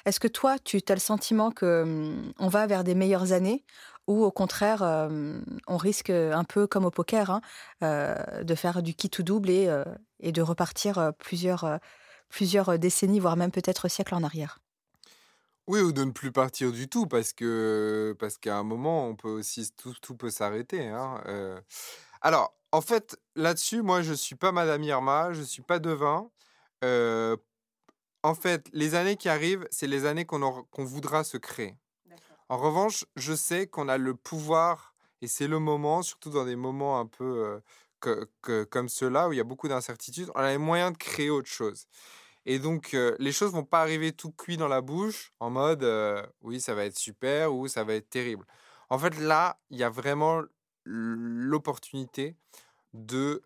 Est-ce 0.06 0.20
que 0.20 0.28
toi, 0.28 0.58
tu 0.58 0.80
as 0.88 0.94
le 0.94 1.00
sentiment 1.00 1.50
que 1.50 1.82
hum, 1.82 2.32
on 2.38 2.48
va 2.48 2.66
vers 2.66 2.84
des 2.84 2.94
meilleures 2.94 3.32
années 3.32 3.64
ou 4.06 4.24
au 4.24 4.30
contraire, 4.30 4.82
hum, 4.82 5.44
on 5.66 5.76
risque 5.76 6.10
un 6.10 6.44
peu 6.44 6.66
comme 6.66 6.84
au 6.84 6.90
poker 6.90 7.30
hein, 7.30 7.40
euh, 7.82 8.42
de 8.42 8.54
faire 8.54 8.82
du 8.82 8.94
qui 8.94 9.10
ou 9.18 9.22
double 9.22 9.50
et, 9.50 9.68
euh, 9.68 9.84
et 10.20 10.32
de 10.32 10.42
repartir 10.42 11.12
plusieurs, 11.18 11.78
plusieurs 12.28 12.78
décennies, 12.78 13.20
voire 13.20 13.36
même 13.36 13.50
peut-être 13.50 13.88
siècles 13.88 14.14
en 14.14 14.22
arrière? 14.24 14.63
Oui, 15.66 15.80
ou 15.80 15.92
de 15.92 16.04
ne 16.04 16.10
plus 16.12 16.32
partir 16.32 16.72
du 16.72 16.88
tout, 16.88 17.06
parce 17.06 17.32
que 17.32 18.14
parce 18.18 18.36
qu'à 18.38 18.56
un 18.58 18.62
moment, 18.62 19.08
on 19.08 19.16
peut 19.16 19.28
aussi 19.30 19.70
tout, 19.72 19.94
tout 20.02 20.16
peut 20.16 20.30
s'arrêter. 20.30 20.86
Hein, 20.88 21.22
Alors, 22.22 22.54
en 22.72 22.80
fait, 22.80 23.18
là-dessus, 23.36 23.82
moi, 23.82 24.02
je 24.02 24.12
suis 24.14 24.36
pas 24.36 24.52
Madame 24.52 24.82
Irma, 24.82 25.32
je 25.32 25.42
suis 25.42 25.62
pas 25.62 25.78
devin. 25.78 26.30
en 28.22 28.34
fait, 28.34 28.68
les 28.72 28.94
années 28.94 29.16
qui 29.16 29.28
arrivent, 29.28 29.66
c'est 29.70 29.86
les 29.86 30.06
années 30.06 30.24
qu'on 30.24 30.64
qu'on 30.64 30.84
voudra 30.84 31.24
se 31.24 31.36
créer. 31.36 31.76
En 32.48 32.58
revanche, 32.58 33.04
je 33.16 33.34
sais 33.34 33.66
qu'on 33.66 33.88
a 33.88 33.98
le 33.98 34.14
pouvoir 34.14 34.94
Et 35.22 35.28
c'est 35.28 35.48
le 35.48 35.58
moment, 35.58 36.02
surtout 36.02 36.30
dans 36.30 36.44
des 36.46 36.56
moments 36.56 37.00
un 37.00 37.06
peu 37.06 37.60
que, 38.00 38.64
comme 38.64 38.88
ceux-là, 38.88 39.28
où 39.28 39.32
il 39.32 39.36
y 39.38 39.40
a 39.40 39.44
beaucoup 39.44 39.68
d'incertitudes, 39.68 40.30
on 40.34 40.40
a 40.40 40.50
les 40.50 40.58
moyens 40.58 40.92
de 40.92 40.98
créer 40.98 41.30
autre 41.30 41.48
chose. 41.48 41.86
Et 42.46 42.58
donc, 42.58 42.96
les 43.18 43.32
choses 43.32 43.52
vont 43.52 43.64
pas 43.64 43.80
arriver 43.80 44.12
tout 44.12 44.32
cuit 44.32 44.56
dans 44.56 44.68
la 44.68 44.80
bouche, 44.80 45.32
en 45.40 45.50
mode 45.50 45.84
oui, 46.42 46.60
ça 46.60 46.74
va 46.74 46.84
être 46.84 46.98
super 46.98 47.54
ou 47.54 47.68
ça 47.68 47.84
va 47.84 47.94
être 47.94 48.10
terrible. 48.10 48.44
En 48.90 48.98
fait, 48.98 49.18
là, 49.18 49.58
il 49.70 49.78
y 49.78 49.82
a 49.82 49.90
vraiment 49.90 50.42
l'opportunité 50.84 52.36
de 52.92 53.42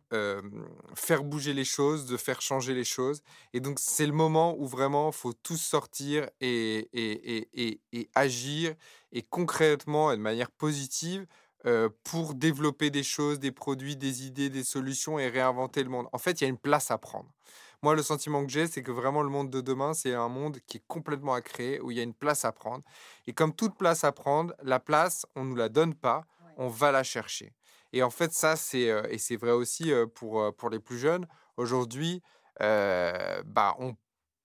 faire 0.94 1.24
bouger 1.24 1.54
les 1.54 1.64
choses, 1.64 2.06
de 2.06 2.16
faire 2.16 2.42
changer 2.42 2.74
les 2.74 2.84
choses. 2.84 3.22
Et 3.52 3.60
donc, 3.60 3.78
c'est 3.78 4.06
le 4.06 4.12
moment 4.12 4.56
où 4.58 4.66
vraiment, 4.66 5.10
faut 5.12 5.32
tous 5.32 5.56
sortir 5.56 6.28
et, 6.40 6.88
et, 6.92 7.80
et, 7.92 8.10
agir, 8.14 8.74
et 9.12 9.22
concrètement, 9.22 10.12
et 10.12 10.16
de 10.16 10.22
manière 10.22 10.50
positive, 10.50 11.26
pour 12.04 12.34
développer 12.34 12.90
des 12.90 13.02
choses, 13.02 13.38
des 13.38 13.52
produits, 13.52 13.96
des 13.96 14.26
idées, 14.26 14.50
des 14.50 14.64
solutions 14.64 15.18
et 15.18 15.28
réinventer 15.28 15.82
le 15.82 15.90
monde. 15.90 16.08
En 16.12 16.18
fait, 16.18 16.40
il 16.40 16.44
y 16.44 16.46
a 16.46 16.50
une 16.50 16.58
place 16.58 16.90
à 16.90 16.98
prendre. 16.98 17.32
Moi, 17.82 17.94
le 17.94 18.02
sentiment 18.02 18.44
que 18.44 18.50
j'ai, 18.50 18.66
c'est 18.66 18.82
que 18.82 18.90
vraiment 18.90 19.22
le 19.22 19.28
monde 19.28 19.50
de 19.50 19.60
demain, 19.60 19.94
c'est 19.94 20.12
un 20.14 20.28
monde 20.28 20.58
qui 20.66 20.78
est 20.78 20.84
complètement 20.88 21.34
à 21.34 21.40
créer, 21.40 21.80
où 21.80 21.90
il 21.90 21.96
y 21.96 22.00
a 22.00 22.02
une 22.02 22.14
place 22.14 22.44
à 22.44 22.52
prendre. 22.52 22.82
Et 23.26 23.32
comme 23.32 23.54
toute 23.54 23.76
place 23.76 24.02
à 24.02 24.12
prendre, 24.12 24.52
la 24.62 24.80
place, 24.80 25.26
on 25.36 25.44
ne 25.44 25.50
nous 25.50 25.56
la 25.56 25.68
donne 25.68 25.94
pas, 25.94 26.24
on 26.56 26.68
va 26.68 26.90
la 26.90 27.04
chercher. 27.04 27.54
Et 27.92 28.02
en 28.02 28.10
fait, 28.10 28.32
ça, 28.32 28.56
c'est 28.56 28.92
et 29.10 29.18
c'est 29.18 29.36
vrai 29.36 29.52
aussi 29.52 29.92
pour, 30.14 30.54
pour 30.56 30.70
les 30.70 30.80
plus 30.80 30.98
jeunes. 30.98 31.26
Aujourd'hui, 31.56 32.20
bah, 32.58 33.76
on, 33.78 33.94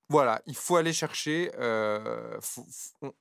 voilà, 0.09 0.41
il 0.45 0.55
faut 0.55 0.75
aller 0.75 0.93
chercher. 0.93 1.51
on, 3.01 3.11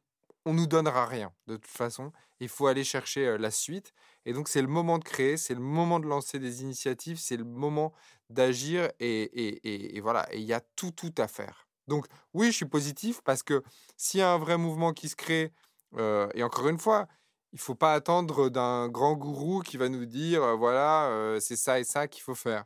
on 0.45 0.55
nous 0.55 0.67
donnera 0.67 1.07
rien 1.07 1.33
de 1.47 1.57
toute 1.57 1.67
façon. 1.67 2.13
Il 2.41 2.49
faut 2.49 2.67
aller 2.67 2.85
chercher 2.85 3.39
la 3.39 3.51
suite. 3.51 3.93
Et 4.25 4.33
donc, 4.33 4.49
c'est 4.49 4.63
le 4.63 4.69
moment 4.69 4.99
de 4.99 5.05
créer, 5.05 5.37
c'est 5.37 5.55
le 5.55 5.61
moment 5.61 6.01
de 6.01 6.07
lancer 6.07 6.39
des 6.39 6.63
initiatives, 6.63 7.19
c'est 7.19 7.37
le 7.37 7.45
moment 7.45 7.93
d'agir. 8.31 8.91
Et, 9.01 9.23
et, 9.23 9.97
et, 9.97 10.01
voilà, 10.01 10.29
il 10.33 10.43
y 10.43 10.53
a 10.53 10.61
tout, 10.77 10.91
tout 10.91 11.15
à 11.19 11.29
faire. 11.29 11.69
Donc, 11.89 12.07
oui, 12.35 12.47
je 12.49 12.57
suis 12.57 12.67
positif 12.67 13.21
parce 13.23 13.43
que 13.43 13.63
s'il 13.97 14.21
y 14.21 14.23
a 14.23 14.33
un 14.33 14.39
vrai 14.39 14.59
mouvement 14.59 14.93
qui 14.93 15.09
se 15.09 15.17
crée, 15.17 15.53
et 15.99 16.43
encore 16.43 16.69
une 16.69 16.79
fois, 16.79 17.07
il 17.53 17.59
faut 17.59 17.75
pas 17.75 17.95
attendre 17.95 18.49
d'un 18.49 18.89
grand 18.89 19.15
gourou 19.15 19.61
qui 19.61 19.77
va 19.77 19.89
nous 19.89 20.07
dire, 20.07 20.57
voilà, 20.57 21.37
c'est 21.41 21.57
ça 21.57 21.81
et 21.81 21.85
ça 21.85 22.09
qu'il 22.09 22.23
faut 22.23 22.35
faire. 22.35 22.65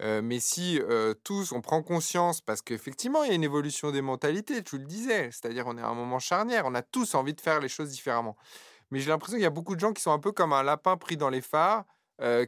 Mais 0.00 0.40
si 0.40 0.80
tous 1.24 1.52
on 1.52 1.60
prend 1.60 1.82
conscience, 1.82 2.40
parce 2.40 2.62
qu'effectivement 2.62 3.24
il 3.24 3.28
y 3.28 3.32
a 3.32 3.34
une 3.34 3.44
évolution 3.44 3.90
des 3.90 4.02
mentalités, 4.02 4.62
tu 4.62 4.78
le 4.78 4.84
disais, 4.84 5.30
c'est-à-dire 5.32 5.66
on 5.66 5.76
est 5.76 5.82
à 5.82 5.88
un 5.88 5.94
moment 5.94 6.18
charnière, 6.18 6.64
on 6.66 6.74
a 6.74 6.82
tous 6.82 7.14
envie 7.14 7.34
de 7.34 7.40
faire 7.40 7.60
les 7.60 7.68
choses 7.68 7.90
différemment. 7.90 8.36
Mais 8.90 9.00
j'ai 9.00 9.08
l'impression 9.08 9.36
qu'il 9.36 9.42
y 9.42 9.46
a 9.46 9.50
beaucoup 9.50 9.74
de 9.74 9.80
gens 9.80 9.92
qui 9.92 10.02
sont 10.02 10.12
un 10.12 10.18
peu 10.18 10.32
comme 10.32 10.52
un 10.52 10.62
lapin 10.62 10.96
pris 10.96 11.16
dans 11.16 11.30
les 11.30 11.40
phares, 11.40 11.84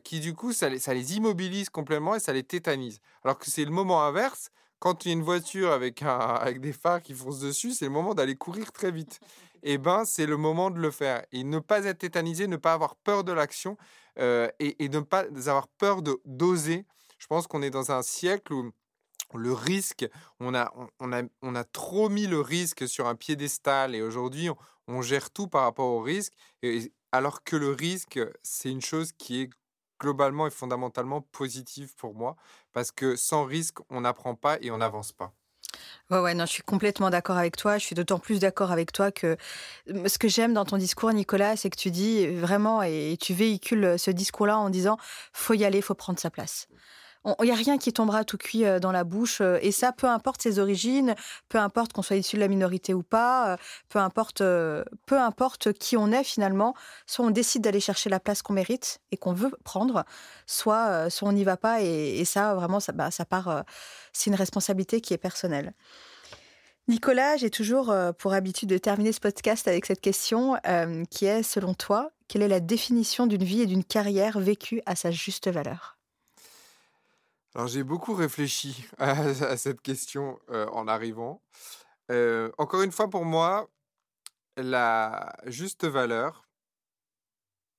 qui 0.04 0.20
du 0.20 0.34
coup 0.34 0.52
ça 0.52 0.68
les, 0.68 0.78
ça 0.78 0.94
les 0.94 1.16
immobilise 1.16 1.70
complètement 1.70 2.14
et 2.14 2.20
ça 2.20 2.32
les 2.32 2.44
tétanise. 2.44 3.00
Alors 3.24 3.38
que 3.38 3.50
c'est 3.50 3.64
le 3.64 3.72
moment 3.72 4.02
inverse, 4.02 4.50
quand 4.80 5.04
il 5.04 5.08
y 5.08 5.10
a 5.12 5.14
une 5.14 5.22
voiture 5.22 5.70
avec, 5.70 6.02
un, 6.02 6.18
avec 6.18 6.60
des 6.60 6.72
phares 6.72 7.00
qui 7.00 7.14
foncent 7.14 7.38
dessus, 7.38 7.72
c'est 7.72 7.84
le 7.84 7.92
moment 7.92 8.14
d'aller 8.14 8.34
courir 8.34 8.72
très 8.72 8.90
vite 8.90 9.20
eh 9.62 9.78
ben, 9.78 10.04
c'est 10.04 10.26
le 10.26 10.36
moment 10.36 10.70
de 10.70 10.80
le 10.80 10.90
faire. 10.90 11.22
Et 11.32 11.44
ne 11.44 11.58
pas 11.58 11.84
être 11.84 11.98
tétanisé, 11.98 12.46
ne 12.46 12.56
pas 12.56 12.72
avoir 12.72 12.96
peur 12.96 13.24
de 13.24 13.32
l'action 13.32 13.76
euh, 14.18 14.48
et, 14.58 14.88
ne 14.88 15.00
pas 15.00 15.24
avoir 15.46 15.68
peur 15.68 16.02
de 16.02 16.18
d'oser. 16.24 16.86
Je 17.20 17.26
pense 17.26 17.46
qu'on 17.46 17.62
est 17.62 17.70
dans 17.70 17.92
un 17.92 18.02
siècle 18.02 18.52
où 18.52 18.72
le 19.34 19.52
risque, 19.52 20.08
on 20.40 20.54
a, 20.54 20.72
on, 20.98 21.12
a, 21.12 21.22
on 21.42 21.54
a 21.54 21.64
trop 21.64 22.08
mis 22.08 22.26
le 22.26 22.40
risque 22.40 22.88
sur 22.88 23.06
un 23.06 23.14
piédestal 23.14 23.94
et 23.94 24.02
aujourd'hui, 24.02 24.48
on, 24.88 25.02
gère 25.02 25.30
tout 25.30 25.46
par 25.46 25.62
rapport 25.62 25.90
au 25.90 26.00
risque, 26.00 26.32
alors 27.12 27.44
que 27.44 27.54
le 27.54 27.70
risque, 27.70 28.18
c'est 28.42 28.70
une 28.70 28.80
chose 28.80 29.12
qui 29.12 29.42
est 29.42 29.50
globalement 30.00 30.46
et 30.46 30.50
fondamentalement 30.50 31.20
positive 31.20 31.94
pour 31.94 32.14
moi, 32.14 32.36
parce 32.72 32.90
que 32.90 33.14
sans 33.16 33.44
risque, 33.44 33.78
on 33.90 34.00
n'apprend 34.00 34.34
pas 34.34 34.58
et 34.62 34.70
on 34.70 34.78
n'avance 34.78 35.12
pas. 35.12 35.32
Ouais, 36.10 36.18
ouais, 36.18 36.34
non, 36.34 36.46
je 36.46 36.52
suis 36.52 36.62
complètement 36.62 37.10
d'accord 37.10 37.36
avec 37.36 37.56
toi. 37.56 37.78
Je 37.78 37.84
suis 37.84 37.94
d'autant 37.94 38.18
plus 38.18 38.40
d'accord 38.40 38.72
avec 38.72 38.90
toi 38.90 39.12
que 39.12 39.36
ce 39.86 40.18
que 40.18 40.26
j'aime 40.26 40.54
dans 40.54 40.64
ton 40.64 40.78
discours, 40.78 41.12
Nicolas, 41.12 41.56
c'est 41.56 41.70
que 41.70 41.76
tu 41.76 41.92
dis 41.92 42.26
vraiment 42.26 42.82
et 42.82 43.16
tu 43.20 43.34
véhicules 43.34 43.96
ce 43.96 44.10
discours-là 44.10 44.58
en 44.58 44.70
disant 44.70 44.96
faut 45.32 45.54
y 45.54 45.64
aller, 45.64 45.80
faut 45.82 45.94
prendre 45.94 46.18
sa 46.18 46.30
place. 46.30 46.66
Il 47.26 47.44
n'y 47.44 47.50
a 47.50 47.54
rien 47.54 47.76
qui 47.76 47.92
tombera 47.92 48.24
tout 48.24 48.38
cuit 48.38 48.64
euh, 48.64 48.78
dans 48.78 48.92
la 48.92 49.04
bouche. 49.04 49.42
Euh, 49.42 49.58
et 49.60 49.72
ça, 49.72 49.92
peu 49.92 50.06
importe 50.06 50.40
ses 50.40 50.58
origines, 50.58 51.14
peu 51.50 51.58
importe 51.58 51.92
qu'on 51.92 52.00
soit 52.00 52.16
issu 52.16 52.36
de 52.36 52.40
la 52.40 52.48
minorité 52.48 52.94
ou 52.94 53.02
pas, 53.02 53.52
euh, 53.52 53.56
peu 53.90 53.98
importe, 53.98 54.38
peu 54.38 55.18
importe 55.18 55.72
qui 55.74 55.98
on 55.98 56.12
est 56.12 56.24
finalement, 56.24 56.74
soit 57.06 57.26
on 57.26 57.30
décide 57.30 57.62
d'aller 57.62 57.80
chercher 57.80 58.08
la 58.08 58.20
place 58.20 58.40
qu'on 58.40 58.54
mérite 58.54 59.00
et 59.10 59.18
qu'on 59.18 59.34
veut 59.34 59.50
prendre, 59.64 60.04
soit, 60.46 61.10
soit 61.10 61.28
on 61.28 61.32
n'y 61.32 61.44
va 61.44 61.58
pas. 61.58 61.82
Et, 61.82 62.24
ça, 62.24 62.54
vraiment, 62.54 62.80
ça, 62.80 62.92
bah, 62.92 63.10
part. 63.28 63.64
c'est 64.12 64.30
une 64.30 64.36
responsabilité 64.36 65.00
qui 65.00 65.12
est 65.12 65.18
personnelle. 65.18 65.74
Nicolas, 66.88 67.36
j'ai 67.36 67.50
toujours 67.50 67.94
pour 68.18 68.32
habitude 68.32 68.68
de 68.68 68.78
terminer 68.78 69.12
ce 69.12 69.20
podcast 69.20 69.68
avec 69.68 69.86
cette 69.86 70.00
question 70.00 70.56
qui 71.10 71.26
est, 71.26 71.42
selon 71.42 71.74
toi, 71.74 72.10
quelle 72.28 72.42
est 72.42 72.48
la 72.48 72.60
définition 72.60 73.26
d'une 73.26 73.44
vie 73.44 73.62
et 73.62 73.66
d'une 73.66 73.84
carrière 73.84 74.38
vécue 74.40 74.80
à 74.86 74.96
sa 74.96 75.10
juste 75.10 75.48
valeur? 75.48 75.99
Alors 77.54 77.66
j'ai 77.66 77.82
beaucoup 77.82 78.14
réfléchi 78.14 78.84
à, 78.98 79.56
cette 79.56 79.80
question 79.80 80.38
en 80.48 80.88
arrivant. 80.88 81.42
encore 82.58 82.82
une 82.82 82.92
fois, 82.92 83.08
pour 83.08 83.24
moi, 83.24 83.68
la 84.56 85.34
juste 85.46 85.84
valeur, 85.84 86.48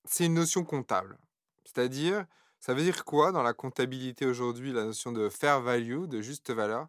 c'est 0.04 0.26
une 0.26 0.34
notion 0.34 0.64
comptable. 0.64 1.18
C'est-à-dire, 1.64 2.26
ça 2.60 2.74
veut 2.74 2.82
dire 2.82 3.04
quoi 3.04 3.32
dans 3.32 3.42
la 3.42 3.54
comptabilité 3.54 4.26
aujourd'hui, 4.26 4.72
la 4.72 4.84
notion 4.84 5.12
de 5.12 5.28
fair 5.28 5.60
value, 5.60 6.04
de 6.04 6.20
juste 6.20 6.50
valeur? 6.50 6.88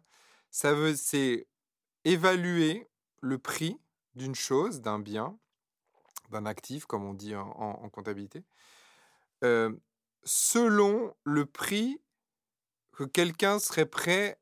Ça 0.50 0.72
veut, 0.72 0.94
c'est 0.94 1.46
évaluer 2.04 2.88
le 3.20 3.38
prix 3.38 3.80
d'une 4.14 4.34
chose, 4.34 4.80
d'un 4.80 4.98
bien, 4.98 5.38
d'un 6.30 6.46
actif, 6.46 6.86
comme 6.86 7.04
on 7.04 7.14
dit 7.14 7.34
en, 7.34 7.88
comptabilité, 7.90 8.44
selon 10.24 11.14
le 11.24 11.46
prix 11.46 12.00
que 12.94 13.04
quelqu'un 13.04 13.58
serait 13.58 13.86
prêt 13.86 14.38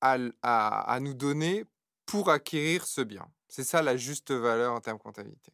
à, 0.00 0.16
à, 0.42 1.00
nous 1.00 1.14
donner 1.14 1.64
pour 2.06 2.30
acquérir 2.30 2.86
ce 2.86 3.00
bien. 3.00 3.28
C'est 3.48 3.64
ça 3.64 3.82
la 3.82 3.96
juste 3.96 4.30
valeur 4.30 4.72
en 4.72 4.80
termes 4.80 4.98
de 4.98 5.02
comptabilité. 5.02 5.52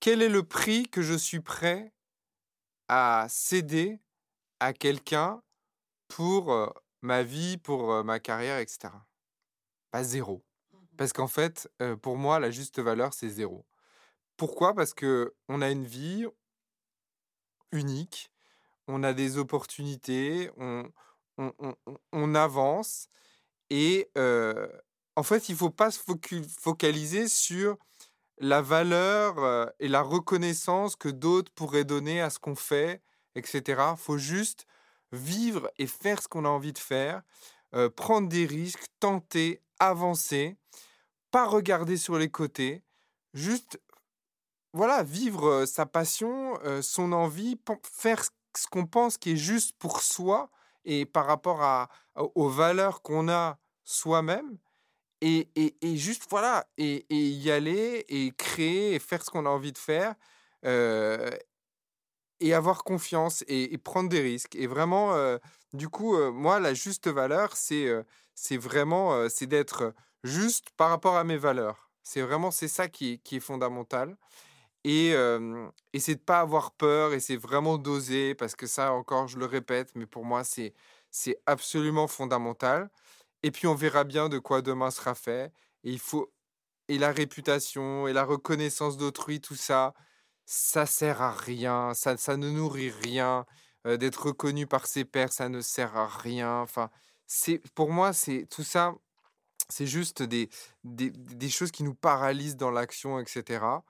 Quel 0.00 0.22
est 0.22 0.28
le 0.28 0.42
prix 0.42 0.88
que 0.88 1.02
je 1.02 1.14
suis 1.14 1.40
prêt 1.40 1.92
à 2.88 3.26
céder 3.28 4.00
à 4.60 4.72
quelqu'un 4.72 5.42
pour 6.08 6.52
euh, 6.52 6.68
ma 7.02 7.22
vie, 7.22 7.56
pour 7.56 7.92
euh, 7.92 8.02
ma 8.02 8.20
carrière, 8.20 8.58
etc. 8.58 8.92
Pas 9.90 10.04
zéro. 10.04 10.44
Mmh 10.72 10.78
Parce 10.96 11.12
qu'en 11.12 11.28
fait, 11.28 11.70
euh, 11.80 11.96
pour 11.96 12.16
moi, 12.16 12.38
la 12.38 12.50
juste 12.50 12.78
valeur, 12.80 13.14
c'est 13.14 13.28
zéro. 13.28 13.66
Pourquoi? 14.36 14.74
Parce 14.74 14.94
que 14.94 15.34
on 15.48 15.62
a 15.62 15.70
une 15.70 15.86
vie 15.86 16.26
unique, 17.72 18.30
on 18.88 19.02
a 19.02 19.12
des 19.12 19.38
opportunités, 19.38 20.50
on, 20.56 20.84
on, 22.12 22.34
avance. 22.34 23.08
Et 23.70 24.10
en 25.16 25.22
fait, 25.22 25.48
il 25.48 25.52
ne 25.52 25.58
faut 25.58 25.70
pas 25.70 25.90
se 25.90 26.00
focaliser 26.60 27.28
sur 27.28 27.76
la 28.38 28.62
valeur 28.62 29.72
et 29.78 29.88
la 29.88 30.02
reconnaissance 30.02 30.96
que 30.96 31.08
d'autres 31.08 31.52
pourraient 31.52 31.84
donner 31.84 32.20
à 32.20 32.30
ce 32.30 32.38
qu'on 32.38 32.56
fait, 32.56 33.02
etc. 33.34 33.62
Il 33.92 33.96
faut 33.96 34.18
juste 34.18 34.66
vivre 35.12 35.70
et 35.78 35.86
faire 35.86 36.22
ce 36.22 36.28
qu'on 36.28 36.44
a 36.44 36.48
envie 36.48 36.72
de 36.72 36.78
faire, 36.78 37.22
prendre 37.96 38.28
des 38.28 38.46
risques, 38.46 38.84
tenter, 39.00 39.62
avancer, 39.78 40.56
pas 41.30 41.46
regarder 41.46 41.96
sur 41.96 42.18
les 42.18 42.30
côtés, 42.30 42.82
juste 43.32 43.80
voilà, 44.72 45.04
vivre 45.04 45.66
sa 45.66 45.86
passion, 45.86 46.58
son 46.82 47.12
envie, 47.12 47.56
faire 47.82 48.24
ce 48.56 48.66
qu'on 48.66 48.86
pense 48.86 49.18
qui 49.18 49.32
est 49.32 49.36
juste 49.36 49.76
pour 49.78 50.00
soi 50.00 50.50
et 50.84 51.06
par 51.06 51.26
rapport 51.26 51.88
aux 52.16 52.48
valeurs 52.48 53.02
qu'on 53.02 53.28
a 53.28 53.58
soi-même. 53.84 54.58
Et, 55.20 55.48
juste, 55.96 56.26
voilà, 56.28 56.66
et, 56.76 57.06
y 57.08 57.50
aller 57.50 58.04
et 58.08 58.32
créer 58.36 58.94
et 58.94 58.98
faire 58.98 59.24
ce 59.24 59.30
qu'on 59.30 59.46
a 59.46 59.48
envie 59.48 59.72
de 59.72 59.78
faire. 59.78 60.14
Euh, 60.66 61.30
et 62.40 62.52
avoir 62.52 62.84
confiance 62.84 63.42
et, 63.48 63.78
prendre 63.78 64.10
des 64.10 64.20
risques. 64.20 64.54
Et 64.54 64.66
vraiment, 64.66 65.14
euh, 65.14 65.38
du 65.72 65.88
coup, 65.88 66.16
euh, 66.16 66.30
moi, 66.30 66.60
la 66.60 66.74
juste 66.74 67.08
valeur, 67.08 67.56
c'est 67.56 68.56
vraiment 68.56 69.28
c'est 69.30 69.46
d'être 69.46 69.94
juste 70.24 70.70
par 70.76 70.90
rapport 70.90 71.16
à 71.16 71.24
mes 71.24 71.38
valeurs. 71.38 71.90
C'est 72.02 72.20
vraiment 72.20 72.50
c'est 72.50 72.68
ça 72.68 72.88
qui 72.88 73.20
est 73.32 73.40
fondamental. 73.40 74.16
Et, 74.84 75.14
et 75.94 75.98
c'est 76.00 76.16
de 76.16 76.20
pas 76.20 76.40
avoir 76.40 76.72
peur 76.72 77.14
et 77.14 77.20
c'est 77.20 77.36
vraiment 77.36 77.78
d'oser 77.78 78.34
parce 78.34 78.54
que 78.56 78.66
ça 78.66 78.92
encore 78.92 79.28
je 79.28 79.38
le 79.38 79.46
répète 79.46 79.92
mais 79.94 80.06
pour 80.06 80.24
moi 80.24 80.44
c'est 80.44 80.74
c'est 81.10 81.38
absolument 81.46 82.06
fondamental 82.08 82.90
et 83.42 83.50
puis 83.50 83.66
on 83.68 83.74
verra 83.74 84.04
bien 84.04 84.28
de 84.30 84.38
quoi 84.38 84.62
demain 84.62 84.90
sera 84.90 85.14
fait 85.14 85.52
et 85.84 85.92
il 85.92 85.98
faut 86.00 86.32
et 86.88 86.98
la 86.98 87.12
réputation 87.12 88.08
et 88.08 88.12
la 88.12 88.24
reconnaissance 88.24 88.96
d'autrui 88.98 89.40
tout 89.40 89.56
ça 89.56 89.94
ça 90.46 90.86
sert 90.86 91.22
à 91.22 91.32
rien, 91.32 91.94
ça, 91.94 92.16
ça 92.18 92.36
ne 92.36 92.50
nourrit 92.50 92.90
rien. 92.90 93.46
euh, 93.86 93.96
d'être 93.98 94.26
reconnu 94.28 94.66
par 94.66 94.86
ses 94.86 95.04
pairs, 95.04 95.32
ça 95.32 95.48
ne 95.50 95.60
sert 95.60 95.96
à 95.96 96.06
rien. 96.08 96.60
Enfin, 96.60 96.90
c'est 97.26 97.60
pour 97.74 97.90
moi, 97.90 98.12
c'est 98.14 98.46
tout 98.50 98.62
ça, 98.64 98.94
c'est 99.68 99.86
juste 99.86 100.22
des, 100.22 100.48
des, 100.84 101.10
des 101.10 101.48
choses 101.48 101.70
qui 101.70 101.82
nous 101.84 101.94
paralysent 101.94 102.56
dans 102.56 102.70
l'action, 102.70 103.18
etc. 103.20 103.84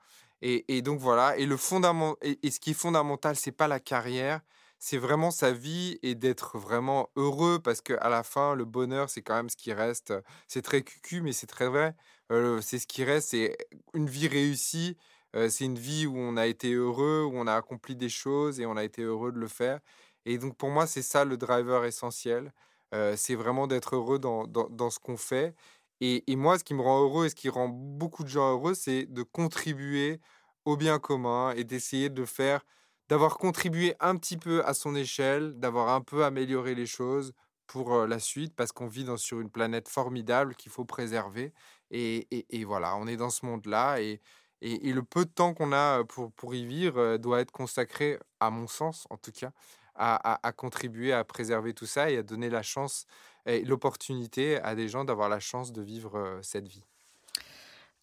Et, 0.47 0.81
donc 0.83 0.99
voilà. 0.99 1.37
Et 1.37 1.45
le 1.47 1.57
fondament, 1.57 2.17
et, 2.21 2.51
ce 2.51 2.59
qui 2.59 2.71
est 2.71 2.73
fondamental, 2.75 3.35
c'est 3.35 3.51
pas 3.51 3.67
la 3.67 3.79
carrière, 3.79 4.41
c'est 4.77 4.97
vraiment 4.99 5.31
sa 5.31 5.51
vie 5.51 5.97
et 6.03 6.13
d'être 6.13 6.59
vraiment 6.59 7.09
heureux 7.15 7.59
parce 7.59 7.81
que 7.81 7.93
à 7.99 8.09
la 8.09 8.21
fin, 8.21 8.53
le 8.53 8.65
bonheur, 8.65 9.09
c'est 9.09 9.23
quand 9.23 9.33
même 9.35 9.49
ce 9.49 9.57
qui 9.57 9.73
reste. 9.73 10.13
C'est 10.47 10.61
très 10.61 10.83
cucu, 10.83 11.21
mais 11.21 11.31
c'est 11.31 11.47
très 11.47 11.67
vrai. 11.67 11.95
Euh, 12.31 12.61
c'est 12.61 12.77
ce 12.77 12.85
qui 12.85 13.03
reste, 13.03 13.29
c'est 13.29 13.57
une 13.95 14.07
vie 14.07 14.27
réussie. 14.27 14.97
euh, 15.35 15.49
c'est 15.49 15.65
une 15.65 15.79
vie 15.79 16.05
où 16.05 16.15
on 16.17 16.37
a 16.37 16.45
été 16.45 16.73
heureux, 16.73 17.23
où 17.23 17.35
on 17.35 17.47
a 17.47 17.55
accompli 17.55 17.95
des 17.95 18.09
choses 18.09 18.59
et 18.59 18.65
on 18.67 18.77
a 18.77 18.83
été 18.83 19.01
heureux 19.01 19.31
de 19.31 19.39
le 19.39 19.47
faire. 19.47 19.79
Et 20.25 20.37
donc 20.37 20.57
pour 20.57 20.69
moi, 20.69 20.85
c'est 20.87 21.01
ça 21.01 21.25
le 21.25 21.37
driver 21.37 21.85
essentiel. 21.85 22.53
Euh, 22.93 23.15
c'est 23.17 23.35
vraiment 23.35 23.67
d'être 23.67 23.95
heureux 23.95 24.19
dans, 24.19 24.45
ce 24.91 24.99
qu'on 24.99 25.17
fait. 25.17 25.55
Et 26.01 26.23
moi, 26.35 26.59
ce 26.59 26.63
qui 26.63 26.73
me 26.75 26.81
rend 26.81 27.01
heureux 27.01 27.25
et 27.25 27.29
ce 27.29 27.35
qui 27.35 27.49
rend 27.49 27.67
beaucoup 27.69 28.23
de 28.23 28.29
gens 28.29 28.51
heureux, 28.51 28.75
c'est 28.75 29.05
de 29.05 29.23
contribuer 29.23 30.19
au 30.65 30.77
bien 30.77 30.99
commun 30.99 31.51
et 31.55 31.63
d'essayer 31.63 32.09
de 32.09 32.25
faire 32.25 32.65
d'avoir 33.09 33.37
contribué 33.37 33.95
un 33.99 34.15
petit 34.17 34.37
peu 34.37 34.65
à 34.65 34.73
son 34.73 34.95
échelle, 34.95 35.59
d'avoir 35.59 35.89
un 35.89 36.01
peu 36.01 36.25
amélioré 36.25 36.73
les 36.75 36.87
choses 36.87 37.33
pour 37.67 38.05
la 38.07 38.19
suite, 38.19 38.55
parce 38.55 38.71
qu'on 38.71 38.87
vit 38.87 39.03
dans, 39.03 39.17
sur 39.17 39.39
une 39.41 39.49
planète 39.49 39.89
formidable 39.89 40.55
qu'il 40.55 40.71
faut 40.71 40.85
préserver. 40.85 41.53
Et, 41.91 42.27
voilà, 42.65 42.95
on 42.97 43.07
est 43.07 43.17
dans 43.17 43.29
ce 43.29 43.45
monde-là. 43.45 44.01
Et, 44.01 44.21
le 44.61 45.01
peu 45.03 45.25
de 45.25 45.29
temps 45.29 45.53
qu'on 45.53 45.71
a 45.71 46.03
pour, 46.05 46.31
pour 46.33 46.55
y 46.55 46.65
vivre 46.65 47.17
doit 47.17 47.41
être 47.41 47.51
consacré, 47.51 48.17
à 48.39 48.49
mon 48.49 48.67
sens 48.67 49.05
en 49.09 49.17
tout 49.17 49.31
cas, 49.31 49.51
à, 49.95 50.47
à- 50.47 50.51
contribuer 50.51 51.13
à 51.13 51.23
préserver 51.23 51.73
tout 51.73 51.85
ça 51.85 52.09
et 52.11 52.17
à 52.17 52.23
donner 52.23 52.49
la 52.49 52.63
chance 52.63 53.05
et 53.45 53.63
l'opportunité 53.63 54.57
à 54.61 54.75
des 54.75 54.89
gens 54.89 55.05
d'avoir 55.05 55.29
la 55.29 55.39
chance 55.39 55.71
de 55.71 55.81
vivre 55.81 56.39
cette 56.41 56.67
vie. 56.67 56.83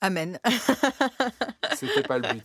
Amen. 0.02 0.36
C'était 1.76 2.02
pas 2.02 2.18
le 2.18 2.28
but. 2.28 2.44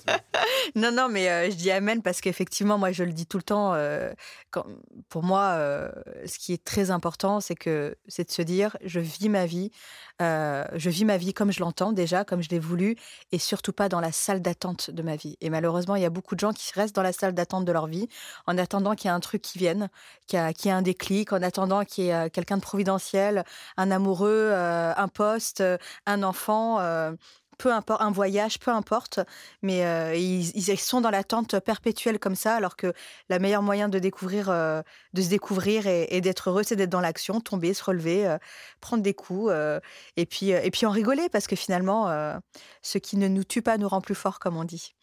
Non, 0.76 0.92
non, 0.92 1.10
mais 1.10 1.28
euh, 1.28 1.50
je 1.50 1.56
dis 1.56 1.72
Amen 1.72 2.04
parce 2.04 2.22
qu'effectivement, 2.22 2.78
moi, 2.78 2.92
je 2.92 3.04
le 3.04 3.12
dis 3.12 3.26
tout 3.26 3.38
le 3.38 3.44
temps. 3.44 3.74
euh, 3.74 4.12
quand, 4.52 4.64
pour 5.10 5.24
moi, 5.24 5.54
euh, 5.56 5.90
ce 6.28 6.38
qui 6.38 6.54
est 6.54 6.64
très 6.64 6.92
important, 6.92 7.40
c'est 7.40 7.56
que 7.56 7.98
c'est 8.08 8.28
de 8.28 8.32
se 8.32 8.44
dire, 8.44 8.78
je 8.84 9.00
vis 9.00 9.30
ma 9.30 9.48
vie, 9.48 9.72
je 10.20 10.90
vis 10.90 11.04
ma 11.04 11.18
vie 11.18 11.34
comme 11.34 11.52
je 11.52 11.60
l'entends 11.60 11.92
déjà, 11.94 12.24
comme 12.24 12.44
je 12.44 12.50
l'ai 12.50 12.60
voulu, 12.60 12.96
et 13.32 13.40
surtout 13.40 13.74
pas 13.74 13.90
dans 13.90 14.02
la 14.02 14.12
salle 14.12 14.42
d'attente 14.44 14.92
de 14.92 15.02
ma 15.02 15.16
vie. 15.16 15.36
Et 15.42 15.50
malheureusement, 15.50 15.96
il 15.96 16.04
y 16.04 16.06
a 16.06 16.12
beaucoup 16.12 16.36
de 16.36 16.40
gens 16.40 16.54
qui 16.54 16.72
restent 16.76 16.96
dans 16.96 17.02
la 17.02 17.14
salle 17.14 17.34
d'attente 17.34 17.66
de 17.66 17.72
leur 17.72 17.88
vie, 17.88 18.08
en 18.46 18.60
attendant 18.60 18.94
qu'il 18.94 19.10
y 19.10 19.12
ait 19.12 19.16
un 19.16 19.20
truc 19.20 19.42
qui 19.42 19.58
vienne, 19.58 19.90
qu'il 20.28 20.38
y, 20.40 20.68
ait 20.68 20.72
un 20.72 20.84
déclic, 20.84 21.34
en 21.34 21.42
attendant 21.42 21.86
qu'il 21.86 22.06
y 22.06 22.10
ait 22.10 22.30
quelqu'un 22.30 22.58
de 22.58 22.62
providentiel, 22.62 23.44
un 23.78 23.90
amoureux, 23.90 24.54
un 24.54 25.08
poste, 25.08 25.64
un 26.06 26.22
enfant. 26.22 26.80
Peu 27.58 27.74
importe, 27.74 28.02
un 28.02 28.12
voyage, 28.12 28.60
peu 28.60 28.72
importe, 28.72 29.20
mais 29.62 29.86
euh, 29.86 30.16
ils, 30.16 30.78
sont 30.78 31.02
dans 31.02 31.10
l'attente 31.10 31.60
perpétuelle 31.60 32.20
comme 32.20 32.36
ça, 32.36 32.56
alors 32.56 32.76
que 32.76 32.94
le 33.30 33.40
meilleur 33.40 33.62
moyen 33.62 33.90
de 33.90 34.00
découvrir, 34.00 34.50
euh, 34.50 34.82
de 35.14 35.22
se 35.22 35.30
découvrir 35.30 35.88
et, 35.88 36.22
d'être 36.22 36.50
heureux, 36.50 36.64
c'est 36.64 36.76
d'être 36.76 36.90
dans 36.90 37.02
l'action, 37.02 37.42
tomber, 37.42 37.74
se 37.74 37.84
relever, 37.84 38.28
euh, 38.28 38.38
prendre 38.82 39.04
des 39.04 39.14
coups, 39.14 39.52
et 40.16 40.26
puis 40.26 40.50
et 40.50 40.72
puis 40.72 40.86
en 40.86 40.92
rigoler, 40.92 41.30
parce 41.30 41.48
que 41.48 41.56
finalement, 41.56 42.08
ce 42.82 42.98
qui 42.98 43.18
ne 43.18 43.28
nous 43.28 43.44
tue 43.44 43.62
pas 43.62 43.78
nous 43.78 43.88
rend 43.88 44.02
plus 44.02 44.16
forts, 44.16 44.40
comme 44.40 44.58
on 44.58 44.64
dit. 44.64 44.94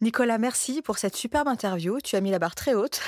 Nicolas, 0.00 0.38
merci 0.38 0.80
pour 0.80 0.98
cette 0.98 1.16
superbe 1.16 1.48
interview. 1.48 1.98
Tu 2.00 2.14
as 2.14 2.20
mis 2.20 2.30
la 2.30 2.38
barre 2.38 2.54
très 2.54 2.74
haute. 2.74 3.00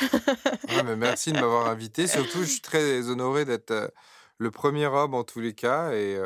Merci 0.96 1.30
de 1.30 1.38
m'avoir 1.38 1.68
invité. 1.68 2.08
Surtout, 2.08 2.40
je 2.40 2.48
suis 2.48 2.60
très 2.60 3.08
honoré 3.08 3.44
d'être 3.44 3.92
le 4.40 4.50
premier 4.50 4.86
homme 4.86 5.14
en 5.14 5.22
tous 5.22 5.40
les 5.40 5.52
cas. 5.52 5.92
Et, 5.92 6.18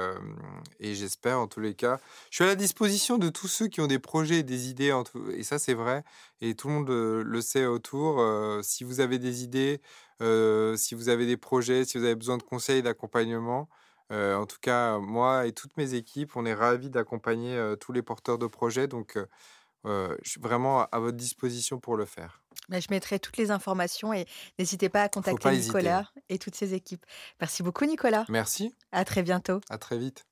j'espère 0.81 1.41
en 1.41 1.49
tous 1.49 1.61
les 1.61 1.75
cas. 1.75 1.99
Je 2.31 2.37
suis 2.37 2.45
à 2.45 2.47
la 2.47 2.55
disposition 2.55 3.19
de 3.19 3.29
tous 3.29 3.49
ceux 3.49 3.67
qui 3.67 3.81
ont 3.81 3.89
des 3.89 3.99
projets 3.99 4.39
et 4.39 4.43
des 4.45 4.71
idées. 4.71 4.95
Et 5.37 5.43
ça, 5.43 5.59
c'est 5.59 5.75
vrai. 5.75 6.05
Et 6.41 6.55
tout 6.55 6.69
le 6.69 6.75
monde 6.75 6.91
euh, 6.91 7.23
le 7.25 7.41
sait 7.41 7.67
autour. 7.67 8.25
Si 8.63 8.85
vous 8.85 9.01
avez 9.01 9.19
des 9.19 9.43
idées, 9.43 9.81
si 10.21 10.95
vous 10.95 11.09
avez 11.09 11.27
des 11.27 11.37
projets, 11.37 11.85
si 11.85 11.99
vous 11.99 12.05
avez 12.05 12.15
besoin 12.15 12.39
de 12.39 12.45
conseils, 12.45 12.83
d'accompagnement, 12.83 13.69
en 14.11 14.47
tout 14.47 14.59
cas, 14.61 14.99
moi 14.99 15.47
et 15.47 15.53
toutes 15.53 15.77
mes 15.77 15.95
équipes, 15.95 16.37
on 16.37 16.47
est 16.47 16.55
ravis 16.55 16.91
d'accompagner 16.91 17.75
tous 17.81 17.93
les 17.93 18.03
porteurs 18.03 18.39
de 18.39 18.47
projets. 18.47 18.87
Donc, 18.87 19.19
euh, 19.87 20.17
je 20.23 20.31
suis 20.31 20.41
vraiment 20.41 20.87
à 20.87 20.99
votre 20.99 21.17
disposition 21.17 21.79
pour 21.79 21.97
le 21.97 22.05
faire. 22.05 22.43
Mais 22.69 22.81
je 22.81 22.89
mettrai 22.91 23.19
toutes 23.19 23.37
les 23.37 23.51
informations 23.51 24.13
et 24.13 24.27
n'hésitez 24.59 24.89
pas 24.89 25.03
à 25.03 25.09
contacter 25.09 25.43
pas 25.43 25.55
hésiter. 25.55 25.79
Nicolas 25.79 26.11
et 26.29 26.39
toutes 26.39 26.55
ses 26.55 26.75
équipes. 26.75 27.05
Merci 27.41 27.63
beaucoup, 27.63 27.85
Nicolas. 27.85 28.25
Merci. 28.29 28.75
À 28.93 29.05
très 29.05 29.23
bientôt. 29.23 29.61
À 29.69 29.79
très 29.79 29.99
vite. 29.99 30.27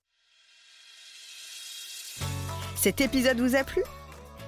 Cet 2.77 3.01
épisode 3.01 3.39
vous 3.39 3.55
a 3.55 3.65
plu? 3.65 3.83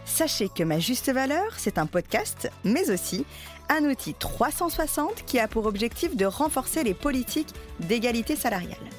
Sachez 0.07 0.49
que 0.49 0.63
Ma 0.63 0.79
Juste 0.79 1.11
Valeur, 1.11 1.55
c'est 1.57 1.79
un 1.79 1.87
podcast, 1.87 2.51
mais 2.65 2.91
aussi 2.91 3.25
un 3.69 3.85
outil 3.85 4.15
360 4.15 5.25
qui 5.25 5.39
a 5.39 5.49
pour 5.49 5.67
objectif 5.67 6.17
de 6.17 6.27
renforcer 6.27 6.85
les 6.85 6.95
politiques 6.95 7.55
d'égalité 7.81 8.37
salariale. 8.37 8.91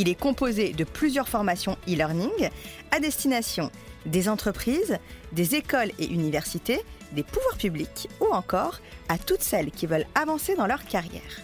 Il 0.00 0.08
est 0.08 0.14
composé 0.14 0.72
de 0.72 0.84
plusieurs 0.84 1.28
formations 1.28 1.76
e-learning 1.86 2.48
à 2.90 3.00
destination 3.00 3.70
des 4.06 4.30
entreprises, 4.30 4.96
des 5.32 5.56
écoles 5.56 5.90
et 5.98 6.06
universités, 6.06 6.80
des 7.12 7.22
pouvoirs 7.22 7.58
publics 7.58 8.08
ou 8.18 8.32
encore 8.32 8.80
à 9.10 9.18
toutes 9.18 9.42
celles 9.42 9.70
qui 9.70 9.86
veulent 9.86 10.06
avancer 10.14 10.54
dans 10.56 10.66
leur 10.66 10.86
carrière. 10.86 11.42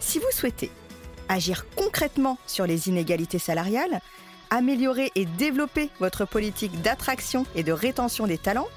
Si 0.00 0.18
vous 0.18 0.32
souhaitez 0.32 0.72
agir 1.28 1.66
concrètement 1.76 2.36
sur 2.48 2.66
les 2.66 2.88
inégalités 2.88 3.38
salariales, 3.38 4.00
améliorer 4.50 5.12
et 5.14 5.24
développer 5.24 5.88
votre 6.00 6.24
politique 6.24 6.82
d'attraction 6.82 7.46
et 7.54 7.62
de 7.62 7.70
rétention 7.70 8.26
des 8.26 8.38
talents, 8.38 8.70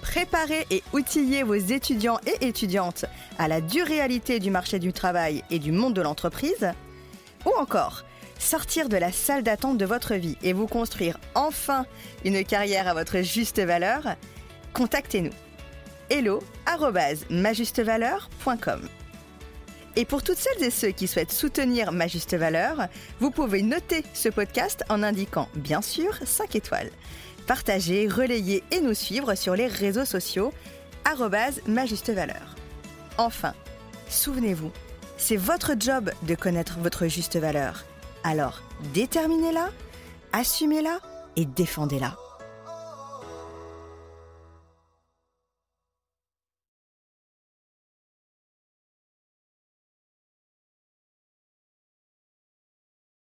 préparer 0.00 0.66
et 0.70 0.82
outiller 0.94 1.42
vos 1.42 1.54
étudiants 1.56 2.20
et 2.26 2.46
étudiantes 2.46 3.04
à 3.38 3.48
la 3.48 3.60
dure 3.60 3.86
réalité 3.86 4.38
du 4.38 4.50
marché 4.50 4.78
du 4.78 4.94
travail 4.94 5.44
et 5.50 5.58
du 5.58 5.72
monde 5.72 5.92
de 5.92 6.00
l'entreprise, 6.00 6.72
ou 7.46 7.52
encore 7.58 8.04
sortir 8.38 8.90
de 8.90 8.98
la 8.98 9.12
salle 9.12 9.42
d'attente 9.42 9.78
de 9.78 9.86
votre 9.86 10.14
vie 10.14 10.36
et 10.42 10.52
vous 10.52 10.66
construire 10.66 11.18
enfin 11.34 11.86
une 12.24 12.44
carrière 12.44 12.86
à 12.86 12.92
votre 12.92 13.22
juste 13.22 13.60
valeur, 13.60 14.16
contactez-nous. 14.74 15.32
hello 16.10 16.42
majustevaleur.com 17.30 18.88
et 19.98 20.04
pour 20.04 20.22
toutes 20.22 20.36
celles 20.36 20.62
et 20.62 20.70
ceux 20.70 20.90
qui 20.90 21.08
souhaitent 21.08 21.32
soutenir 21.32 21.90
Ma 21.90 22.06
Juste 22.06 22.36
Valeur, 22.36 22.88
vous 23.18 23.30
pouvez 23.30 23.62
noter 23.62 24.04
ce 24.12 24.28
podcast 24.28 24.84
en 24.90 25.02
indiquant 25.02 25.48
bien 25.54 25.80
sûr 25.80 26.14
5 26.22 26.54
étoiles. 26.54 26.90
Partager, 27.46 28.06
relayer 28.06 28.62
et 28.70 28.80
nous 28.80 28.92
suivre 28.92 29.34
sur 29.34 29.56
les 29.56 29.66
réseaux 29.66 30.04
sociaux 30.04 30.52
arrobase 31.06 31.62
Ma 31.66 31.86
Juste 31.86 32.10
Valeur. 32.10 32.56
Enfin, 33.16 33.54
souvenez-vous, 34.10 34.70
c'est 35.26 35.36
votre 35.36 35.72
job 35.76 36.12
de 36.22 36.36
connaître 36.36 36.78
votre 36.78 37.08
juste 37.08 37.36
valeur. 37.36 37.84
Alors, 38.22 38.62
déterminez-la, 38.94 39.70
assumez-la 40.32 41.00
et 41.34 41.44
défendez-la. 41.44 42.16